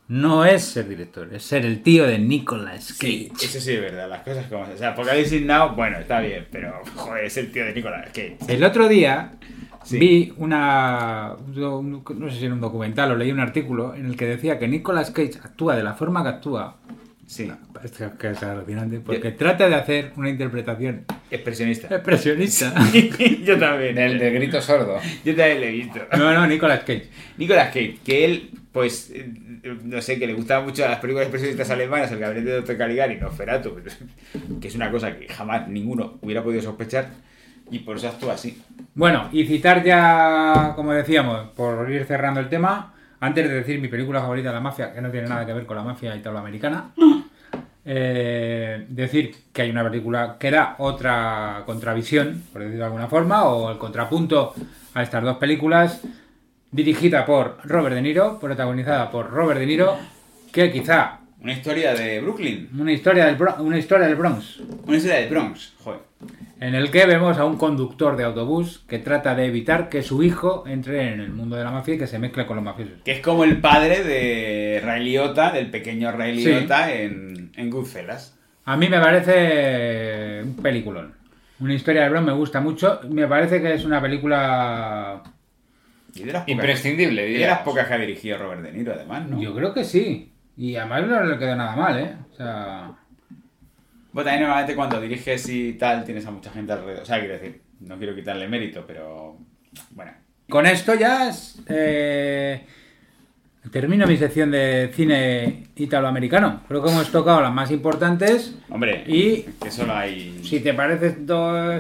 no 0.09 0.45
es 0.45 0.63
ser 0.65 0.89
director, 0.89 1.29
es 1.33 1.43
ser 1.43 1.65
el 1.65 1.83
tío 1.83 2.07
de 2.07 2.19
Nicolas 2.19 2.93
Cage. 2.93 3.31
Sí, 3.37 3.47
eso 3.47 3.61
sí 3.61 3.73
es 3.73 3.81
verdad, 3.81 4.09
las 4.09 4.23
cosas 4.23 4.47
como... 4.47 4.63
O 4.63 4.77
sea, 4.77 4.91
Apocalipsis 4.91 5.43
Now, 5.43 5.75
bueno, 5.75 5.99
está 5.99 6.21
bien, 6.21 6.47
pero, 6.53 6.83
joder, 6.95 7.25
es 7.25 7.37
el 7.39 7.51
tío 7.51 7.65
de 7.65 7.73
Nicolás 7.73 8.07
Cage. 8.09 8.37
El 8.49 8.63
otro 8.65 8.89
día 8.89 9.33
Sí. 9.85 9.99
vi 9.99 10.33
una. 10.39 11.33
un- 11.47 12.03
No 12.17 12.31
sé 12.31 12.39
si 12.39 12.47
era 12.47 12.55
un 12.55 12.61
documental 12.63 13.11
o 13.13 13.17
leí 13.17 13.31
un 13.31 13.41
artículo 13.41 13.95
en 13.95 14.07
el 14.07 14.17
que 14.17 14.25
decía 14.25 14.59
que 14.59 14.67
Nicolas 14.67 15.11
Cage 15.11 15.33
actúa 15.43 15.77
de 15.77 15.83
la 15.83 15.93
forma 15.93 16.23
que 16.23 16.29
actúa. 16.31 16.79
Sí, 17.27 17.51
Es 17.83 17.93
que 18.19 18.31
es 18.31 18.43
alucinante, 18.43 19.01
porque 19.01 19.33
trata 19.33 19.69
de 19.69 19.75
hacer 19.75 20.13
una 20.17 20.31
interpretación 20.31 21.05
expresionista. 21.31 21.89
expresionista. 21.95 22.73
Yo 23.45 23.59
también. 23.59 23.95
Del, 23.95 24.19
del 24.19 24.33
grito 24.35 24.61
sordo. 24.63 24.99
Yo 25.23 25.37
también 25.37 25.61
lo 25.61 25.67
he 25.67 25.71
visto. 25.73 26.01
No, 26.17 26.33
no, 26.33 26.47
Nicolas 26.47 26.81
Cage. 26.81 27.09
Nicolas 27.37 27.67
Cage, 27.69 27.99
que 28.05 28.25
él, 28.25 28.51
pues, 28.75 29.13
eh, 29.15 29.33
no 29.85 30.03
sé, 30.03 30.19
que 30.19 30.27
le 30.27 30.35
gustaban 30.35 30.65
mucho 30.65 30.83
las 30.83 30.99
películas 30.99 31.29
expresionistas 31.29 31.71
alemanas, 31.71 32.11
el 32.11 32.19
gabinete 32.19 32.51
de 32.51 32.57
Dr. 32.57 32.77
Caligari, 32.77 33.17
Nosferatu, 33.19 33.77
que 34.61 34.67
es 34.67 34.75
una 34.75 34.91
cosa 34.91 35.17
que 35.17 35.29
jamás 35.29 35.69
ninguno 35.69 36.19
hubiera 36.23 36.43
podido 36.43 36.61
sospechar, 36.61 37.07
y 37.71 37.79
por 37.79 37.97
eso 37.97 38.09
actúa 38.09 38.35
así. 38.35 38.61
Bueno, 38.97 39.29
y 39.31 39.47
citar 39.47 39.85
ya, 39.85 40.73
como 40.75 40.93
decíamos, 40.93 41.51
por 41.51 41.89
ir 41.89 42.05
cerrando 42.05 42.41
el 42.41 42.49
tema, 42.49 42.93
antes 43.21 43.49
de 43.49 43.55
decir 43.55 43.81
mi 43.81 43.87
película 43.87 44.21
favorita 44.21 44.49
de 44.49 44.55
la 44.57 44.61
mafia, 44.61 44.93
que 44.93 45.01
no 45.01 45.09
tiene 45.09 45.29
nada 45.29 45.47
que 45.47 45.53
ver 45.53 45.67
con 45.67 45.77
la 45.77 45.85
mafia 45.85 46.17
italoamericana, 46.17 46.91
eh, 47.85 48.87
decir 48.89 49.37
que 49.53 49.63
hay 49.63 49.71
una 49.71 49.85
película 49.85 50.35
que 50.37 50.51
da 50.51 50.75
otra 50.79 51.63
contravisión, 51.65 52.43
por 52.53 52.63
decirlo 52.63 52.81
de 52.81 52.87
alguna 52.87 53.07
forma, 53.07 53.45
o 53.45 53.71
el 53.71 53.79
contrapunto 53.79 54.53
a 54.95 55.03
estas 55.05 55.23
dos 55.23 55.37
películas, 55.37 56.03
dirigida 56.75 57.25
por 57.25 57.59
Robert 57.65 57.95
De 57.95 58.03
Niro, 58.03 58.39
protagonizada 58.41 59.11
por 59.11 59.31
Robert 59.31 59.61
De 59.61 59.67
Niro, 59.67 59.97
que 60.53 60.73
quizá 60.73 61.21
Una 61.41 61.53
historia 61.53 61.95
de 61.95 62.21
Brooklyn, 62.21 62.69
una 62.79 62.93
historia 62.93 63.27
del, 63.27 63.37
una 63.59 63.79
historia 63.79 64.07
del 64.07 64.17
Bronx, 64.17 64.61
una 64.87 64.97
historia 64.97 65.17
del 65.21 65.29
Bronx, 65.29 65.75
joder. 65.85 66.01
en 66.59 66.75
el 66.75 66.91
que 66.91 67.05
vemos 67.07 67.37
a 67.39 67.45
un 67.45 67.59
conductor 67.59 68.17
de 68.17 68.25
autobús 68.25 68.83
que 68.89 68.99
trata 68.99 69.35
de 69.35 69.45
evitar 69.47 69.89
que 69.91 70.03
su 70.03 70.23
hijo 70.23 70.65
entre 70.67 71.13
en 71.13 71.21
el 71.21 71.31
mundo 71.31 71.55
de 71.57 71.63
la 71.65 71.71
mafia 71.71 71.95
y 71.95 71.99
que 71.99 72.07
se 72.07 72.19
mezcle 72.19 72.47
con 72.47 72.57
los 72.57 72.65
mafiosos. 72.65 72.95
Que 73.05 73.13
es 73.13 73.21
como 73.21 73.45
el 73.45 73.61
padre 73.61 74.03
de 74.03 74.81
Ray 74.85 75.05
Liotta, 75.05 75.53
del 75.53 75.71
pequeño 75.71 76.11
Ray 76.13 76.39
Sí. 76.43 76.47
Liotta 76.49 76.93
en, 76.93 77.53
en 77.55 77.71
Goodfellas. 77.71 78.37
A 78.65 78.77
mí 78.79 78.89
me 78.89 78.99
parece 78.99 80.43
un 80.45 80.57
peliculón. 80.57 81.13
Una 81.61 81.75
historia 81.75 82.03
del 82.03 82.11
Bronx 82.11 82.27
me 82.27 82.33
gusta 82.33 82.61
mucho. 82.61 83.01
Me 83.11 83.29
parece 83.29 83.61
que 83.61 83.75
es 83.75 83.85
una 83.85 84.01
película... 84.01 85.23
Y 86.15 86.21
de 86.25 86.33
las 86.33 86.43
pocas- 86.43 86.49
Imprescindible, 86.53 87.29
y 87.29 87.35
de 87.35 87.47
las 87.47 87.61
pocas 87.61 87.87
que 87.89 87.95
ha 87.95 87.99
dirigido 87.99 88.39
Robert 88.39 88.63
De 88.63 88.73
Niro, 88.73 88.93
además, 88.95 89.29
¿no? 89.29 89.41
Yo 89.41 89.55
creo 89.55 89.73
que 89.75 89.85
sí. 89.85 90.33
Y 90.57 90.77
además 90.77 91.07
no 91.07 91.25
le 91.25 91.39
quedó 91.39 91.57
nada 91.57 91.75
mal, 91.77 91.99
¿eh? 91.99 92.15
O 92.33 92.35
sea... 92.37 92.93
Bueno, 94.13 94.27
también 94.31 94.43
normalmente 94.43 94.77
cuando 94.77 95.01
diriges 95.01 95.49
y 95.49 95.73
tal 95.73 96.05
tienes 96.05 96.25
a 96.27 96.31
mucha 96.31 96.51
gente 96.53 96.73
alrededor. 96.73 97.03
O 97.03 97.05
sea, 97.07 97.19
quiero 97.19 97.35
decir, 97.35 97.61
no 97.81 97.99
quiero 97.99 98.15
quitarle 98.15 98.47
mérito, 98.47 98.85
pero 98.87 99.37
bueno. 99.91 100.13
Con 100.49 100.67
esto 100.67 100.95
ya 100.95 101.29
es, 101.29 101.61
eh, 101.69 102.65
termino 103.71 104.07
mi 104.07 104.17
sección 104.17 104.51
de 104.51 104.91
cine 104.95 105.65
italoamericano. 105.77 106.61
Creo 106.69 106.83
que 106.83 106.91
hemos 106.91 107.11
tocado 107.11 107.41
las 107.41 107.53
más 107.53 107.71
importantes. 107.71 108.57
Hombre, 108.71 109.05
Y 109.07 109.43
que 109.63 109.71
solo 109.71 109.95
hay... 109.95 110.41
si 110.45 110.61
te 110.61 110.75
parece, 110.75 111.17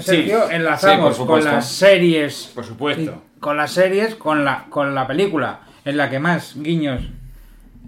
Sergio, 0.00 0.48
Sí, 0.48 0.54
enlazamos 0.54 1.16
sí, 1.16 1.24
con 1.24 1.44
las 1.44 1.68
series. 1.70 2.50
Por 2.54 2.64
supuesto. 2.64 3.22
Con 3.40 3.56
las 3.56 3.72
series, 3.72 4.14
con 4.14 4.44
la, 4.44 4.66
con 4.70 4.94
la 4.94 5.06
película 5.06 5.60
en 5.84 5.96
la 5.96 6.10
que 6.10 6.18
más 6.18 6.54
guiños. 6.56 7.02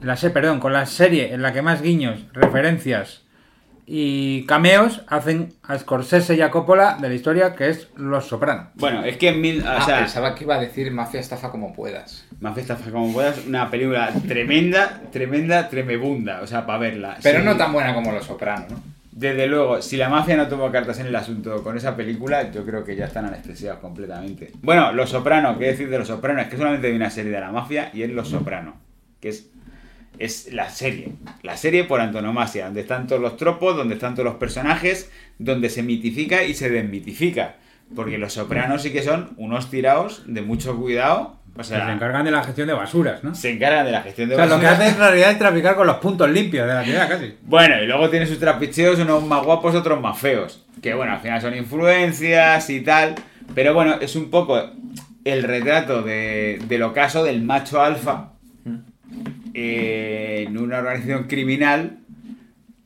La 0.02 0.16
sé, 0.16 0.30
perdón, 0.30 0.60
con 0.60 0.72
la 0.72 0.84
serie 0.86 1.32
en 1.32 1.42
la 1.42 1.52
que 1.52 1.62
más 1.62 1.80
guiños, 1.80 2.20
referencias 2.32 3.25
y 3.88 4.44
cameos 4.46 5.02
hacen 5.06 5.52
a 5.62 5.78
Scorsese 5.78 6.34
y 6.34 6.40
a 6.40 6.50
Coppola 6.50 6.98
de 7.00 7.08
la 7.08 7.14
historia 7.14 7.54
que 7.54 7.68
es 7.68 7.88
Los 7.96 8.26
Sopranos. 8.26 8.66
Bueno, 8.74 9.04
es 9.04 9.16
que 9.16 9.28
en 9.28 9.40
mil... 9.40 9.62
O 9.62 9.68
Ah, 9.70 9.80
sea, 9.80 9.98
pensaba 10.00 10.34
que 10.34 10.42
iba 10.44 10.56
a 10.56 10.60
decir 10.60 10.90
mafia 10.90 11.20
estafa 11.20 11.50
como 11.50 11.72
puedas. 11.72 12.24
Más 12.40 12.54
fiesta 12.54 12.76
como 12.90 13.12
puedas, 13.12 13.46
una 13.46 13.70
película 13.70 14.12
tremenda, 14.26 15.00
tremenda, 15.12 15.68
tremebunda. 15.68 16.40
O 16.42 16.46
sea, 16.48 16.66
para 16.66 16.78
verla. 16.80 17.16
Pero 17.22 17.38
Sí. 17.40 17.44
no 17.44 17.56
tan 17.56 17.72
buena 17.72 17.94
como 17.94 18.10
Los 18.12 18.26
Soprano, 18.26 18.66
¿no? 18.68 18.80
Desde 19.12 19.46
luego, 19.46 19.80
si 19.80 19.96
la 19.96 20.10
mafia 20.10 20.36
no 20.36 20.46
tomó 20.46 20.70
cartas 20.70 20.98
en 20.98 21.06
el 21.06 21.16
asunto 21.16 21.62
con 21.62 21.76
esa 21.76 21.96
película, 21.96 22.50
yo 22.50 22.66
creo 22.66 22.84
que 22.84 22.96
ya 22.96 23.06
están 23.06 23.24
anestesiados 23.24 23.78
completamente. 23.80 24.50
Bueno, 24.60 24.92
Los 24.92 25.08
Sopranos, 25.10 25.56
¿qué 25.56 25.66
decir 25.68 25.88
de 25.88 25.98
Los 25.98 26.08
Sopranos? 26.08 26.42
Es 26.42 26.48
que 26.50 26.56
solamente 26.58 26.88
hay 26.88 26.94
una 26.96 27.08
serie 27.08 27.30
de 27.32 27.40
la 27.40 27.50
mafia 27.50 27.90
y 27.94 28.02
es 28.02 28.10
Los 28.10 28.28
Sopranos, 28.28 28.74
que 29.20 29.30
es, 29.30 29.48
es 30.18 30.52
la 30.52 30.70
serie. 30.70 31.12
La 31.42 31.56
serie 31.56 31.84
por 31.84 32.00
antonomasia, 32.00 32.66
donde 32.66 32.80
están 32.80 33.06
todos 33.06 33.20
los 33.20 33.36
tropos, 33.36 33.76
donde 33.76 33.94
están 33.94 34.14
todos 34.14 34.24
los 34.24 34.36
personajes, 34.36 35.10
donde 35.38 35.68
se 35.68 35.82
mitifica 35.82 36.44
y 36.44 36.54
se 36.54 36.70
desmitifica. 36.70 37.56
Porque 37.94 38.18
Los 38.18 38.32
Sopranos 38.32 38.82
sí 38.82 38.92
que 38.92 39.02
son 39.02 39.30
unos 39.36 39.70
tirados 39.70 40.24
de 40.26 40.42
mucho 40.42 40.76
cuidado. 40.76 41.38
O 41.58 41.64
se 41.64 41.74
encargan 41.76 42.24
de 42.24 42.30
la 42.30 42.44
gestión 42.44 42.66
de 42.66 42.74
basuras, 42.74 43.24
¿no? 43.24 43.34
se 43.34 43.50
encargan 43.50 43.86
de 43.86 43.92
la 43.92 44.02
gestión 44.02 44.28
de 44.28 44.34
O 44.34 44.38
sea, 44.38 44.46
lo 44.46 44.60
que 44.60 44.66
basura. 44.66 44.86
hace 44.86 44.94
en 44.94 44.98
realidad 45.00 45.30
es 45.30 45.38
traficar 45.38 45.74
con 45.74 45.86
los 45.86 45.96
puntos 45.96 46.28
limpios 46.28 46.66
de 46.66 46.74
la 46.74 46.84
ciudad, 46.84 47.08
casi. 47.08 47.34
Bueno, 47.44 47.82
y 47.82 47.86
luego 47.86 48.10
tiene 48.10 48.26
sus 48.26 48.38
trapicheos, 48.38 48.98
unos 48.98 49.24
más 49.24 49.42
guapos, 49.42 49.74
otros 49.74 49.98
más 49.98 50.18
feos. 50.18 50.66
Que 50.82 50.92
bueno, 50.92 51.12
al 51.12 51.20
final 51.20 51.40
son 51.40 51.56
influencias 51.56 52.68
y 52.68 52.82
tal. 52.82 53.14
Pero 53.54 53.72
bueno, 53.72 53.94
es 54.00 54.16
un 54.16 54.28
poco 54.30 54.60
el 55.24 55.42
retrato 55.44 56.02
de, 56.02 56.60
del 56.68 56.82
ocaso 56.82 57.24
del 57.24 57.40
macho 57.42 57.80
alfa 57.80 58.32
eh, 59.58 60.44
en 60.46 60.58
una 60.58 60.78
organización 60.78 61.24
criminal 61.24 61.98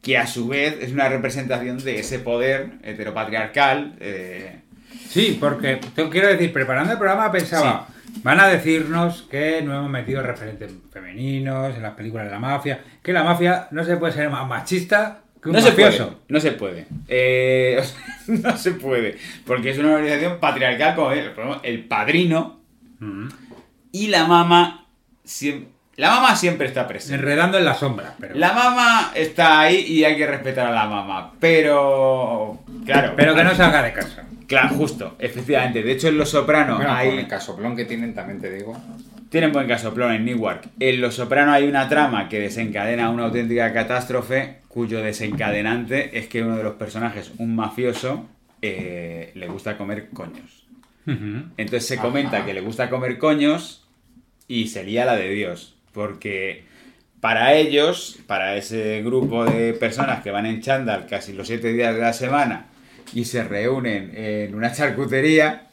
que 0.02 0.16
a 0.16 0.26
su 0.26 0.46
vez 0.48 0.78
es 0.80 0.92
una 0.92 1.08
representación 1.08 1.78
de 1.78 1.98
ese 1.98 2.20
poder 2.20 2.70
heteropatriarcal. 2.82 3.96
eh, 4.00 4.60
Sí, 5.08 5.36
porque 5.40 5.80
te 5.94 6.08
quiero 6.08 6.28
decir, 6.28 6.52
preparando 6.52 6.92
el 6.92 6.98
programa 6.98 7.32
pensaba, 7.32 7.88
van 8.22 8.38
a 8.38 8.46
decirnos 8.46 9.26
que 9.28 9.60
no 9.62 9.76
hemos 9.76 9.90
metido 9.90 10.22
referentes 10.22 10.72
femeninos 10.92 11.74
en 11.76 11.82
las 11.82 11.94
películas 11.94 12.26
de 12.26 12.30
la 12.30 12.38
mafia, 12.38 12.80
que 13.02 13.12
la 13.12 13.24
mafia 13.24 13.66
no 13.72 13.82
se 13.82 13.96
puede 13.96 14.12
ser 14.12 14.30
más 14.30 14.46
machista 14.48 15.22
que 15.42 15.48
un 15.48 15.54
no 15.56 15.60
se 15.60 15.72
puede, 15.72 15.86
mafioso. 15.90 16.20
no 16.28 16.38
se 16.38 16.52
puede. 16.52 16.86
Eh, 17.08 17.78
o 17.80 17.82
sea, 17.82 17.98
no 18.52 18.56
se 18.56 18.70
puede. 18.72 19.16
Porque 19.44 19.70
es 19.70 19.78
una 19.78 19.94
organización 19.94 20.38
patriarcal 20.38 20.94
como 20.94 21.10
el, 21.12 21.32
el 21.64 21.84
padrino 21.86 22.60
y 23.90 24.06
la 24.08 24.26
mama 24.26 24.86
siempre, 25.24 25.70
la 26.00 26.10
mama 26.10 26.34
siempre 26.34 26.66
está 26.66 26.88
presente. 26.88 27.16
Enredando 27.16 27.58
en 27.58 27.64
la 27.64 27.74
sombra, 27.74 28.14
pero, 28.18 28.34
La 28.34 28.52
mama 28.52 29.12
está 29.14 29.60
ahí 29.60 29.84
y 29.86 30.04
hay 30.04 30.16
que 30.16 30.26
respetar 30.26 30.66
a 30.66 30.70
la 30.70 30.86
mama, 30.86 31.32
pero 31.38 32.58
claro, 32.86 33.12
pero 33.16 33.34
que 33.34 33.44
no 33.44 33.54
salga 33.54 33.82
de 33.82 33.92
casa. 33.92 34.24
claro, 34.46 34.70
justo, 34.76 35.16
efectivamente. 35.18 35.82
De 35.82 35.92
hecho 35.92 36.08
en 36.08 36.16
Los 36.16 36.30
Sopranos 36.30 36.78
Bueno, 36.78 36.92
hay 36.94 37.18
el 37.18 37.28
casoplón 37.28 37.76
que 37.76 37.84
tienen 37.84 38.14
también 38.14 38.40
te 38.40 38.50
digo. 38.50 38.76
tienen 39.28 39.52
buen 39.52 39.68
casoplón 39.68 40.12
en 40.12 40.24
Newark. 40.24 40.70
En 40.80 41.00
Los 41.00 41.16
Sopranos 41.16 41.54
hay 41.54 41.68
una 41.68 41.88
trama 41.88 42.28
que 42.28 42.40
desencadena 42.40 43.10
una 43.10 43.24
auténtica 43.24 43.72
catástrofe, 43.72 44.60
cuyo 44.68 45.02
desencadenante 45.02 46.18
es 46.18 46.28
que 46.28 46.42
uno 46.42 46.56
de 46.56 46.62
los 46.62 46.74
personajes, 46.76 47.32
un 47.38 47.54
mafioso, 47.54 48.26
eh, 48.62 49.32
le 49.34 49.48
gusta 49.48 49.76
comer 49.76 50.08
coños. 50.10 50.66
Entonces 51.06 51.86
se 51.86 51.98
comenta 51.98 52.44
que 52.46 52.54
le 52.54 52.60
gusta 52.60 52.88
comer 52.88 53.18
coños 53.18 53.86
y 54.46 54.68
sería 54.68 55.04
la 55.04 55.16
de 55.16 55.28
Dios. 55.30 55.76
Porque 55.92 56.64
para 57.20 57.54
ellos, 57.54 58.18
para 58.26 58.56
ese 58.56 59.02
grupo 59.02 59.44
de 59.44 59.74
personas 59.74 60.22
que 60.22 60.30
van 60.30 60.46
en 60.46 60.60
chándal 60.60 61.06
casi 61.06 61.32
los 61.32 61.46
siete 61.46 61.72
días 61.72 61.94
de 61.94 62.00
la 62.00 62.12
semana 62.12 62.66
y 63.12 63.24
se 63.24 63.42
reúnen 63.44 64.12
en 64.14 64.54
una 64.54 64.72
charcutería, 64.72 65.66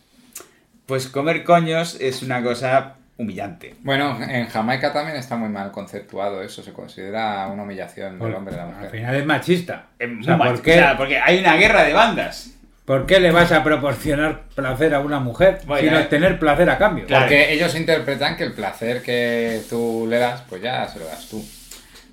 pues 0.86 1.08
comer 1.08 1.44
coños 1.44 1.98
es 2.02 2.24
una 2.24 2.42
cosa 2.44 2.96
humillante. 3.18 3.76
Bueno, 3.82 4.18
en 4.22 4.46
Jamaica 4.48 4.94
también 4.94 5.18
está 5.18 5.36
muy 5.36 5.50
mal 5.50 5.72
conceptuado 5.72 6.42
eso. 6.42 6.62
Se 6.62 6.72
considera 6.74 7.48
una 7.48 7.64
humillación 7.64 8.20
del 8.20 8.34
hombre 8.34 8.54
y 8.54 8.58
de 8.58 8.62
la 8.62 8.68
Al 8.70 8.76
mujer. 8.76 8.92
final 8.92 9.16
es 9.16 9.26
machista. 9.26 9.86
Es 9.98 10.10
O 10.20 10.24
sea, 10.24 10.38
muy 10.38 10.48
¿por 10.48 10.62
qué, 10.62 10.72
O 10.72 10.76
sea, 10.76 10.98
porque 10.98 11.18
hay 11.18 11.40
una 11.40 11.56
guerra 11.56 11.84
de 11.84 11.94
bandas. 11.94 12.57
Por 12.88 13.06
qué 13.06 13.20
le 13.20 13.32
vas 13.32 13.52
a 13.52 13.66
proporcionar 13.66 14.44
placer 14.56 14.96
a 14.96 15.00
una 15.02 15.20
mujer 15.20 15.60
Bueno, 15.66 15.84
sin 15.90 15.94
eh. 15.94 16.02
obtener 16.04 16.40
placer 16.40 16.70
a 16.70 16.78
cambio? 16.78 17.06
Claro. 17.06 17.26
Porque 17.26 17.52
ellos 17.52 17.76
interpretan 17.76 18.38
que 18.38 18.46
el 18.46 18.54
placer 18.54 19.02
que 19.02 19.60
tú 19.70 20.08
le 20.10 20.18
das, 20.20 20.42
pues 20.48 20.62
ya 20.62 20.88
se 20.88 21.00
lo 21.00 21.06
das 21.06 21.28
tú. 21.30 21.46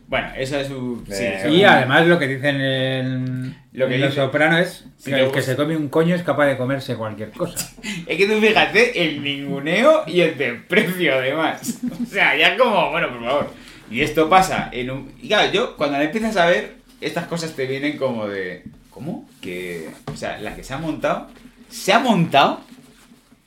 Bueno, 0.09 0.29
eso 0.37 0.59
es 0.59 0.67
su... 0.67 1.05
sí, 1.07 1.13
Eh, 1.25 1.49
Y 1.51 1.63
es- 1.63 1.69
además 1.69 2.07
lo 2.09 2.19
que 2.19 2.27
dicen 2.27 2.61
en, 2.61 3.57
Lo 3.73 3.87
que 3.87 3.95
en 3.95 4.01
Los 4.01 4.15
Sopranos 4.15 4.61
es 4.61 4.85
Si 4.99 5.11
que 5.13 5.21
el 5.21 5.31
que 5.31 5.43
se 5.43 5.55
come 5.55 5.77
un 5.77 5.89
coño 5.89 6.17
es 6.17 6.25
capaz 6.25 6.47
de 6.47 6.57
comerse 6.57 6.97
cualquier 6.97 7.31
cosa. 7.31 7.71
Es 8.07 8.17
que 8.19 8.27
tú 8.27 8.41
fíjate 8.41 9.01
el 9.07 9.23
ninguneo 9.23 10.03
y 10.09 10.23
el 10.23 10.37
desprecio 10.37 11.15
además. 11.15 11.79
O 12.03 12.07
sea, 12.07 12.37
ya 12.37 12.57
como, 12.57 12.91
bueno, 12.91 13.11
por 13.11 13.25
favor. 13.25 13.51
Y 13.91 14.01
esto 14.01 14.29
pasa 14.29 14.71
en 14.73 14.91
un... 14.91 15.13
Y 15.23 15.29
claro, 15.29 15.53
yo 15.53 15.77
cuando 15.77 16.01
empiezas 16.01 16.37
a 16.37 16.47
ver, 16.47 16.73
estas 17.01 17.27
cosas 17.29 17.53
te 17.53 17.65
vienen 17.67 17.97
como 17.97 18.27
de... 18.27 18.65
¿cómo? 18.95 19.29
Que, 19.41 19.91
o 20.07 20.17
sea, 20.17 20.39
la 20.39 20.55
que 20.55 20.63
se 20.63 20.73
ha 20.73 20.79
montado, 20.79 21.27
se 21.69 21.93
ha 21.93 21.99
montado 21.99 22.61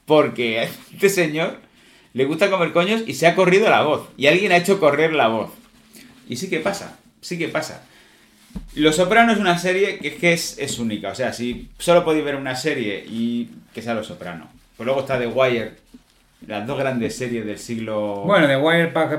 porque 0.05 0.59
a 0.59 0.63
este 0.63 1.07
señor 1.09 1.59
le 2.13 2.25
gusta 2.25 2.49
comer 2.49 2.73
coños 2.73 3.01
y 3.07 3.13
se 3.13 3.27
ha 3.27 3.35
corrido 3.35 3.69
la 3.69 3.83
voz. 3.83 4.09
Y 4.17 4.27
alguien 4.27 4.51
ha 4.51 4.57
hecho 4.57 4.79
correr 4.79 5.13
la 5.13 5.29
voz. 5.29 5.51
Y 6.27 6.35
sí 6.35 6.49
que 6.49 6.59
pasa, 6.59 6.97
sí 7.21 7.37
que 7.37 7.47
pasa. 7.47 7.83
Los 8.75 8.97
Soprano 8.97 9.31
es 9.31 9.39
una 9.39 9.57
serie 9.57 9.99
que, 9.99 10.15
que 10.15 10.33
es, 10.33 10.57
es 10.57 10.79
única. 10.79 11.11
O 11.11 11.15
sea, 11.15 11.31
si 11.31 11.69
solo 11.77 12.03
podéis 12.03 12.25
ver 12.25 12.35
una 12.35 12.55
serie 12.55 13.05
y 13.07 13.49
que 13.73 13.81
sea 13.81 13.93
Los 13.93 14.07
Soprano. 14.07 14.49
Pues 14.75 14.85
luego 14.85 15.01
está 15.01 15.17
The 15.17 15.27
Wire, 15.27 15.73
las 16.45 16.67
dos 16.67 16.77
grandes 16.77 17.15
series 17.15 17.45
del 17.45 17.57
siglo... 17.59 18.23
Bueno, 18.25 18.47
The 18.47 18.57
Wire 18.57 18.87
pa- 18.87 19.09
que 19.09 19.17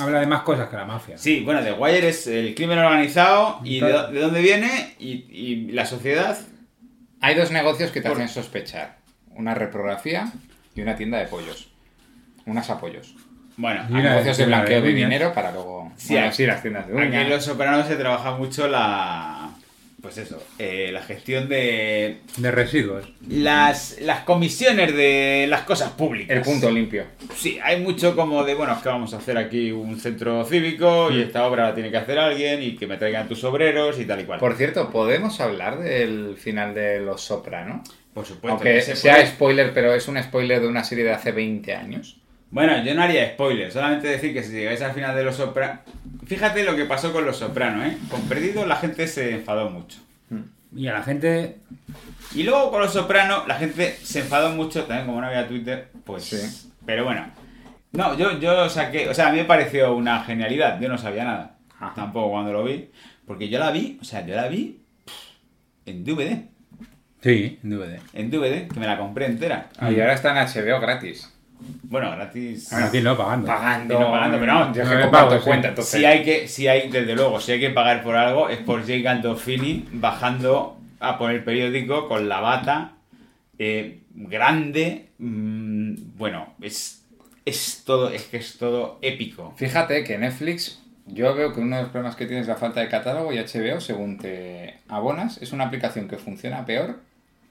habla 0.00 0.20
de 0.20 0.26
más 0.26 0.42
cosas 0.42 0.68
que 0.68 0.76
la 0.76 0.84
mafia. 0.84 1.16
Sí, 1.18 1.40
bueno, 1.44 1.62
The 1.62 1.72
Wire 1.72 2.08
es 2.08 2.26
el 2.26 2.54
crimen 2.54 2.78
organizado 2.78 3.60
y 3.64 3.80
de, 3.80 3.86
de 4.12 4.20
dónde 4.20 4.40
viene 4.40 4.94
y, 4.98 5.24
y 5.30 5.72
la 5.72 5.86
sociedad. 5.86 6.36
Hay 7.20 7.34
dos 7.34 7.50
negocios 7.50 7.90
que 7.90 8.00
te 8.00 8.08
Por- 8.08 8.16
hacen 8.18 8.28
sospechar. 8.28 8.96
Una 9.34 9.54
reprografía 9.54 10.30
y 10.74 10.80
una 10.82 10.96
tienda 10.96 11.18
de 11.18 11.26
pollos. 11.26 11.70
Unas 12.46 12.68
apoyos. 12.70 13.14
Bueno, 13.56 13.84
Y 13.90 13.94
Hay 13.96 14.02
negocios 14.02 14.38
de 14.38 14.46
blanqueo 14.46 14.80
de 14.80 14.92
dinero 14.94 15.32
para 15.34 15.52
luego... 15.52 15.92
Sí, 15.96 16.14
bueno, 16.14 16.28
hay- 16.28 16.32
sí, 16.32 16.46
las 16.46 16.62
tiendas 16.62 16.88
de 16.88 16.98
aquí 17.02 17.16
en 17.16 17.28
Los 17.28 17.44
Sopranos 17.44 17.86
se 17.86 17.96
trabaja 17.96 18.34
mucho 18.36 18.66
la... 18.68 19.39
Pues 20.02 20.16
eso, 20.18 20.42
eh, 20.58 20.90
la 20.92 21.02
gestión 21.02 21.48
de 21.48 22.18
De 22.38 22.50
residuos. 22.50 23.04
las, 23.28 23.98
las 24.00 24.20
comisiones 24.24 24.94
de 24.94 25.46
las 25.48 25.62
cosas 25.62 25.90
públicas. 25.90 26.34
El 26.36 26.42
punto 26.42 26.70
limpio. 26.70 27.04
Sí, 27.36 27.58
hay 27.62 27.80
mucho 27.80 28.16
como 28.16 28.42
de, 28.44 28.54
bueno, 28.54 28.72
es 28.72 28.78
que 28.80 28.88
vamos 28.88 29.12
a 29.14 29.18
hacer 29.18 29.36
aquí 29.36 29.72
un 29.72 29.98
centro 30.00 30.44
cívico 30.44 31.08
Mm. 31.10 31.14
y 31.14 31.20
esta 31.22 31.46
obra 31.46 31.64
la 31.68 31.74
tiene 31.74 31.90
que 31.90 31.98
hacer 31.98 32.18
alguien 32.18 32.62
y 32.62 32.76
que 32.76 32.86
me 32.86 32.96
traigan 32.96 33.28
tus 33.28 33.44
obreros 33.44 33.98
y 34.00 34.04
tal 34.06 34.20
y 34.20 34.24
cual. 34.24 34.38
Por 34.40 34.54
cierto, 34.56 34.90
¿podemos 34.90 35.40
hablar 35.40 35.80
del 35.80 36.36
final 36.38 36.74
de 36.74 37.00
Los 37.00 37.20
Soprano? 37.22 37.82
Por 38.14 38.24
supuesto. 38.26 38.54
Aunque 38.54 38.74
que 38.74 38.82
se 38.82 38.96
sea 38.96 39.14
puede- 39.16 39.26
spoiler, 39.28 39.72
pero 39.74 39.94
es 39.94 40.08
un 40.08 40.20
spoiler 40.22 40.60
de 40.60 40.66
una 40.68 40.82
serie 40.82 41.04
de 41.04 41.12
hace 41.12 41.30
20 41.32 41.74
años. 41.74 42.19
Bueno, 42.50 42.82
yo 42.84 42.94
no 42.94 43.02
haría 43.02 43.30
spoiler, 43.30 43.70
solamente 43.70 44.08
decir 44.08 44.32
que 44.32 44.42
si 44.42 44.52
llegáis 44.52 44.82
al 44.82 44.92
final 44.92 45.14
de 45.14 45.22
Los 45.22 45.36
Sopranos... 45.36 45.80
Fíjate 46.26 46.64
lo 46.64 46.74
que 46.74 46.84
pasó 46.84 47.12
con 47.12 47.24
Los 47.24 47.38
Sopranos, 47.38 47.86
¿eh? 47.86 47.96
Con 48.10 48.22
Perdido 48.22 48.66
la 48.66 48.76
gente 48.76 49.06
se 49.06 49.34
enfadó 49.36 49.70
mucho. 49.70 49.98
Y 50.74 50.86
a 50.86 50.92
la 50.92 51.02
gente. 51.02 51.56
Y 52.34 52.44
luego 52.44 52.70
con 52.70 52.80
Los 52.80 52.92
Sopranos 52.92 53.46
la 53.48 53.56
gente 53.56 53.96
se 54.02 54.20
enfadó 54.20 54.50
mucho, 54.50 54.84
también 54.84 55.06
como 55.06 55.20
no 55.20 55.26
había 55.26 55.46
Twitter, 55.46 55.88
pues... 56.04 56.24
Sí. 56.24 56.70
Pero 56.86 57.04
bueno. 57.04 57.30
No, 57.92 58.16
yo, 58.16 58.38
yo 58.38 58.68
saqué... 58.68 59.08
O 59.08 59.14
sea, 59.14 59.28
a 59.28 59.32
mí 59.32 59.38
me 59.38 59.44
pareció 59.44 59.94
una 59.94 60.22
genialidad, 60.24 60.80
yo 60.80 60.88
no 60.88 60.98
sabía 60.98 61.24
nada. 61.24 61.56
Ajá. 61.78 61.92
Tampoco 61.94 62.30
cuando 62.30 62.52
lo 62.52 62.64
vi. 62.64 62.90
Porque 63.26 63.48
yo 63.48 63.58
la 63.58 63.70
vi, 63.70 63.98
o 64.00 64.04
sea, 64.04 64.26
yo 64.26 64.34
la 64.34 64.48
vi 64.48 64.80
en 65.86 66.04
DVD. 66.04 66.44
Sí, 67.22 67.58
en 67.62 67.70
DVD. 67.70 68.00
En 68.12 68.30
DVD, 68.30 68.68
que 68.68 68.80
me 68.80 68.86
la 68.86 68.98
compré 68.98 69.26
entera. 69.26 69.68
Ah, 69.78 69.90
y 69.90 70.00
ahora 70.00 70.14
está 70.14 70.30
en 70.30 70.46
HBO 70.46 70.80
gratis. 70.80 71.32
Bueno, 71.82 72.10
gratis... 72.10 72.72
Ahora 72.72 72.90
sí, 72.90 73.00
no, 73.00 73.16
pagando. 73.16 73.46
Pagando. 73.46 74.00
No 74.00 74.10
pagando, 74.10 74.38
pero 74.38 74.54
vamos, 74.54 74.76
yo 74.76 74.84
no 74.84 74.90
que 74.90 75.06
pago, 75.08 75.38
sí. 75.38 75.44
cuenta, 75.44 75.68
entonces. 75.68 76.00
Si 76.00 76.04
hay 76.04 76.22
que, 76.22 76.48
si 76.48 76.68
hay, 76.68 76.88
desde 76.88 77.14
luego, 77.14 77.40
si 77.40 77.52
hay 77.52 77.60
que 77.60 77.70
pagar 77.70 78.02
por 78.02 78.16
algo, 78.16 78.48
es 78.48 78.58
por 78.58 78.80
Jake 78.80 79.02
Gandolfini 79.02 79.88
bajando 79.92 80.76
a 81.00 81.18
por 81.18 81.30
el 81.30 81.42
periódico 81.42 82.08
con 82.08 82.28
la 82.28 82.40
bata 82.40 82.92
eh, 83.58 84.00
grande. 84.14 85.08
mm, 85.18 86.16
bueno, 86.16 86.54
es, 86.60 87.04
es 87.44 87.82
todo, 87.84 88.10
es 88.10 88.24
que 88.24 88.38
es 88.38 88.58
todo 88.58 88.98
épico. 89.02 89.54
Fíjate 89.56 90.04
que 90.04 90.18
Netflix, 90.18 90.82
yo 91.06 91.34
veo 91.34 91.52
que 91.52 91.60
uno 91.60 91.76
de 91.76 91.82
los 91.82 91.90
problemas 91.90 92.16
que 92.16 92.26
tiene 92.26 92.42
es 92.42 92.48
la 92.48 92.56
falta 92.56 92.80
de 92.80 92.88
catálogo 92.88 93.32
y 93.32 93.38
HBO, 93.38 93.80
según 93.80 94.18
te 94.18 94.78
abonas, 94.88 95.38
es 95.42 95.52
una 95.52 95.64
aplicación 95.64 96.08
que 96.08 96.16
funciona 96.16 96.64
peor, 96.64 97.00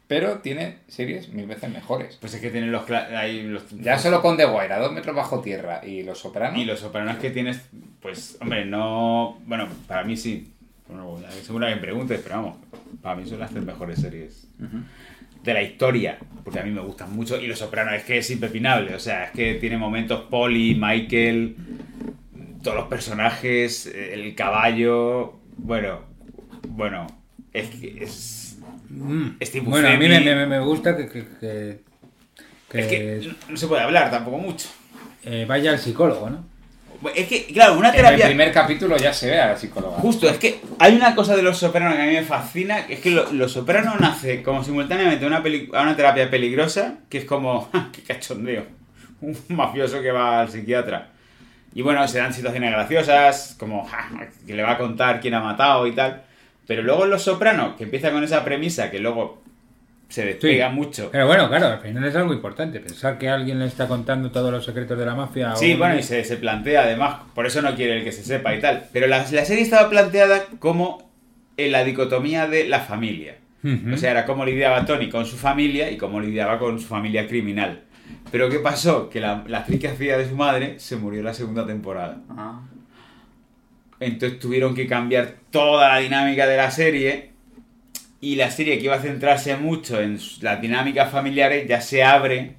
pero 0.10 0.40
tiene 0.40 0.80
series 0.88 1.30
mil 1.30 1.46
veces 1.46 1.70
mejores. 1.70 2.18
Pues 2.20 2.34
es 2.34 2.42
que 2.42 2.50
tienen 2.50 2.72
los, 2.72 2.90
ahí 2.90 3.44
los 3.44 3.70
Ya 3.70 4.00
solo 4.00 4.24
con 4.24 4.38
The 4.38 4.48
Wire, 4.48 4.74
a 4.74 4.80
dos 4.80 4.92
metros 4.92 5.16
bajo 5.16 5.40
tierra 5.40 5.82
y 5.86 6.02
Los 6.02 6.18
Sopranos. 6.18 6.60
y 6.60 6.66
los 6.66 6.80
sopranos 6.80 7.18
que 7.18 7.30
tienes, 7.30 7.62
pues, 8.02 8.36
hombre, 8.42 8.66
no, 8.66 9.38
bueno, 9.46 9.68
para 9.88 10.04
mí 10.04 10.18
sí. 10.18 10.52
Bueno, 10.88 11.16
seguro 11.44 11.68
que 11.68 11.76
me 11.76 11.82
preguntes, 11.82 12.22
pero 12.24 12.38
vamos, 12.38 12.58
para 13.04 13.18
mí 13.18 13.30
son 13.30 13.38
las 13.40 13.52
tres 13.52 13.64
mejores 13.64 14.00
series 14.02 14.48
de 15.44 15.54
la 15.54 15.62
historia, 15.62 16.18
porque 16.44 16.60
a 16.60 16.64
mí 16.64 16.72
me 16.72 16.82
gustan 16.82 17.16
mucho. 17.16 17.40
Y 17.40 17.46
Los 17.46 17.60
Sopranos 17.60 17.94
es 17.94 18.04
que 18.04 18.18
es 18.18 18.32
impepinable, 18.32 18.96
o 18.96 19.00
sea, 19.00 19.26
es 19.26 19.32
que 19.32 19.54
tiene 19.56 19.78
momentos 19.78 20.22
Polly, 20.28 20.74
Michael, 20.74 21.56
todos 22.64 22.78
los 22.78 22.88
personajes, 22.88 23.86
el 23.86 24.34
caballo, 24.34 25.40
bueno, 25.58 26.00
bueno, 26.68 27.06
es 27.54 27.70
que 27.70 28.04
es. 28.04 28.39
Steve 29.44 29.66
Mm. 29.66 29.70
Bueno, 29.70 29.88
a 29.88 29.92
mí 29.92 29.98
me, 30.08 30.16
Buscemi. 30.18 30.36
me- 30.36 30.46
me 30.48 30.60
gusta 30.60 30.98
que, 30.98 31.08
que, 31.08 31.26
que- 31.40 31.80
que 32.70 32.80
Es 32.80 32.88
que 32.88 33.32
no, 33.50 33.58
se 33.58 33.68
puede 33.68 33.82
hablar 33.84 34.10
tampoco 34.12 34.38
mucho. 34.38 34.68
eh, 35.24 35.46
vaya 35.48 35.72
al 35.72 35.80
psicólogo, 35.80 36.30
¿no? 36.30 36.46
Es 37.16 37.28
que, 37.28 37.46
claro, 37.46 37.78
una 37.78 37.90
En 37.90 37.96
el 37.96 38.02
terapia. 38.02 38.26
primer 38.26 38.52
capítulo 38.52 38.98
ya 38.98 39.14
se 39.14 39.30
ve 39.30 39.40
a 39.40 39.48
la 39.52 39.58
psicóloga. 39.58 39.98
Justo, 40.00 40.28
es 40.30 40.38
que 40.38 40.60
hay 40.80 40.96
una 40.96 41.16
cosa 41.16 41.36
de 41.36 41.42
Los 41.44 41.58
Sopranos 41.58 41.96
que 41.96 42.02
a 42.02 42.06
mí 42.06 42.12
me 42.14 42.24
fascina, 42.24 42.86
que 42.88 42.96
es 42.96 43.00
que 43.00 43.12
lo- 43.12 43.32
Los 43.32 43.54
Sopranos 43.54 44.00
nace 44.02 44.44
como 44.44 44.64
simultáneamente 44.64 45.26
una, 45.26 45.42
peli- 45.42 45.70
a 45.74 45.82
una 45.84 45.96
terapia 45.96 46.30
peligrosa, 46.30 46.96
que 47.10 47.20
es 47.20 47.26
como, 47.26 47.70
¡ja, 47.72 47.90
qué 47.94 48.02
cachondeo, 48.02 48.66
un 49.22 49.38
mafioso 49.50 50.02
que 50.02 50.12
va 50.12 50.42
al 50.42 50.50
psiquiatra. 50.50 51.10
Y 51.74 51.84
bueno, 51.84 52.06
se 52.08 52.18
dan 52.18 52.34
situaciones 52.34 52.72
graciosas, 52.72 53.56
como 53.60 53.86
¡ja! 53.86 54.10
que 54.46 54.54
le 54.56 54.64
va 54.64 54.72
a 54.72 54.78
contar 54.78 55.22
quién 55.22 55.36
ha 55.36 55.40
matado 55.40 55.86
y 55.88 55.94
tal. 55.94 56.24
Pero 56.70 56.84
luego 56.84 57.04
en 57.06 57.10
Los 57.10 57.24
Sopranos, 57.24 57.76
que 57.76 57.84
empieza 57.86 58.12
con 58.12 58.24
esa 58.24 58.46
premisa 58.46 58.92
que 58.92 59.00
luego 59.00 59.42
se 60.08 60.24
despega 60.24 60.70
Sí. 60.70 60.76
mucho. 60.76 61.10
Pero 61.12 61.26
bueno, 61.26 61.50
claro, 61.50 61.66
al 61.66 61.80
final 61.80 62.04
es 62.06 62.16
algo 62.16 62.32
importante. 62.32 62.80
Pensar 62.80 63.18
que 63.18 63.28
alguien 63.28 63.58
le 63.58 63.66
está 63.66 63.88
contando 63.88 64.30
todos 64.30 64.52
los 64.52 64.64
secretos 64.66 64.98
de 64.98 65.06
la 65.06 65.16
mafia. 65.16 65.56
Sí, 65.56 65.74
bueno, 65.74 65.98
y 65.98 66.04
se, 66.04 66.24
se 66.24 66.38
plantea 66.38 66.84
además, 66.84 67.22
por 67.34 67.48
eso 67.48 67.64
no 67.64 67.74
quiere 67.76 67.98
el 67.98 68.04
que 68.04 68.12
se 68.12 68.24
sepa 68.24 68.54
y 68.54 68.60
tal. 68.62 68.84
Pero 68.94 69.08
la, 69.08 69.18
la 69.32 69.46
serie 69.46 69.64
estaba 69.64 69.90
planteada 69.90 70.44
como 70.60 71.10
en 71.58 71.72
la 71.72 71.84
dicotomía 71.84 72.48
de 72.48 72.68
la 72.70 72.80
familia. 72.82 73.36
O 73.94 73.98
sea, 73.98 74.12
era 74.12 74.26
cómo 74.26 74.46
lidiaba 74.46 74.86
Tony 74.86 75.10
con 75.10 75.26
su 75.26 75.36
familia 75.38 75.92
y 75.92 75.98
cómo 75.98 76.22
lidiaba 76.22 76.60
con 76.60 76.80
su 76.80 76.88
familia 76.88 77.28
criminal. 77.28 77.82
Pero 78.32 78.48
¿qué 78.50 78.60
pasó? 78.60 79.10
Que 79.10 79.20
la, 79.20 79.44
la 79.48 79.60
actriz 79.60 79.82
que 79.82 79.88
hacía 79.90 80.18
de 80.18 80.30
su 80.30 80.36
madre 80.36 80.80
se 80.80 80.96
murió 80.96 81.20
en 81.20 81.26
la 81.26 81.34
segunda 81.34 81.66
temporada. 81.68 82.20
Ah. 82.30 82.62
Entonces 84.00 84.40
tuvieron 84.40 84.76
que 84.76 84.88
cambiar 84.88 85.36
toda 85.52 85.90
la 85.90 86.00
dinámica 86.00 86.48
de 86.48 86.58
la 86.58 86.72
serie. 86.72 87.30
Y 88.22 88.36
la 88.36 88.52
serie 88.52 88.78
que 88.78 88.86
iba 88.86 88.96
a 88.96 89.02
centrarse 89.02 89.56
mucho 89.56 90.02
en 90.02 90.20
las 90.42 90.62
dinámicas 90.62 91.10
familiares 91.10 91.68
ya 91.68 91.80
se 91.80 92.04
abre 92.04 92.56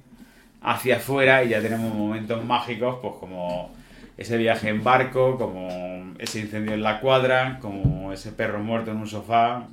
hacia 0.61 0.97
afuera 0.97 1.43
y 1.43 1.49
ya 1.49 1.61
tenemos 1.61 1.93
momentos 1.93 2.43
mágicos, 2.43 2.97
pues 3.01 3.13
como 3.19 3.71
ese 4.17 4.37
viaje 4.37 4.69
en 4.69 4.83
barco, 4.83 5.37
como 5.37 6.13
ese 6.19 6.39
incendio 6.39 6.73
en 6.73 6.83
la 6.83 6.99
cuadra, 6.99 7.57
como 7.61 8.13
ese 8.13 8.31
perro 8.31 8.59
muerto 8.59 8.91
en 8.91 8.97
un 8.97 9.07
sofá, 9.07 9.67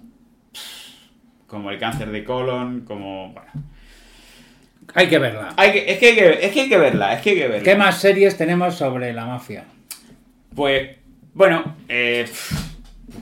como 1.47 1.71
el 1.71 1.79
cáncer 1.79 2.11
de 2.11 2.25
colon, 2.25 2.83
como... 2.83 3.33
Bueno. 3.33 3.51
Hay 4.95 5.09
que 5.09 5.19
verla. 5.19 5.53
Hay 5.57 5.73
que, 5.73 5.93
es, 5.93 5.99
que 5.99 6.07
hay 6.07 6.15
que, 6.15 6.47
es 6.47 6.53
que 6.53 6.61
hay 6.63 6.69
que 6.69 6.79
verla, 6.79 7.15
es 7.15 7.21
que 7.21 7.31
hay 7.31 7.37
que 7.37 7.49
verla. 7.49 7.63
¿Qué 7.63 7.77
más 7.77 8.01
series 8.01 8.39
tenemos 8.39 8.75
sobre 8.75 9.13
la 9.13 9.27
mafia? 9.27 9.65
Pues, 10.55 10.98
bueno, 11.39 11.77
eh, 11.89 12.29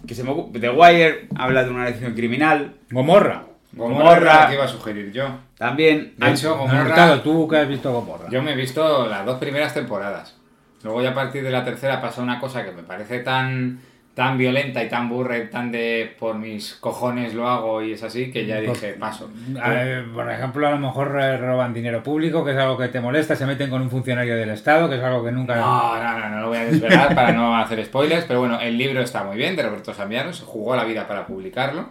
que 0.07 0.15
se 0.15 0.25
me 0.25 0.31
ocu- 0.31 0.59
The 0.59 0.71
Wire 0.71 1.29
habla 1.37 1.63
de 1.63 1.71
una 1.71 1.81
organización 1.81 2.15
criminal. 2.15 2.75
Gomorra. 2.91 3.45
Gomorra, 3.73 4.49
que 4.49 4.55
iba 4.55 4.65
a 4.65 4.69
sugerir 4.69 5.13
yo. 5.13 5.29
También 5.59 6.15
De 6.17 6.31
hecho, 6.31 6.57
Gomorra. 6.57 6.83
Gomorra, 6.85 7.23
tú 7.23 7.47
que 7.47 7.57
has 7.59 7.69
visto 7.69 7.93
Gomorra. 7.93 8.29
yo 8.31 8.43
me 8.43 8.53
he 8.53 8.57
visto 8.57 9.07
las 9.07 9.25
dos 9.27 9.39
primeras 9.39 9.75
temporadas. 9.75 10.35
Luego 10.83 11.03
ya 11.03 11.11
a 11.11 11.15
partir 11.15 11.43
de 11.43 11.51
la 11.51 11.63
tercera 11.65 12.01
pasa 12.01 12.23
una 12.23 12.41
cosa 12.41 12.65
que 12.65 12.73
me 12.73 12.83
parece 12.83 13.19
tan 13.21 13.81
tan 14.17 14.39
violenta 14.39 14.83
y 14.83 14.89
tan 14.89 15.11
burra 15.11 15.37
y 15.37 15.51
tan 15.51 15.71
de 15.71 16.17
por 16.19 16.37
mis 16.37 16.73
cojones 16.77 17.35
lo 17.35 17.47
hago 17.47 17.83
y 17.83 17.93
es 17.93 18.03
así 18.03 18.33
que 18.33 18.47
ya 18.47 18.61
dije 18.61 18.95
paso. 18.95 19.31
Ver, 19.49 20.07
por 20.11 20.33
ejemplo, 20.33 20.67
a 20.67 20.71
lo 20.71 20.79
mejor 20.79 21.11
roban 21.11 21.75
dinero 21.75 22.03
público, 22.03 22.43
que 22.43 22.53
es 22.53 22.57
algo 22.57 22.79
que 22.79 22.89
te 22.89 22.99
molesta, 22.99 23.37
se 23.37 23.45
meten 23.45 23.69
con 23.69 23.83
un 23.83 23.91
funcionario 23.91 24.35
del 24.35 24.49
Estado, 24.49 24.89
que 24.89 24.97
es 24.97 25.03
algo 25.03 25.23
que 25.23 25.33
nunca... 25.33 25.57
No, 25.57 26.03
no, 26.03 26.19
no, 26.19 26.29
no 26.31 26.41
lo 26.41 26.49
voy 26.49 26.57
a 26.57 26.65
desvelar 26.65 27.15
para 27.15 27.33
no 27.33 27.55
hacer 27.59 27.85
spoilers, 27.85 28.25
pero 28.25 28.41
bueno, 28.41 28.59
el 28.59 28.79
libro 28.79 29.03
está 29.03 29.23
muy 29.23 29.37
bien 29.37 29.55
de 29.55 29.65
Roberto 29.65 29.93
Samiano, 29.93 30.33
se 30.33 30.45
jugó 30.45 30.75
la 30.75 30.85
vida 30.85 31.07
para 31.07 31.27
publicarlo, 31.27 31.91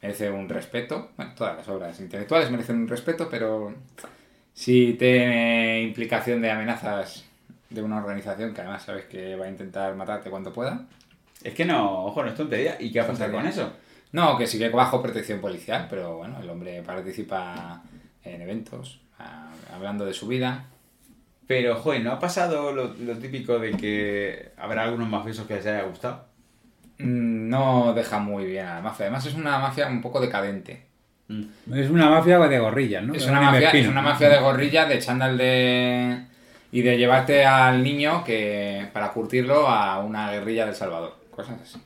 merece 0.00 0.30
un 0.30 0.48
respeto, 0.48 1.10
bueno, 1.16 1.32
todas 1.36 1.56
las 1.56 1.68
obras 1.68 1.98
intelectuales 1.98 2.48
merecen 2.48 2.76
un 2.76 2.86
respeto, 2.86 3.26
pero 3.28 3.74
si 4.54 4.92
tiene 4.92 5.82
implicación 5.82 6.40
de 6.42 6.48
amenazas 6.48 7.24
de 7.70 7.82
una 7.82 7.96
organización 7.96 8.54
que 8.54 8.60
además 8.60 8.84
sabes 8.84 9.06
que 9.06 9.34
va 9.34 9.46
a 9.46 9.48
intentar 9.48 9.96
matarte 9.96 10.30
cuanto 10.30 10.52
pueda. 10.52 10.86
Es 11.46 11.54
que 11.54 11.64
no, 11.64 12.06
ojo, 12.06 12.22
no 12.22 12.30
es 12.30 12.34
tontería. 12.34 12.76
¿Y 12.80 12.90
qué 12.90 12.98
va 12.98 13.04
a 13.04 13.08
pasar 13.08 13.30
con 13.30 13.46
eso? 13.46 13.72
No, 14.12 14.36
que 14.36 14.46
sigue 14.46 14.68
bajo 14.68 15.00
protección 15.00 15.40
policial, 15.40 15.86
pero 15.88 16.16
bueno, 16.16 16.38
el 16.40 16.50
hombre 16.50 16.82
participa 16.82 17.82
en 18.24 18.42
eventos, 18.42 19.00
hablando 19.72 20.04
de 20.04 20.12
su 20.12 20.26
vida. 20.26 20.64
Pero, 21.46 21.76
joder, 21.76 22.02
¿no 22.02 22.10
ha 22.10 22.18
pasado 22.18 22.72
lo, 22.72 22.94
lo 22.94 23.16
típico 23.18 23.58
de 23.60 23.72
que 23.72 24.50
habrá 24.56 24.82
algunos 24.82 25.08
mafiosos 25.08 25.46
que 25.46 25.54
les 25.54 25.66
haya 25.66 25.82
gustado? 25.82 26.26
mm, 26.98 27.48
no 27.48 27.92
deja 27.94 28.18
muy 28.18 28.46
bien 28.46 28.66
a 28.66 28.74
la 28.76 28.80
mafia. 28.80 29.06
Además 29.06 29.26
es 29.26 29.34
una 29.34 29.58
mafia 29.58 29.86
un 29.86 30.02
poco 30.02 30.20
decadente. 30.20 30.86
Es 31.72 31.90
una 31.90 32.08
mafia 32.08 32.38
de 32.38 32.58
gorrillas, 32.58 33.02
¿no? 33.04 33.14
Es 33.14 33.26
una, 33.26 33.40
mafia, 33.40 33.70
es 33.70 33.88
una 33.88 34.02
mafia 34.02 34.28
de 34.28 34.38
gorrilla, 34.38 34.86
de 34.86 34.98
chándal 34.98 35.38
de... 35.38 36.24
Y 36.72 36.82
de 36.82 36.98
llevarte 36.98 37.44
al 37.44 37.82
niño 37.82 38.24
que 38.24 38.88
para 38.92 39.12
curtirlo 39.12 39.68
a 39.68 40.00
una 40.00 40.32
guerrilla 40.32 40.66
del 40.66 40.74
Salvador. 40.74 41.25
Cosas 41.36 41.60
así. 41.62 41.78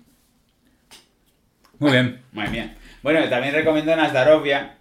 Muy 1.79 1.93
bien. 1.93 2.21
Madre 2.33 2.51
mía. 2.51 2.77
Bueno, 3.03 3.29
también 3.29 3.55
recomiendo 3.55 3.95
Nazdarovia 3.97 4.75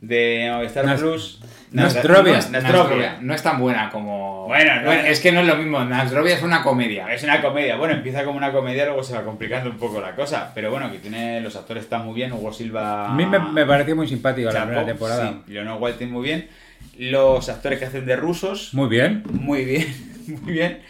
de 0.00 0.50
Movistar 0.52 0.84
Nas- 0.86 0.98
Plus. 0.98 1.40
Nostrovia. 1.70 2.38
Nas- 2.38 2.50
Nasrovia. 2.50 2.72
Nostrovia. 2.72 3.18
No 3.20 3.34
es 3.34 3.42
tan 3.42 3.60
buena 3.60 3.90
como... 3.90 4.46
Bueno, 4.48 4.80
no- 4.82 4.90
es 4.90 5.20
que 5.20 5.30
no 5.32 5.40
es 5.40 5.46
lo 5.46 5.56
mismo. 5.56 5.84
Nasrovia 5.84 6.34
es 6.34 6.42
una 6.42 6.62
comedia. 6.62 7.12
Es 7.12 7.22
una 7.22 7.42
comedia. 7.42 7.76
Bueno, 7.76 7.94
empieza 7.94 8.24
como 8.24 8.38
una 8.38 8.50
comedia, 8.52 8.86
luego 8.86 9.02
se 9.02 9.14
va 9.14 9.22
complicando 9.22 9.68
un 9.70 9.76
poco 9.76 10.00
la 10.00 10.14
cosa. 10.16 10.50
Pero 10.54 10.70
bueno, 10.70 10.90
que 10.90 10.98
tiene 10.98 11.40
los 11.42 11.54
actores 11.56 11.84
están 11.84 12.06
muy 12.06 12.14
bien. 12.14 12.32
Hugo 12.32 12.52
Silva. 12.54 13.10
A 13.12 13.14
mí 13.14 13.26
me, 13.26 13.38
me 13.38 13.66
pareció 13.66 13.94
muy 13.94 14.08
simpático 14.08 14.50
la 14.50 14.62
primera 14.64 14.86
temporada. 14.86 15.28
Sí, 15.46 15.52
Leonor 15.52 15.80
Walton 15.80 16.10
muy 16.10 16.24
bien. 16.24 16.48
Los 16.96 17.48
actores 17.50 17.78
que 17.78 17.84
hacen 17.84 18.06
de 18.06 18.16
rusos. 18.16 18.72
Muy 18.72 18.88
bien. 18.88 19.22
Muy 19.30 19.64
bien, 19.66 19.86
muy 20.42 20.52
bien. 20.54 20.80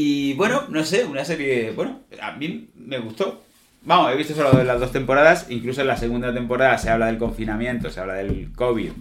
Y 0.00 0.34
bueno, 0.34 0.62
no 0.68 0.84
sé, 0.84 1.04
una 1.04 1.24
serie. 1.24 1.72
Bueno, 1.72 2.02
a 2.22 2.30
mí 2.30 2.68
me 2.76 3.00
gustó. 3.00 3.42
Vamos, 3.82 4.12
he 4.12 4.16
visto 4.16 4.32
solo 4.32 4.52
de 4.52 4.62
las 4.62 4.78
dos 4.78 4.92
temporadas. 4.92 5.46
Incluso 5.48 5.80
en 5.80 5.88
la 5.88 5.96
segunda 5.96 6.32
temporada 6.32 6.78
se 6.78 6.88
habla 6.88 7.06
del 7.06 7.18
confinamiento, 7.18 7.90
se 7.90 7.98
habla 7.98 8.14
del 8.14 8.52
COVID. 8.52 8.92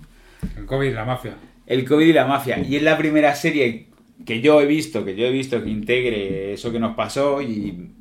El 0.58 0.66
COVID, 0.66 0.96
la 0.96 1.06
mafia. 1.06 1.36
El 1.68 1.88
COVID 1.88 2.08
y 2.08 2.14
la 2.14 2.26
mafia. 2.26 2.58
Y 2.58 2.78
es 2.78 2.82
la 2.82 2.98
primera 2.98 3.36
serie 3.36 3.90
que 4.26 4.42
yo 4.42 4.60
he 4.60 4.66
visto, 4.66 5.06
que 5.06 5.16
yo 5.16 5.28
he 5.28 5.32
visto 5.32 5.64
que 5.64 5.70
integre 5.70 6.54
eso 6.54 6.72
que 6.72 6.80
nos 6.80 6.96
pasó 6.96 7.44
y 7.44 7.92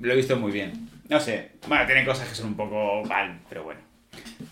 lo 0.00 0.12
he 0.12 0.14
visto 0.14 0.36
muy 0.36 0.52
bien. 0.52 0.88
No 1.08 1.18
sé, 1.18 1.54
bueno, 1.66 1.84
tiene 1.84 2.04
cosas 2.04 2.28
que 2.28 2.36
son 2.36 2.50
un 2.50 2.54
poco 2.54 3.02
mal, 3.08 3.40
pero 3.48 3.64
bueno. 3.64 3.80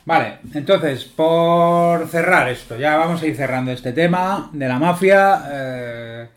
Vale, 0.04 0.38
entonces, 0.52 1.04
por 1.04 2.08
cerrar 2.08 2.48
esto, 2.48 2.76
ya 2.76 2.96
vamos 2.96 3.22
a 3.22 3.26
ir 3.28 3.36
cerrando 3.36 3.70
este 3.70 3.92
tema 3.92 4.50
de 4.52 4.66
la 4.66 4.80
mafia. 4.80 5.44
eh, 5.52 6.28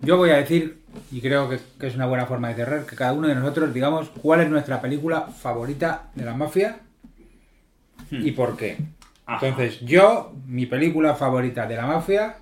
yo 0.00 0.16
voy 0.16 0.30
a 0.30 0.36
decir, 0.36 0.77
y 1.10 1.20
creo 1.20 1.48
que, 1.48 1.58
que 1.78 1.86
es 1.86 1.94
una 1.94 2.06
buena 2.06 2.26
forma 2.26 2.48
de 2.48 2.54
cerrar, 2.54 2.86
que 2.86 2.96
cada 2.96 3.12
uno 3.12 3.28
de 3.28 3.34
nosotros 3.34 3.72
digamos 3.72 4.10
cuál 4.22 4.40
es 4.40 4.50
nuestra 4.50 4.80
película 4.80 5.22
favorita 5.22 6.10
de 6.14 6.24
la 6.24 6.34
mafia 6.34 6.80
y 8.10 8.32
por 8.32 8.56
qué. 8.56 8.78
Entonces, 9.28 9.80
yo, 9.80 10.32
mi 10.46 10.66
película 10.66 11.14
favorita 11.14 11.66
de 11.66 11.76
la 11.76 11.86
mafia 11.86 12.36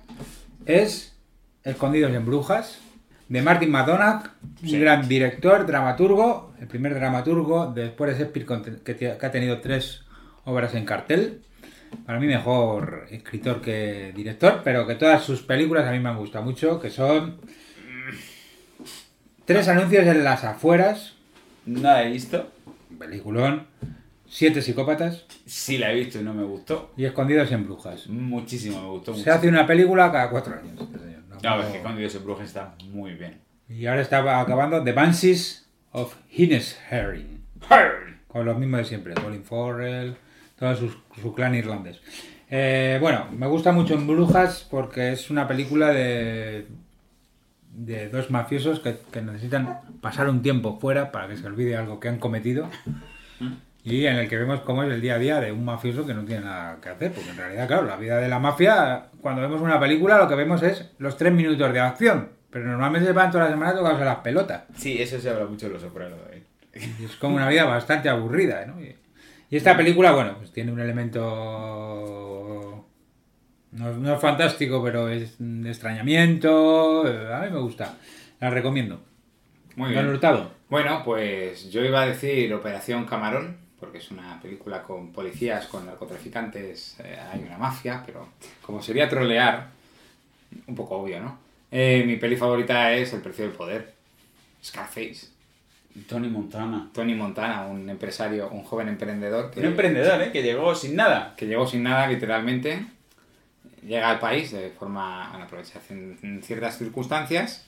es 0.65 1.17
Escondidos 1.63 2.13
en 2.13 2.25
Brujas, 2.25 2.79
de 3.27 3.41
Martin 3.41 3.71
McDonagh, 3.71 4.31
un 4.63 4.79
gran 4.79 5.07
director, 5.07 5.65
dramaturgo, 5.65 6.53
el 6.61 6.67
primer 6.67 6.93
dramaturgo 6.95 7.67
después 7.67 8.11
de 8.17 8.23
Shakespeare 8.23 8.81
que, 8.83 8.95
que 8.95 9.25
ha 9.25 9.31
tenido 9.31 9.59
tres 9.59 10.05
obras 10.45 10.73
en 10.75 10.85
cartel. 10.85 11.41
Para 12.05 12.19
mí 12.19 12.27
mejor 12.27 13.07
escritor 13.11 13.61
que 13.61 14.13
director, 14.15 14.61
pero 14.63 14.87
que 14.87 14.95
todas 14.95 15.23
sus 15.23 15.41
películas 15.41 15.85
a 15.85 15.91
mí 15.91 15.99
me 15.99 16.09
han 16.09 16.17
gustado 16.17 16.45
mucho, 16.45 16.79
que 16.79 16.89
son 16.89 17.41
tres 19.47 19.67
anuncios 19.67 20.05
en 20.05 20.23
las 20.23 20.43
afueras, 20.43 21.13
No 21.65 21.81
la 21.81 22.03
he 22.03 22.11
visto. 22.11 22.51
peliculón, 22.99 23.65
siete 24.27 24.61
psicópatas 24.61 25.25
Sí 25.45 25.77
la 25.77 25.91
he 25.91 25.95
visto 25.95 26.19
y 26.19 26.23
no 26.23 26.33
me 26.33 26.43
gustó. 26.43 26.93
y 26.97 27.05
Escondidos 27.05 27.51
en 27.51 27.65
Brujas. 27.65 28.07
Muchísimo, 28.07 28.81
me 28.81 28.89
gustó 28.89 29.15
Se 29.15 29.31
hace 29.31 29.47
una 29.47 29.65
película 29.65 30.11
cada 30.11 30.29
cuatro 30.29 30.53
años. 30.55 30.79
este 30.79 30.99
señor, 30.99 31.23
¿no? 31.29 31.37
No, 31.41 31.63
es 31.63 31.67
que 31.69 31.81
con 31.81 31.97
Dios 31.97 32.13
en 32.13 32.23
Brujas 32.25 32.47
está 32.47 32.75
muy 32.91 33.13
bien. 33.13 33.39
Y 33.69 33.85
ahora 33.85 34.01
está 34.01 34.39
acabando 34.39 34.83
The 34.83 34.91
Banshees 34.91 35.67
of 35.93 36.15
Herring. 36.31 37.41
Con 38.27 38.45
los 38.45 38.57
mismos 38.57 38.79
de 38.79 38.85
siempre, 38.85 39.13
Colin 39.15 39.43
Farrell, 39.43 40.15
todo 40.59 40.75
su, 40.75 40.93
su 41.21 41.33
clan 41.33 41.55
irlandés. 41.55 41.99
Eh, 42.49 42.97
bueno, 43.01 43.27
me 43.31 43.47
gusta 43.47 43.71
mucho 43.71 43.93
en 43.93 44.05
Brujas 44.07 44.65
porque 44.69 45.11
es 45.11 45.29
una 45.29 45.47
película 45.47 45.91
de, 45.91 46.67
de 47.77 48.09
dos 48.09 48.31
mafiosos 48.31 48.79
que, 48.79 48.97
que 49.11 49.21
necesitan 49.21 49.81
pasar 50.01 50.27
un 50.27 50.41
tiempo 50.41 50.79
fuera 50.79 51.11
para 51.11 51.27
que 51.27 51.37
se 51.37 51.45
olvide 51.45 51.77
algo 51.77 51.99
que 51.99 52.09
han 52.09 52.17
cometido. 52.17 52.69
Y 53.83 54.05
en 54.07 54.15
el 54.17 54.27
que 54.27 54.35
vemos 54.35 54.61
cómo 54.61 54.83
es 54.83 54.91
el 54.91 54.99
día 54.99 55.15
a 55.15 55.19
día 55.19 55.39
de 55.39 55.51
un 55.51 55.63
mafioso 55.63 56.05
que 56.05 56.13
no 56.13 56.25
tiene 56.25 56.43
nada 56.43 56.79
que 56.81 56.89
hacer. 56.89 57.13
Porque 57.13 57.29
en 57.29 57.37
realidad, 57.37 57.67
claro, 57.67 57.85
la 57.85 57.95
vida 57.95 58.17
de 58.17 58.27
la 58.27 58.39
mafia, 58.39 59.05
cuando 59.21 59.43
vemos 59.43 59.61
una 59.61 59.79
película, 59.79 60.17
lo 60.17 60.27
que 60.27 60.35
vemos 60.35 60.61
es 60.63 60.91
los 60.97 61.15
tres 61.15 61.31
minutos 61.31 61.71
de 61.71 61.79
acción. 61.79 62.29
Pero 62.49 62.65
normalmente 62.65 63.07
se 63.07 63.13
van 63.13 63.31
toda 63.31 63.45
la 63.45 63.51
semana 63.51 63.75
tocados 63.75 63.99
las 64.01 64.17
pelotas. 64.17 64.63
Sí, 64.75 64.99
eso 64.99 65.19
se 65.19 65.29
habla 65.29 65.45
mucho 65.45 65.67
de 65.67 65.73
los 65.73 65.81
sopranos. 65.81 66.17
¿eh? 66.31 66.43
Es 66.73 67.15
como 67.17 67.35
una 67.35 67.47
vida 67.47 67.65
bastante 67.65 68.09
aburrida, 68.09 68.65
¿no? 68.65 68.81
Y 68.81 69.55
esta 69.55 69.77
película, 69.77 70.11
bueno, 70.11 70.35
pues 70.39 70.51
tiene 70.51 70.71
un 70.71 70.79
elemento... 70.79 72.46
No, 73.71 73.91
no 73.93 74.13
es 74.15 74.21
fantástico, 74.21 74.81
pero 74.83 75.09
es 75.09 75.35
de 75.39 75.69
extrañamiento. 75.69 77.07
eh, 77.07 77.33
A 77.33 77.41
mí 77.41 77.51
me 77.51 77.59
gusta. 77.59 77.95
La 78.39 78.49
recomiendo. 78.49 79.01
Muy 79.75 79.91
bien. 79.91 80.07
Hurtado. 80.07 80.51
Bueno, 80.69 81.01
pues 81.03 81.69
yo 81.71 81.83
iba 81.83 82.01
a 82.01 82.07
decir 82.07 82.53
Operación 82.53 83.05
Camarón, 83.05 83.57
porque 83.79 83.99
es 83.99 84.09
una 84.11 84.39
película 84.41 84.83
con 84.83 85.11
policías, 85.11 85.67
con 85.67 85.85
narcotraficantes, 85.85 86.97
eh, 87.03 87.17
hay 87.31 87.41
una 87.43 87.57
mafia, 87.57 88.03
pero 88.05 88.27
como 88.61 88.81
sería 88.81 89.07
trolear, 89.07 89.67
un 90.65 90.75
poco 90.75 90.97
obvio, 90.97 91.19
¿no? 91.19 91.37
Eh, 91.71 92.03
mi 92.07 92.15
peli 92.15 92.35
favorita 92.37 92.93
es 92.93 93.13
El 93.13 93.21
precio 93.21 93.45
del 93.45 93.53
poder, 93.53 93.93
Scarface. 94.63 95.27
Tony 96.07 96.27
Montana. 96.27 96.89
Tony 96.93 97.15
Montana, 97.15 97.65
un 97.67 97.89
empresario, 97.89 98.49
un 98.49 98.63
joven 98.63 98.87
emprendedor 98.87 99.49
que, 99.51 99.59
Un 99.61 99.65
emprendedor, 99.67 100.21
¿eh? 100.21 100.31
Que 100.31 100.43
llegó 100.43 100.73
sin 100.75 100.95
nada. 100.95 101.33
que 101.35 101.47
llegó 101.47 101.65
sin 101.67 101.83
nada, 101.83 102.07
literalmente, 102.07 102.85
llega 103.83 104.09
al 104.09 104.19
país 104.19 104.51
de 104.51 104.69
forma, 104.69 105.29
bueno, 105.31 105.45
aprovecha 105.45 105.79
en 105.89 106.41
ciertas 106.43 106.77
circunstancias, 106.77 107.65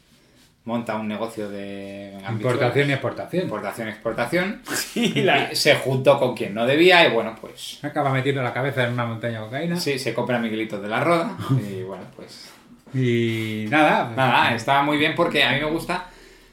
monta 0.65 0.95
un 0.95 1.07
negocio 1.07 1.49
de 1.49 2.13
Importación 2.29 2.89
y 2.89 2.93
exportación. 2.93 3.43
importación 3.43 3.87
exportación 3.87 4.61
Y 4.95 5.21
la- 5.21 5.51
y 5.51 5.55
se 5.55 5.75
juntó 5.75 6.19
con 6.19 6.35
quien 6.35 6.53
no 6.53 6.65
debía 6.65 7.07
y 7.07 7.11
bueno 7.11 7.35
pues 7.39 7.79
Acaba 7.83 8.11
metiendo 8.11 8.43
la 8.43 8.53
cabeza 8.53 8.85
en 8.85 8.93
una 8.93 9.05
montaña 9.05 9.39
de 9.39 9.45
cocaína. 9.45 9.75
sí 9.77 9.97
se 9.97 10.13
compra 10.13 10.37
Miguelito 10.37 10.79
de 10.81 10.89
la 10.89 10.99
Roda 10.99 11.35
y 11.71 11.81
bueno 11.83 12.03
pues 12.15 12.49
Y 12.93 13.65
nada. 13.69 14.11
nada 14.15 14.53
estaba 14.53 14.83
muy 14.83 14.97
bien 14.97 15.15
porque 15.15 15.43
a 15.43 15.53
mí 15.53 15.59
me 15.59 15.65
gusta 15.71 16.07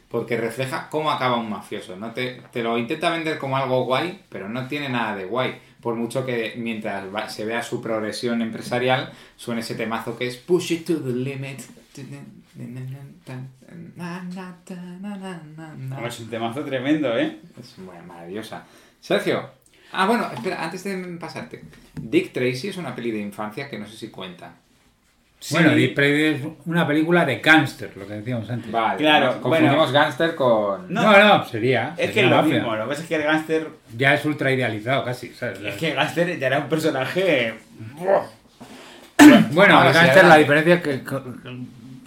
porque 0.08 0.36
refleja 0.36 0.88
cómo 0.88 1.10
acaba 1.10 1.36
un 1.36 1.50
mafioso 1.50 1.96
no 1.96 2.12
te, 2.12 2.40
te 2.52 2.62
lo 2.62 2.78
intenta 2.78 3.10
vender 3.10 3.38
como 3.38 3.56
algo 3.56 3.84
guay 3.84 4.22
pero 4.28 4.48
no 4.48 4.66
tiene 4.68 4.88
nada 4.88 5.16
de 5.16 5.24
guay 5.24 5.58
por 5.86 5.94
mucho 5.94 6.26
que 6.26 6.54
mientras 6.56 7.04
va- 7.14 7.28
se 7.28 7.44
vea 7.44 7.62
su 7.62 7.80
progresión 7.80 8.42
empresarial 8.42 9.12
suene 9.36 9.60
ese 9.60 9.76
temazo 9.76 10.18
que 10.18 10.26
es 10.26 10.36
push 10.36 10.72
it 10.72 10.84
to 10.84 10.96
the 11.00 11.12
limit 11.12 11.60
es 16.08 16.18
un 16.20 16.28
temazo 16.28 16.64
tremendo, 16.64 17.16
¿eh? 17.16 17.38
Es 17.60 17.78
muy 17.78 17.94
maravillosa. 18.04 18.64
Sergio. 19.00 19.48
Ah, 19.92 20.08
bueno, 20.08 20.28
espera, 20.34 20.64
antes 20.64 20.82
de 20.82 20.96
pasarte. 21.20 21.62
Dick 21.94 22.32
Tracy 22.32 22.66
es 22.66 22.76
una 22.78 22.92
peli 22.96 23.12
de 23.12 23.20
infancia 23.20 23.70
que 23.70 23.78
no 23.78 23.86
sé 23.86 23.96
si 23.96 24.08
cuenta. 24.08 24.56
Bueno. 25.50 25.70
Deep 25.74 25.94
Prey 25.94 26.22
es 26.34 26.40
una 26.64 26.86
película 26.86 27.24
de 27.24 27.36
gángster, 27.38 27.92
lo 27.96 28.06
que 28.06 28.14
decíamos 28.14 28.48
antes. 28.50 28.70
Vale, 28.72 28.96
Claro, 28.96 29.26
nos 29.26 29.36
confundimos 29.36 29.76
bueno. 29.76 29.92
gánster 29.92 30.34
con... 30.34 30.92
No. 30.92 31.02
No, 31.02 31.24
no, 31.38 31.44
sería. 31.44 31.90
Es 31.96 31.96
sería 32.08 32.12
que 32.14 32.20
es 32.24 32.30
lo 32.30 32.36
mafia. 32.36 32.54
mismo, 32.54 32.74
lo 32.76 32.82
que 32.84 32.88
pasa 32.88 33.02
es 33.02 33.08
que 33.08 33.14
el 33.16 33.22
gángster. 33.22 33.68
Ya 33.96 34.14
es 34.14 34.24
ultra 34.24 34.50
idealizado 34.50 35.04
casi. 35.04 35.28
¿sabes? 35.34 35.60
Es 35.60 35.74
que 35.76 35.90
el 35.90 35.94
gángster 35.94 36.38
ya 36.38 36.46
era 36.48 36.58
un 36.58 36.68
personaje. 36.68 37.54
Bueno, 39.52 39.86
el 39.86 39.92
gángster, 39.92 40.24
la 40.24 40.36
diferencia 40.36 40.74
es 40.76 40.82
que 40.82 41.00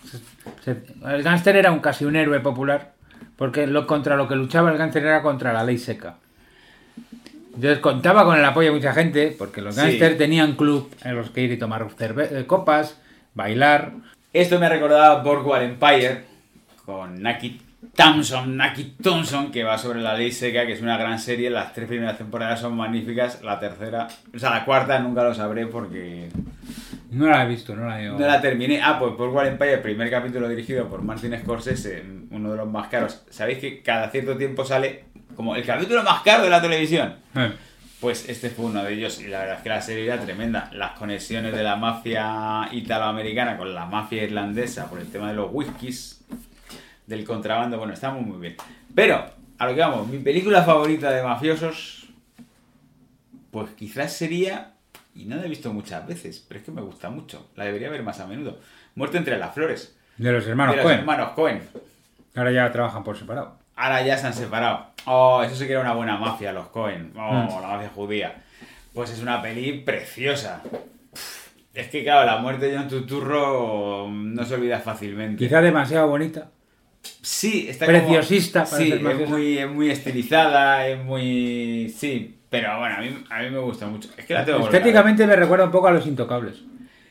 se- 0.09 0.63
se- 0.73 0.83
el 1.13 1.23
gángster 1.23 1.55
era 1.55 1.71
un, 1.71 1.79
casi 1.79 2.05
un 2.05 2.15
héroe 2.15 2.39
popular, 2.39 2.93
porque 3.35 3.67
lo, 3.67 3.85
contra 3.87 4.15
lo 4.15 4.27
que 4.27 4.35
luchaba 4.35 4.71
el 4.71 4.77
gángster 4.77 5.03
era 5.05 5.21
contra 5.21 5.53
la 5.53 5.63
ley 5.63 5.77
seca. 5.77 6.15
Entonces 7.55 7.79
contaba 7.79 8.23
con 8.25 8.37
el 8.37 8.45
apoyo 8.45 8.69
de 8.69 8.75
mucha 8.75 8.93
gente, 8.93 9.35
porque 9.37 9.61
los 9.61 9.75
Sí. 9.75 9.81
gángsters 9.81 10.17
tenían 10.17 10.53
club 10.55 10.93
en 11.03 11.15
los 11.15 11.29
que 11.29 11.41
ir 11.41 11.51
y 11.51 11.57
tomar 11.57 11.85
cerve- 11.97 12.29
eh, 12.31 12.45
copas, 12.45 12.97
bailar. 13.39 13.93
Esto 14.33 14.59
me 14.59 14.67
recordaba 14.67 15.23
Boardwalk 15.23 15.63
Empire 15.63 16.23
con 16.85 17.21
Naki 17.21 17.61
Thompson, 17.95 18.57
Naki 18.57 18.95
Thompson, 19.01 19.49
que 19.49 19.63
va 19.63 19.77
sobre 19.77 20.01
la 20.01 20.13
ley 20.13 20.31
seca, 20.33 20.65
que 20.65 20.73
es 20.73 20.81
una 20.81 20.97
gran 20.97 21.17
serie. 21.17 21.49
Las 21.49 21.73
tres 21.73 21.87
primeras 21.87 22.17
temporadas 22.17 22.59
son 22.59 22.75
magníficas. 22.75 23.41
La 23.41 23.57
tercera, 23.57 24.09
o 24.35 24.37
sea, 24.37 24.49
la 24.49 24.65
cuarta 24.65 24.99
nunca 24.99 25.23
lo 25.23 25.33
sabré 25.33 25.67
porque 25.67 26.29
No 27.11 27.27
la 27.27 27.45
he 27.45 27.47
visto, 27.47 27.73
no 27.75 27.87
la 27.87 28.01
he 28.01 28.07
no 28.07 28.19
la 28.19 28.41
terminé. 28.41 28.81
Ah, 28.83 28.99
pues 28.99 29.15
Boardwalk 29.15 29.47
Empire, 29.47 29.75
el 29.75 29.81
primer 29.81 30.09
capítulo 30.09 30.49
dirigido 30.49 30.89
por 30.89 31.01
Martin 31.01 31.39
Scorsese, 31.39 32.03
uno 32.31 32.51
de 32.51 32.57
los 32.57 32.69
más 32.69 32.89
caros. 32.89 33.23
¿Sabéis 33.29 33.59
que 33.59 33.81
cada 33.81 34.09
cierto 34.09 34.35
tiempo 34.35 34.65
sale 34.65 35.05
como 35.35 35.55
el 35.55 35.63
capítulo 35.63 36.03
más 36.03 36.21
caro 36.23 36.43
de 36.43 36.49
la 36.49 36.61
televisión? 36.61 37.15
Eh, 37.35 37.53
Pues 37.99 38.29
este 38.29 38.49
fue 38.49 38.65
uno 38.65 38.83
de 38.83 38.93
ellos 38.93 39.19
y 39.19 39.27
la 39.27 39.39
verdad 39.39 39.57
es 39.57 39.63
que 39.63 39.69
la 39.69 39.81
serie 39.81 40.05
era 40.05 40.21
tremenda. 40.21 40.69
Las 40.73 40.91
conexiones 40.91 41.53
de 41.53 41.63
la 41.63 41.75
mafia 41.75 42.69
italoamericana 42.71 43.57
con 43.57 43.73
la 43.73 43.85
mafia 43.85 44.23
irlandesa 44.23 44.89
por 44.89 44.99
el 44.99 45.11
tema 45.11 45.27
de 45.29 45.33
los 45.33 45.49
whiskies, 45.51 46.23
del 47.05 47.25
contrabando, 47.25 47.77
bueno, 47.77 47.91
está 47.93 48.11
muy 48.11 48.23
muy 48.23 48.39
bien. 48.39 48.55
Pero 48.95 49.25
a 49.57 49.67
lo 49.67 49.75
que 49.75 49.81
vamos, 49.81 50.07
mi 50.07 50.19
película 50.19 50.63
favorita 50.63 51.11
de 51.11 51.23
mafiosos, 51.23 52.07
pues 53.51 53.71
quizás 53.71 54.13
sería, 54.13 54.71
y 55.13 55.25
no 55.25 55.35
la 55.35 55.43
he 55.45 55.49
visto 55.49 55.73
muchas 55.73 56.07
veces, 56.07 56.43
pero 56.47 56.59
es 56.61 56.65
que 56.65 56.71
me 56.71 56.81
gusta 56.81 57.09
mucho, 57.09 57.49
la 57.55 57.65
debería 57.65 57.89
ver 57.89 58.03
más 58.03 58.19
a 58.21 58.27
menudo, 58.27 58.59
Muerte 58.95 59.17
entre 59.17 59.37
las 59.37 59.53
flores, 59.53 59.95
De 60.17 60.31
los 60.31 60.45
hermanos 60.47 60.73
de 60.73 60.77
los 60.77 60.85
Cohen. 60.85 60.99
hermanos 60.99 61.31
Cohen. 61.31 61.61
Ahora 62.35 62.51
ya 62.51 62.71
trabajan 62.71 63.03
por 63.03 63.17
separado. 63.17 63.58
Ahora 63.79 64.01
ya 64.05 64.17
se 64.17 64.27
han 64.27 64.33
separado. 64.33 64.87
Oh, 65.05 65.41
eso 65.43 65.55
sí 65.55 65.65
que 65.65 65.71
era 65.71 65.81
una 65.81 65.93
buena 65.93 66.17
mafia, 66.17 66.51
los 66.51 66.67
Cohen. 66.67 67.13
Oh, 67.15 67.31
Mm. 67.33 67.61
la 67.61 67.67
mafia 67.69 67.89
judía. 67.95 68.35
Pues 68.93 69.09
es 69.11 69.21
una 69.21 69.41
peli 69.41 69.71
preciosa. 69.79 70.61
Es 71.73 71.87
que, 71.87 72.03
claro, 72.03 72.25
la 72.25 72.37
muerte 72.37 72.67
de 72.67 72.77
John 72.77 72.89
Turturro 72.89 74.07
no 74.11 74.43
se 74.43 74.55
olvida 74.55 74.79
fácilmente. 74.79 75.37
Quizá 75.43 75.61
demasiado 75.61 76.07
bonita. 76.07 76.49
Sí, 77.21 77.67
está 77.69 77.85
Preciosista 77.85 78.65
como... 78.65 78.75
Sí, 78.77 78.91
es 78.91 79.29
muy, 79.29 79.57
es 79.59 79.69
muy 79.69 79.89
estilizada, 79.89 80.85
es 80.87 81.01
muy... 81.01 81.93
Sí, 81.97 82.37
pero 82.49 82.77
bueno, 82.79 82.95
a 82.95 82.99
mí, 82.99 83.23
a 83.29 83.39
mí 83.41 83.49
me 83.51 83.59
gusta 83.59 83.87
mucho. 83.87 84.09
Es 84.17 84.25
que 84.25 84.33
la 84.33 84.43
tengo. 84.43 84.59
Estéticamente 84.65 85.25
me 85.25 85.35
recuerda 85.37 85.63
un 85.65 85.71
poco 85.71 85.87
a 85.87 85.91
los 85.91 86.05
intocables. 86.05 86.55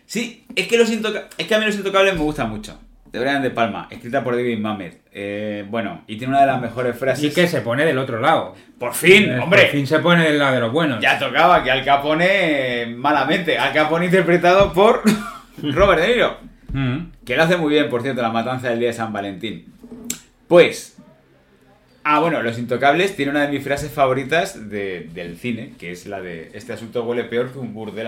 Sí, 0.04 0.44
es 0.54 0.68
que, 0.68 0.76
los 0.76 0.90
intoca- 0.90 1.28
es 1.38 1.46
que 1.46 1.54
a 1.54 1.58
mí 1.58 1.64
los 1.64 1.76
intocables 1.76 2.12
me 2.14 2.20
gustan 2.20 2.50
mucho. 2.50 2.78
De 3.12 3.18
Brian 3.18 3.42
De 3.42 3.50
Palma, 3.50 3.88
escrita 3.90 4.22
por 4.22 4.34
David 4.36 4.58
Mamet. 4.58 5.00
Eh, 5.12 5.64
bueno, 5.68 6.02
y 6.06 6.16
tiene 6.18 6.32
una 6.32 6.40
de 6.42 6.46
las 6.46 6.60
mejores 6.60 6.96
frases. 6.98 7.24
Y 7.24 7.30
que 7.34 7.46
se 7.48 7.60
pone 7.62 7.84
del 7.86 7.98
otro 7.98 8.20
lado. 8.20 8.54
Por 8.78 8.92
fin, 8.94 9.30
Eh, 9.30 9.38
hombre. 9.40 9.62
Por 9.62 9.70
fin 9.70 9.86
se 9.86 9.98
pone 10.00 10.24
del 10.24 10.38
lado 10.38 10.54
de 10.54 10.60
los 10.60 10.72
buenos. 10.72 11.00
Ya 11.00 11.18
tocaba 11.18 11.62
que 11.64 11.70
Al 11.70 11.84
Capone, 11.84 12.86
malamente, 12.96 13.56
Al 13.58 13.72
Capone 13.72 14.06
interpretado 14.06 14.72
por 14.72 15.02
Robert 15.62 16.00
De 16.02 16.08
Niro, 16.14 16.36
Mm. 16.70 17.12
que 17.24 17.34
lo 17.34 17.42
hace 17.44 17.56
muy 17.56 17.70
bien, 17.70 17.88
por 17.88 18.02
cierto, 18.02 18.20
la 18.20 18.28
matanza 18.30 18.68
del 18.68 18.78
día 18.78 18.88
de 18.88 18.94
San 18.94 19.10
Valentín. 19.10 19.72
Pues, 20.46 20.98
ah, 22.04 22.20
bueno, 22.20 22.42
Los 22.42 22.58
Intocables 22.58 23.16
tiene 23.16 23.30
una 23.30 23.46
de 23.46 23.48
mis 23.52 23.64
frases 23.64 23.90
favoritas 23.90 24.68
de- 24.68 25.08
del 25.14 25.38
cine, 25.38 25.72
que 25.78 25.90
es 25.92 26.06
la 26.06 26.20
de, 26.20 26.50
este 26.52 26.74
asunto 26.74 27.04
huele 27.04 27.24
peor 27.24 27.50
que 27.52 27.58
un 27.58 27.72
burdel 27.72 28.06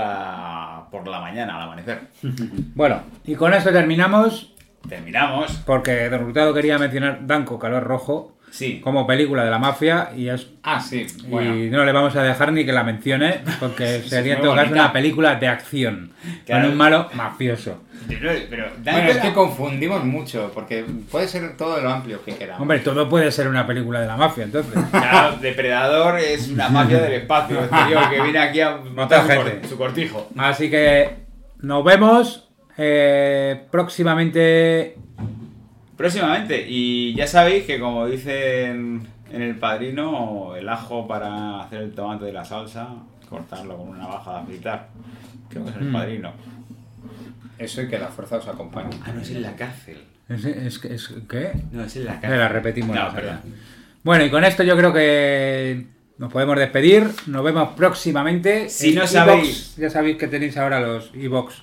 por 0.91 1.09
la 1.09 1.21
mañana, 1.21 1.57
al 1.57 1.63
amanecer. 1.63 2.01
Bueno, 2.75 3.03
y 3.25 3.35
con 3.35 3.55
esto 3.55 3.73
terminamos, 3.73 4.50
Terminamos. 4.89 5.53
porque 5.67 6.09
Don 6.09 6.25
Hurtado 6.25 6.53
quería 6.55 6.79
mencionar 6.79 7.21
Danco 7.27 7.59
Calor 7.59 7.83
Rojo 7.85 8.37
Sí. 8.51 8.81
como 8.83 9.07
película 9.07 9.45
de 9.45 9.51
la 9.51 9.61
mafia 9.61 10.11
y 10.17 10.29
es 10.29 10.49
Ah, 10.65 10.81
sí. 10.81 11.07
Bueno. 11.29 11.55
y 11.55 11.71
no 11.71 11.85
le 11.85 11.93
vamos 11.93 12.17
a 12.17 12.23
dejar 12.25 12.53
ni 12.53 12.65
que 12.67 12.73
la 12.73 12.83
mencione 12.83 13.43
porque 13.61 14.01
sería 14.07 14.35
en 14.35 14.41
todo 14.43 14.57
caso 14.57 14.73
una 14.73 14.93
película 14.93 15.37
de 15.37 15.47
acción 15.47 16.11
Claro. 16.47 16.63
con 16.65 16.73
un 16.73 16.77
malo 16.77 17.09
mafioso. 17.15 17.85
Pero, 18.09 18.33
pero 18.49 18.67
Bueno, 18.83 18.99
es 19.11 19.19
que 19.19 19.33
confundimos 19.33 20.03
mucho, 20.05 20.51
porque 20.53 20.85
puede 21.13 21.29
ser 21.29 21.57
todo 21.57 21.81
lo 21.81 21.91
amplio 21.91 22.25
que 22.25 22.35
queramos. 22.35 22.61
Hombre, 22.63 22.81
todo 22.81 23.09
puede 23.09 23.31
ser 23.31 23.47
una 23.47 23.67
película 23.67 24.01
de 24.01 24.07
la 24.09 24.17
mafia, 24.17 24.45
entonces. 24.45 24.73
Claro, 24.91 25.37
Depredador 25.37 26.19
es 26.19 26.49
una 26.49 26.69
mafia 26.71 26.99
del 27.03 27.13
espacio 27.13 27.61
exterior 27.61 28.11
que 28.11 28.21
viene 28.23 28.39
aquí 28.41 28.61
a 28.63 28.79
montar 28.79 29.23
su, 29.23 29.29
gente. 29.29 29.69
su 29.69 29.77
cortijo. 29.79 30.29
Así 30.37 30.69
que 30.71 31.19
nos 31.61 31.85
vemos 31.85 32.50
eh, 32.77 33.63
próximamente. 33.71 34.97
Próximamente, 35.97 36.65
y 36.67 37.15
ya 37.15 37.27
sabéis 37.27 37.65
que 37.65 37.79
como 37.79 38.07
dicen 38.07 39.03
en 39.33 39.43
el 39.43 39.57
padrino, 39.57 40.55
el 40.57 40.69
ajo 40.69 41.07
para 41.07 41.61
hacer 41.61 41.83
el 41.83 41.93
tomate 41.93 42.25
de 42.25 42.33
la 42.33 42.45
salsa, 42.45 42.89
cortarlo 43.29 43.77
con 43.77 43.89
una 43.91 43.99
navaja 43.99 44.33
de 44.35 44.39
afeitar. 44.41 44.89
Creo 45.51 45.65
que 45.65 45.71
es 45.71 45.77
el 45.77 45.85
Mm. 45.85 45.93
padrino. 45.93 46.33
Eso 47.59 47.83
y 47.83 47.89
que 47.89 47.99
la 47.99 48.09
fuerza 48.09 48.37
os 48.39 48.49
acompañe. 48.49 48.91
Ah, 49.05 49.13
no, 49.15 49.21
es 49.21 49.31
en 49.31 49.43
la 49.43 49.55
cárcel. 49.55 49.99
Es, 50.29 50.45
es, 50.45 50.85
es- 50.85 51.15
¿Qué? 51.29 51.53
No, 51.73 51.85
es 51.85 51.95
en 51.97 52.07
la 52.07 52.19
cárcel. 52.21 52.39
la 52.39 52.49
repetimos. 52.49 52.97
No, 52.97 53.03
la. 53.13 53.41
Bueno, 54.03 54.25
y 54.25 54.31
con 54.31 54.45
esto 54.45 54.63
yo 54.63 54.77
creo 54.79 54.95
que 54.95 55.87
nos 56.17 56.33
podemos 56.33 56.57
despedir. 56.59 57.11
Nos 57.27 57.45
vemos 57.45 57.71
próximamente. 57.77 58.71
Si 58.71 58.89
En 58.91 58.95
no 58.95 59.01
iVoox, 59.03 59.13
sabéis- 59.13 59.77
Ya 59.77 59.91
sabéis 59.91 60.17
que 60.17 60.29
tenéis 60.29 60.57
ahora 60.57 60.81
los 60.81 61.11
Evox 61.15 61.63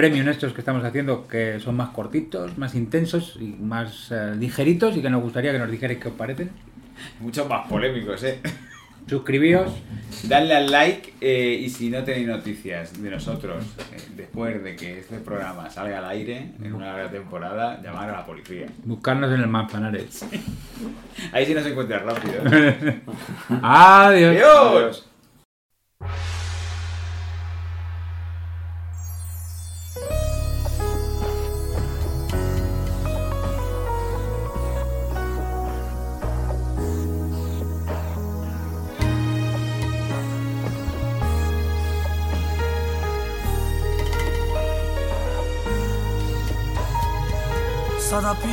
Premium 0.00 0.28
estos 0.28 0.54
que 0.54 0.62
estamos 0.62 0.82
haciendo, 0.82 1.28
que 1.28 1.60
son 1.60 1.76
más 1.76 1.90
cortitos, 1.90 2.56
más 2.56 2.74
intensos 2.74 3.36
y 3.38 3.48
más 3.48 4.10
eh, 4.10 4.34
ligeritos 4.34 4.96
y 4.96 5.02
que 5.02 5.10
nos 5.10 5.20
gustaría 5.20 5.52
que 5.52 5.58
nos 5.58 5.70
dijerais 5.70 5.98
qué 5.98 6.08
os 6.08 6.14
parecen. 6.14 6.50
Muchos 7.20 7.46
más 7.46 7.68
polémicos, 7.68 8.24
eh. 8.24 8.40
Suscribíos. 9.06 9.70
Dadle 10.24 10.54
al 10.54 10.70
like 10.70 11.12
eh, 11.20 11.52
y 11.60 11.68
si 11.68 11.90
no 11.90 12.02
tenéis 12.02 12.28
noticias 12.28 13.02
de 13.02 13.10
nosotros 13.10 13.62
eh, 13.92 14.00
después 14.16 14.64
de 14.64 14.74
que 14.74 15.00
este 15.00 15.18
programa 15.18 15.68
salga 15.68 15.98
al 15.98 16.06
aire 16.06 16.52
en 16.62 16.72
una 16.72 16.94
larga 16.94 17.10
temporada, 17.10 17.78
llamar 17.82 18.08
a 18.08 18.12
la 18.12 18.24
policía. 18.24 18.68
Buscarnos 18.84 19.30
en 19.34 19.42
el 19.42 19.48
Manzanares. 19.48 20.24
Ahí 21.32 21.44
sí 21.44 21.52
nos 21.52 21.66
encuentra 21.66 21.98
rápido. 21.98 22.40
Adiós. 23.62 24.34
¡Adiós! 24.34 25.09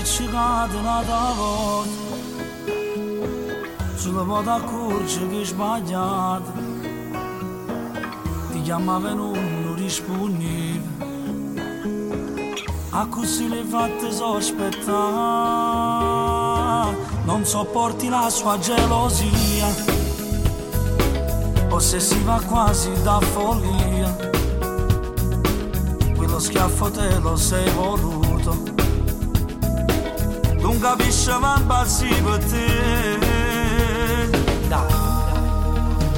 Stata 0.07 0.63
appiccicata 0.63 0.77
una 0.77 1.01
volta 1.03 2.05
Sulla 3.95 4.23
moda 4.23 4.53
accorge 4.53 5.27
che 5.27 5.41
è 5.41 5.45
sbagliata 5.45 6.53
Ti 8.51 8.61
chiamava 8.61 9.11
e 9.11 9.13
non 9.13 9.75
rispondevi 9.75 10.81
A 12.91 13.05
così 13.07 13.49
le 13.49 13.63
fatte 13.63 14.11
sospettare 14.11 14.95
Non 17.25 17.43
sopporti 17.45 18.07
la 18.07 18.29
sua 18.29 18.57
gelosia. 18.57 19.67
Ossessiva 21.69 22.41
quasi 22.47 22.89
da 23.03 23.19
follia. 23.19 24.15
Quello 26.15 26.39
schiaffo 26.39 26.89
te 26.89 27.19
lo 27.19 27.35
sei 27.35 27.69
voluto 27.71 28.26
Lunga 30.78 30.95
bishavan 30.95 31.67
basi 31.67 32.09
bate 32.21 32.67
Da. 34.69 34.86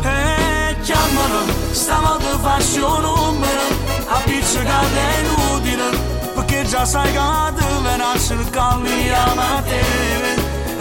E 0.04 0.76
chiamano 0.84 1.40
Stavolta 1.72 2.38
faccio 2.40 2.96
un 2.96 3.02
numero 3.02 3.66
A 4.10 4.20
pizzicate 4.26 5.02
inutile 5.22 5.88
Perché 6.36 6.66
già 6.66 6.84
sai 6.84 7.10
che 7.10 7.18
la 7.18 7.54
deve 7.56 7.96
nascere 7.96 8.44
Con 8.52 8.84
gli 8.84 9.10
amateve 9.10 10.32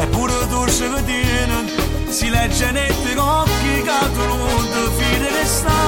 Eppure 0.01 0.49
tu 0.49 0.67
ce 0.67 0.89
lo 0.89 1.01
tieni 1.05 1.71
Si 2.09 2.31
legge 2.31 2.73
nei 2.73 2.93
tuoi 3.03 3.17
occhi 3.17 3.83
Che 3.87 4.13
tu 4.13 4.27
non 4.27 4.65
ti 4.73 4.91
fidi 4.97 5.27
che 5.37 5.45
sta 5.47 5.79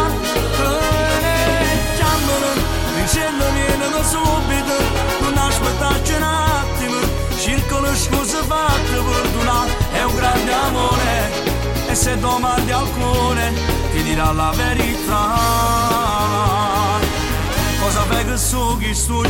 E 0.62 1.96
chiamano 1.96 2.50
Dicendo 2.94 3.44
vieni 3.50 4.04
subito 4.04 4.76
Non 5.22 5.38
aspettare 5.38 6.49
Circolo 7.40 7.96
scuse 7.96 8.36
fatte 8.42 9.00
perdonare 9.02 9.74
È 9.92 10.02
un 10.02 10.14
grande 10.14 10.52
amore. 10.52 11.88
E 11.88 11.94
se 11.94 12.18
domandi 12.18 12.70
al 12.70 12.86
cuore 12.92 13.50
Ti 13.92 14.02
dirà 14.02 14.30
la 14.32 14.52
verità. 14.54 15.38
Cosa 17.80 18.02
fai 18.02 18.26
che 18.26 18.36
so 18.36 18.76
che 18.78 18.92
sto 18.92 19.22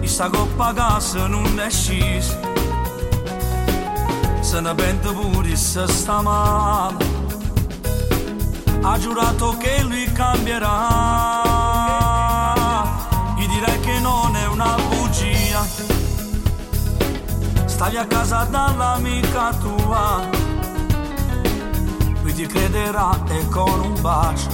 E 0.00 0.06
sta 0.06 0.28
coppa 0.28 0.74
casa 0.74 1.26
non 1.26 1.60
è 1.60 1.70
scesa 1.70 2.38
Se 4.40 4.60
ne 4.60 4.74
pente 4.74 5.10
pure 5.12 5.56
se 5.56 5.86
sta 5.86 6.20
male. 6.20 7.04
Ha 8.82 8.98
giurato 8.98 9.56
che 9.56 9.80
lui 9.80 10.12
cambierà 10.12 11.45
Stavi 17.76 17.98
a 17.98 18.06
casa 18.06 18.48
dall'amica 18.48 19.52
tua. 19.60 20.26
Lui 22.22 22.32
ti 22.32 22.46
crederà 22.46 23.22
e 23.28 23.46
con 23.50 23.80
un 23.80 24.00
bacio 24.00 24.48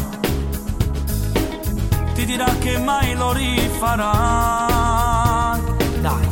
Ti 2.14 2.24
dirà 2.24 2.52
che 2.58 2.78
mai 2.78 3.14
lo 3.14 3.32
rifarà. 3.32 4.66
Dai 6.00 6.28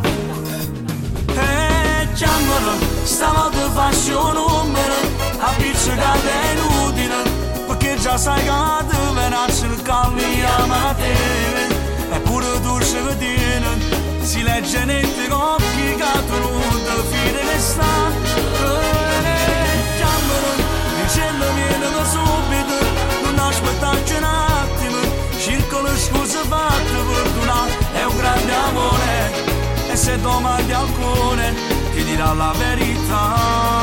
E 1.28 2.08
chiamalo 2.14 2.72
Stavolta 3.04 3.70
faccio 3.70 4.26
un 4.26 4.32
numero 4.32 4.94
Appiccicata 5.38 6.28
è 6.28 6.50
inutile 6.56 7.22
Perché 7.68 7.98
già 8.00 8.16
sai 8.16 8.42
che 8.42 8.50
te 8.88 8.96
venassi 9.14 9.64
il 9.66 9.80
calmia 9.82 10.66
ma 10.66 10.92
te 10.98 11.14
Eppure 12.16 12.60
tu 12.62 12.80
ci 12.80 12.98
tieni 13.16 13.89
Si 14.30 14.42
legge 14.42 14.84
netti 14.84 15.26
con 15.26 15.40
occhi 15.40 15.94
che 15.96 16.26
tu 16.28 16.38
non 16.38 16.70
ti 16.84 17.02
fine 17.10 17.40
che 17.40 17.58
sta 17.58 18.12
chiamano 19.96 20.50
dicendo 21.02 21.44
vieni 21.54 21.92
da 21.92 22.04
subito 22.04 22.74
non 23.24 23.38
aspettarci 23.40 24.14
un 24.14 24.22
attimo 24.22 24.98
circolo 25.36 25.96
scuse 25.96 26.38
fatte 26.46 26.98
fortuna 27.10 27.66
è 27.92 28.04
un 28.04 28.16
grande 28.16 28.54
amore 28.54 29.32
e 29.90 29.96
se 29.96 30.20
domandi 30.20 30.72
alcune 30.74 31.52
ti 31.92 32.04
dirà 32.04 32.32
la 32.32 32.54
verità 32.56 33.79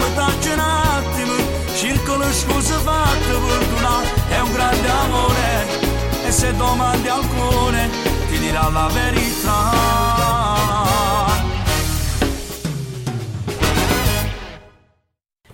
non 0.00 0.08
aspettarci 0.08 0.50
un 0.50 0.58
attimo 0.58 1.32
circolo 1.74 2.24
scuse 2.32 2.74
fatte 2.74 3.32
fortuna 3.32 4.00
è 4.30 4.40
un 4.40 4.52
grande 4.52 4.88
amore 4.88 6.24
e 6.24 6.30
se 6.30 6.56
domandi 6.56 7.08
alcune 7.08 7.88
ti 8.30 8.38
dirà 8.38 8.68
la 8.70 8.88
verità 8.92 9.98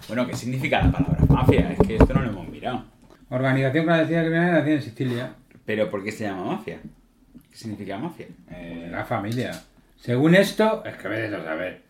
Bueno, 0.07 0.25
¿qué 0.25 0.37
significa 0.37 0.85
la 0.85 0.93
palabra 0.93 1.19
mafia? 1.29 1.73
Es 1.73 1.81
que 1.85 1.97
esto 1.97 2.15
no 2.15 2.21
lo 2.23 2.31
hemos 2.31 2.49
mirado. 2.49 2.85
Organización 3.29 3.85
clandestina 3.87 4.21
criminal 4.21 4.53
nacida 4.53 4.75
en 4.75 4.83
Sicilia. 4.83 5.35
Pero 5.65 5.91
¿por 5.91 6.05
qué 6.05 6.13
se 6.13 6.25
llama 6.25 6.45
mafia? 6.45 6.79
¿Qué 7.51 7.57
significa 7.57 7.99
mafia? 7.99 8.29
Eh, 8.49 8.89
la 8.89 9.05
familia. 9.05 9.51
Según 9.97 10.37
esto, 10.37 10.85
es 10.85 10.97
que 10.97 11.09
ves 11.09 11.33
a 11.35 11.43
saber. 11.43 11.86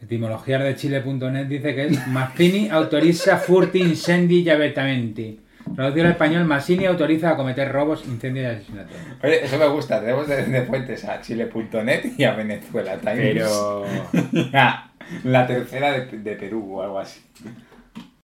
Etimología 0.00 0.58
de 0.58 0.76
Chile.net 0.76 1.46
dice 1.46 1.74
que 1.74 1.86
es 1.86 2.06
Mazzini 2.06 2.68
autoriza 2.68 3.36
furti 3.36 3.80
incendi 3.80 4.40
y 4.42 4.50
abertamente. 4.50 5.38
Traducido 5.74 6.06
al 6.06 6.12
español, 6.12 6.44
Mazzini 6.44 6.86
autoriza 6.86 7.30
a 7.30 7.36
cometer 7.36 7.70
robos, 7.70 8.04
incendios 8.06 8.46
y 8.46 8.56
asesinatos. 8.56 8.96
Oye, 9.22 9.44
eso 9.44 9.58
me 9.58 9.68
gusta. 9.68 10.00
Tenemos 10.00 10.28
de, 10.28 10.44
de 10.44 10.62
fuentes 10.62 11.04
a 11.04 11.20
chile.net 11.20 12.12
y 12.16 12.24
a 12.24 12.32
Venezuela 12.34 12.96
Times. 12.98 13.16
Pero... 13.18 13.84
Ah, 14.54 14.92
la 15.24 15.46
tercera 15.46 15.92
de, 15.92 16.18
de 16.18 16.36
Perú 16.36 16.78
o 16.78 16.82
algo 16.82 16.98
así. 16.98 17.20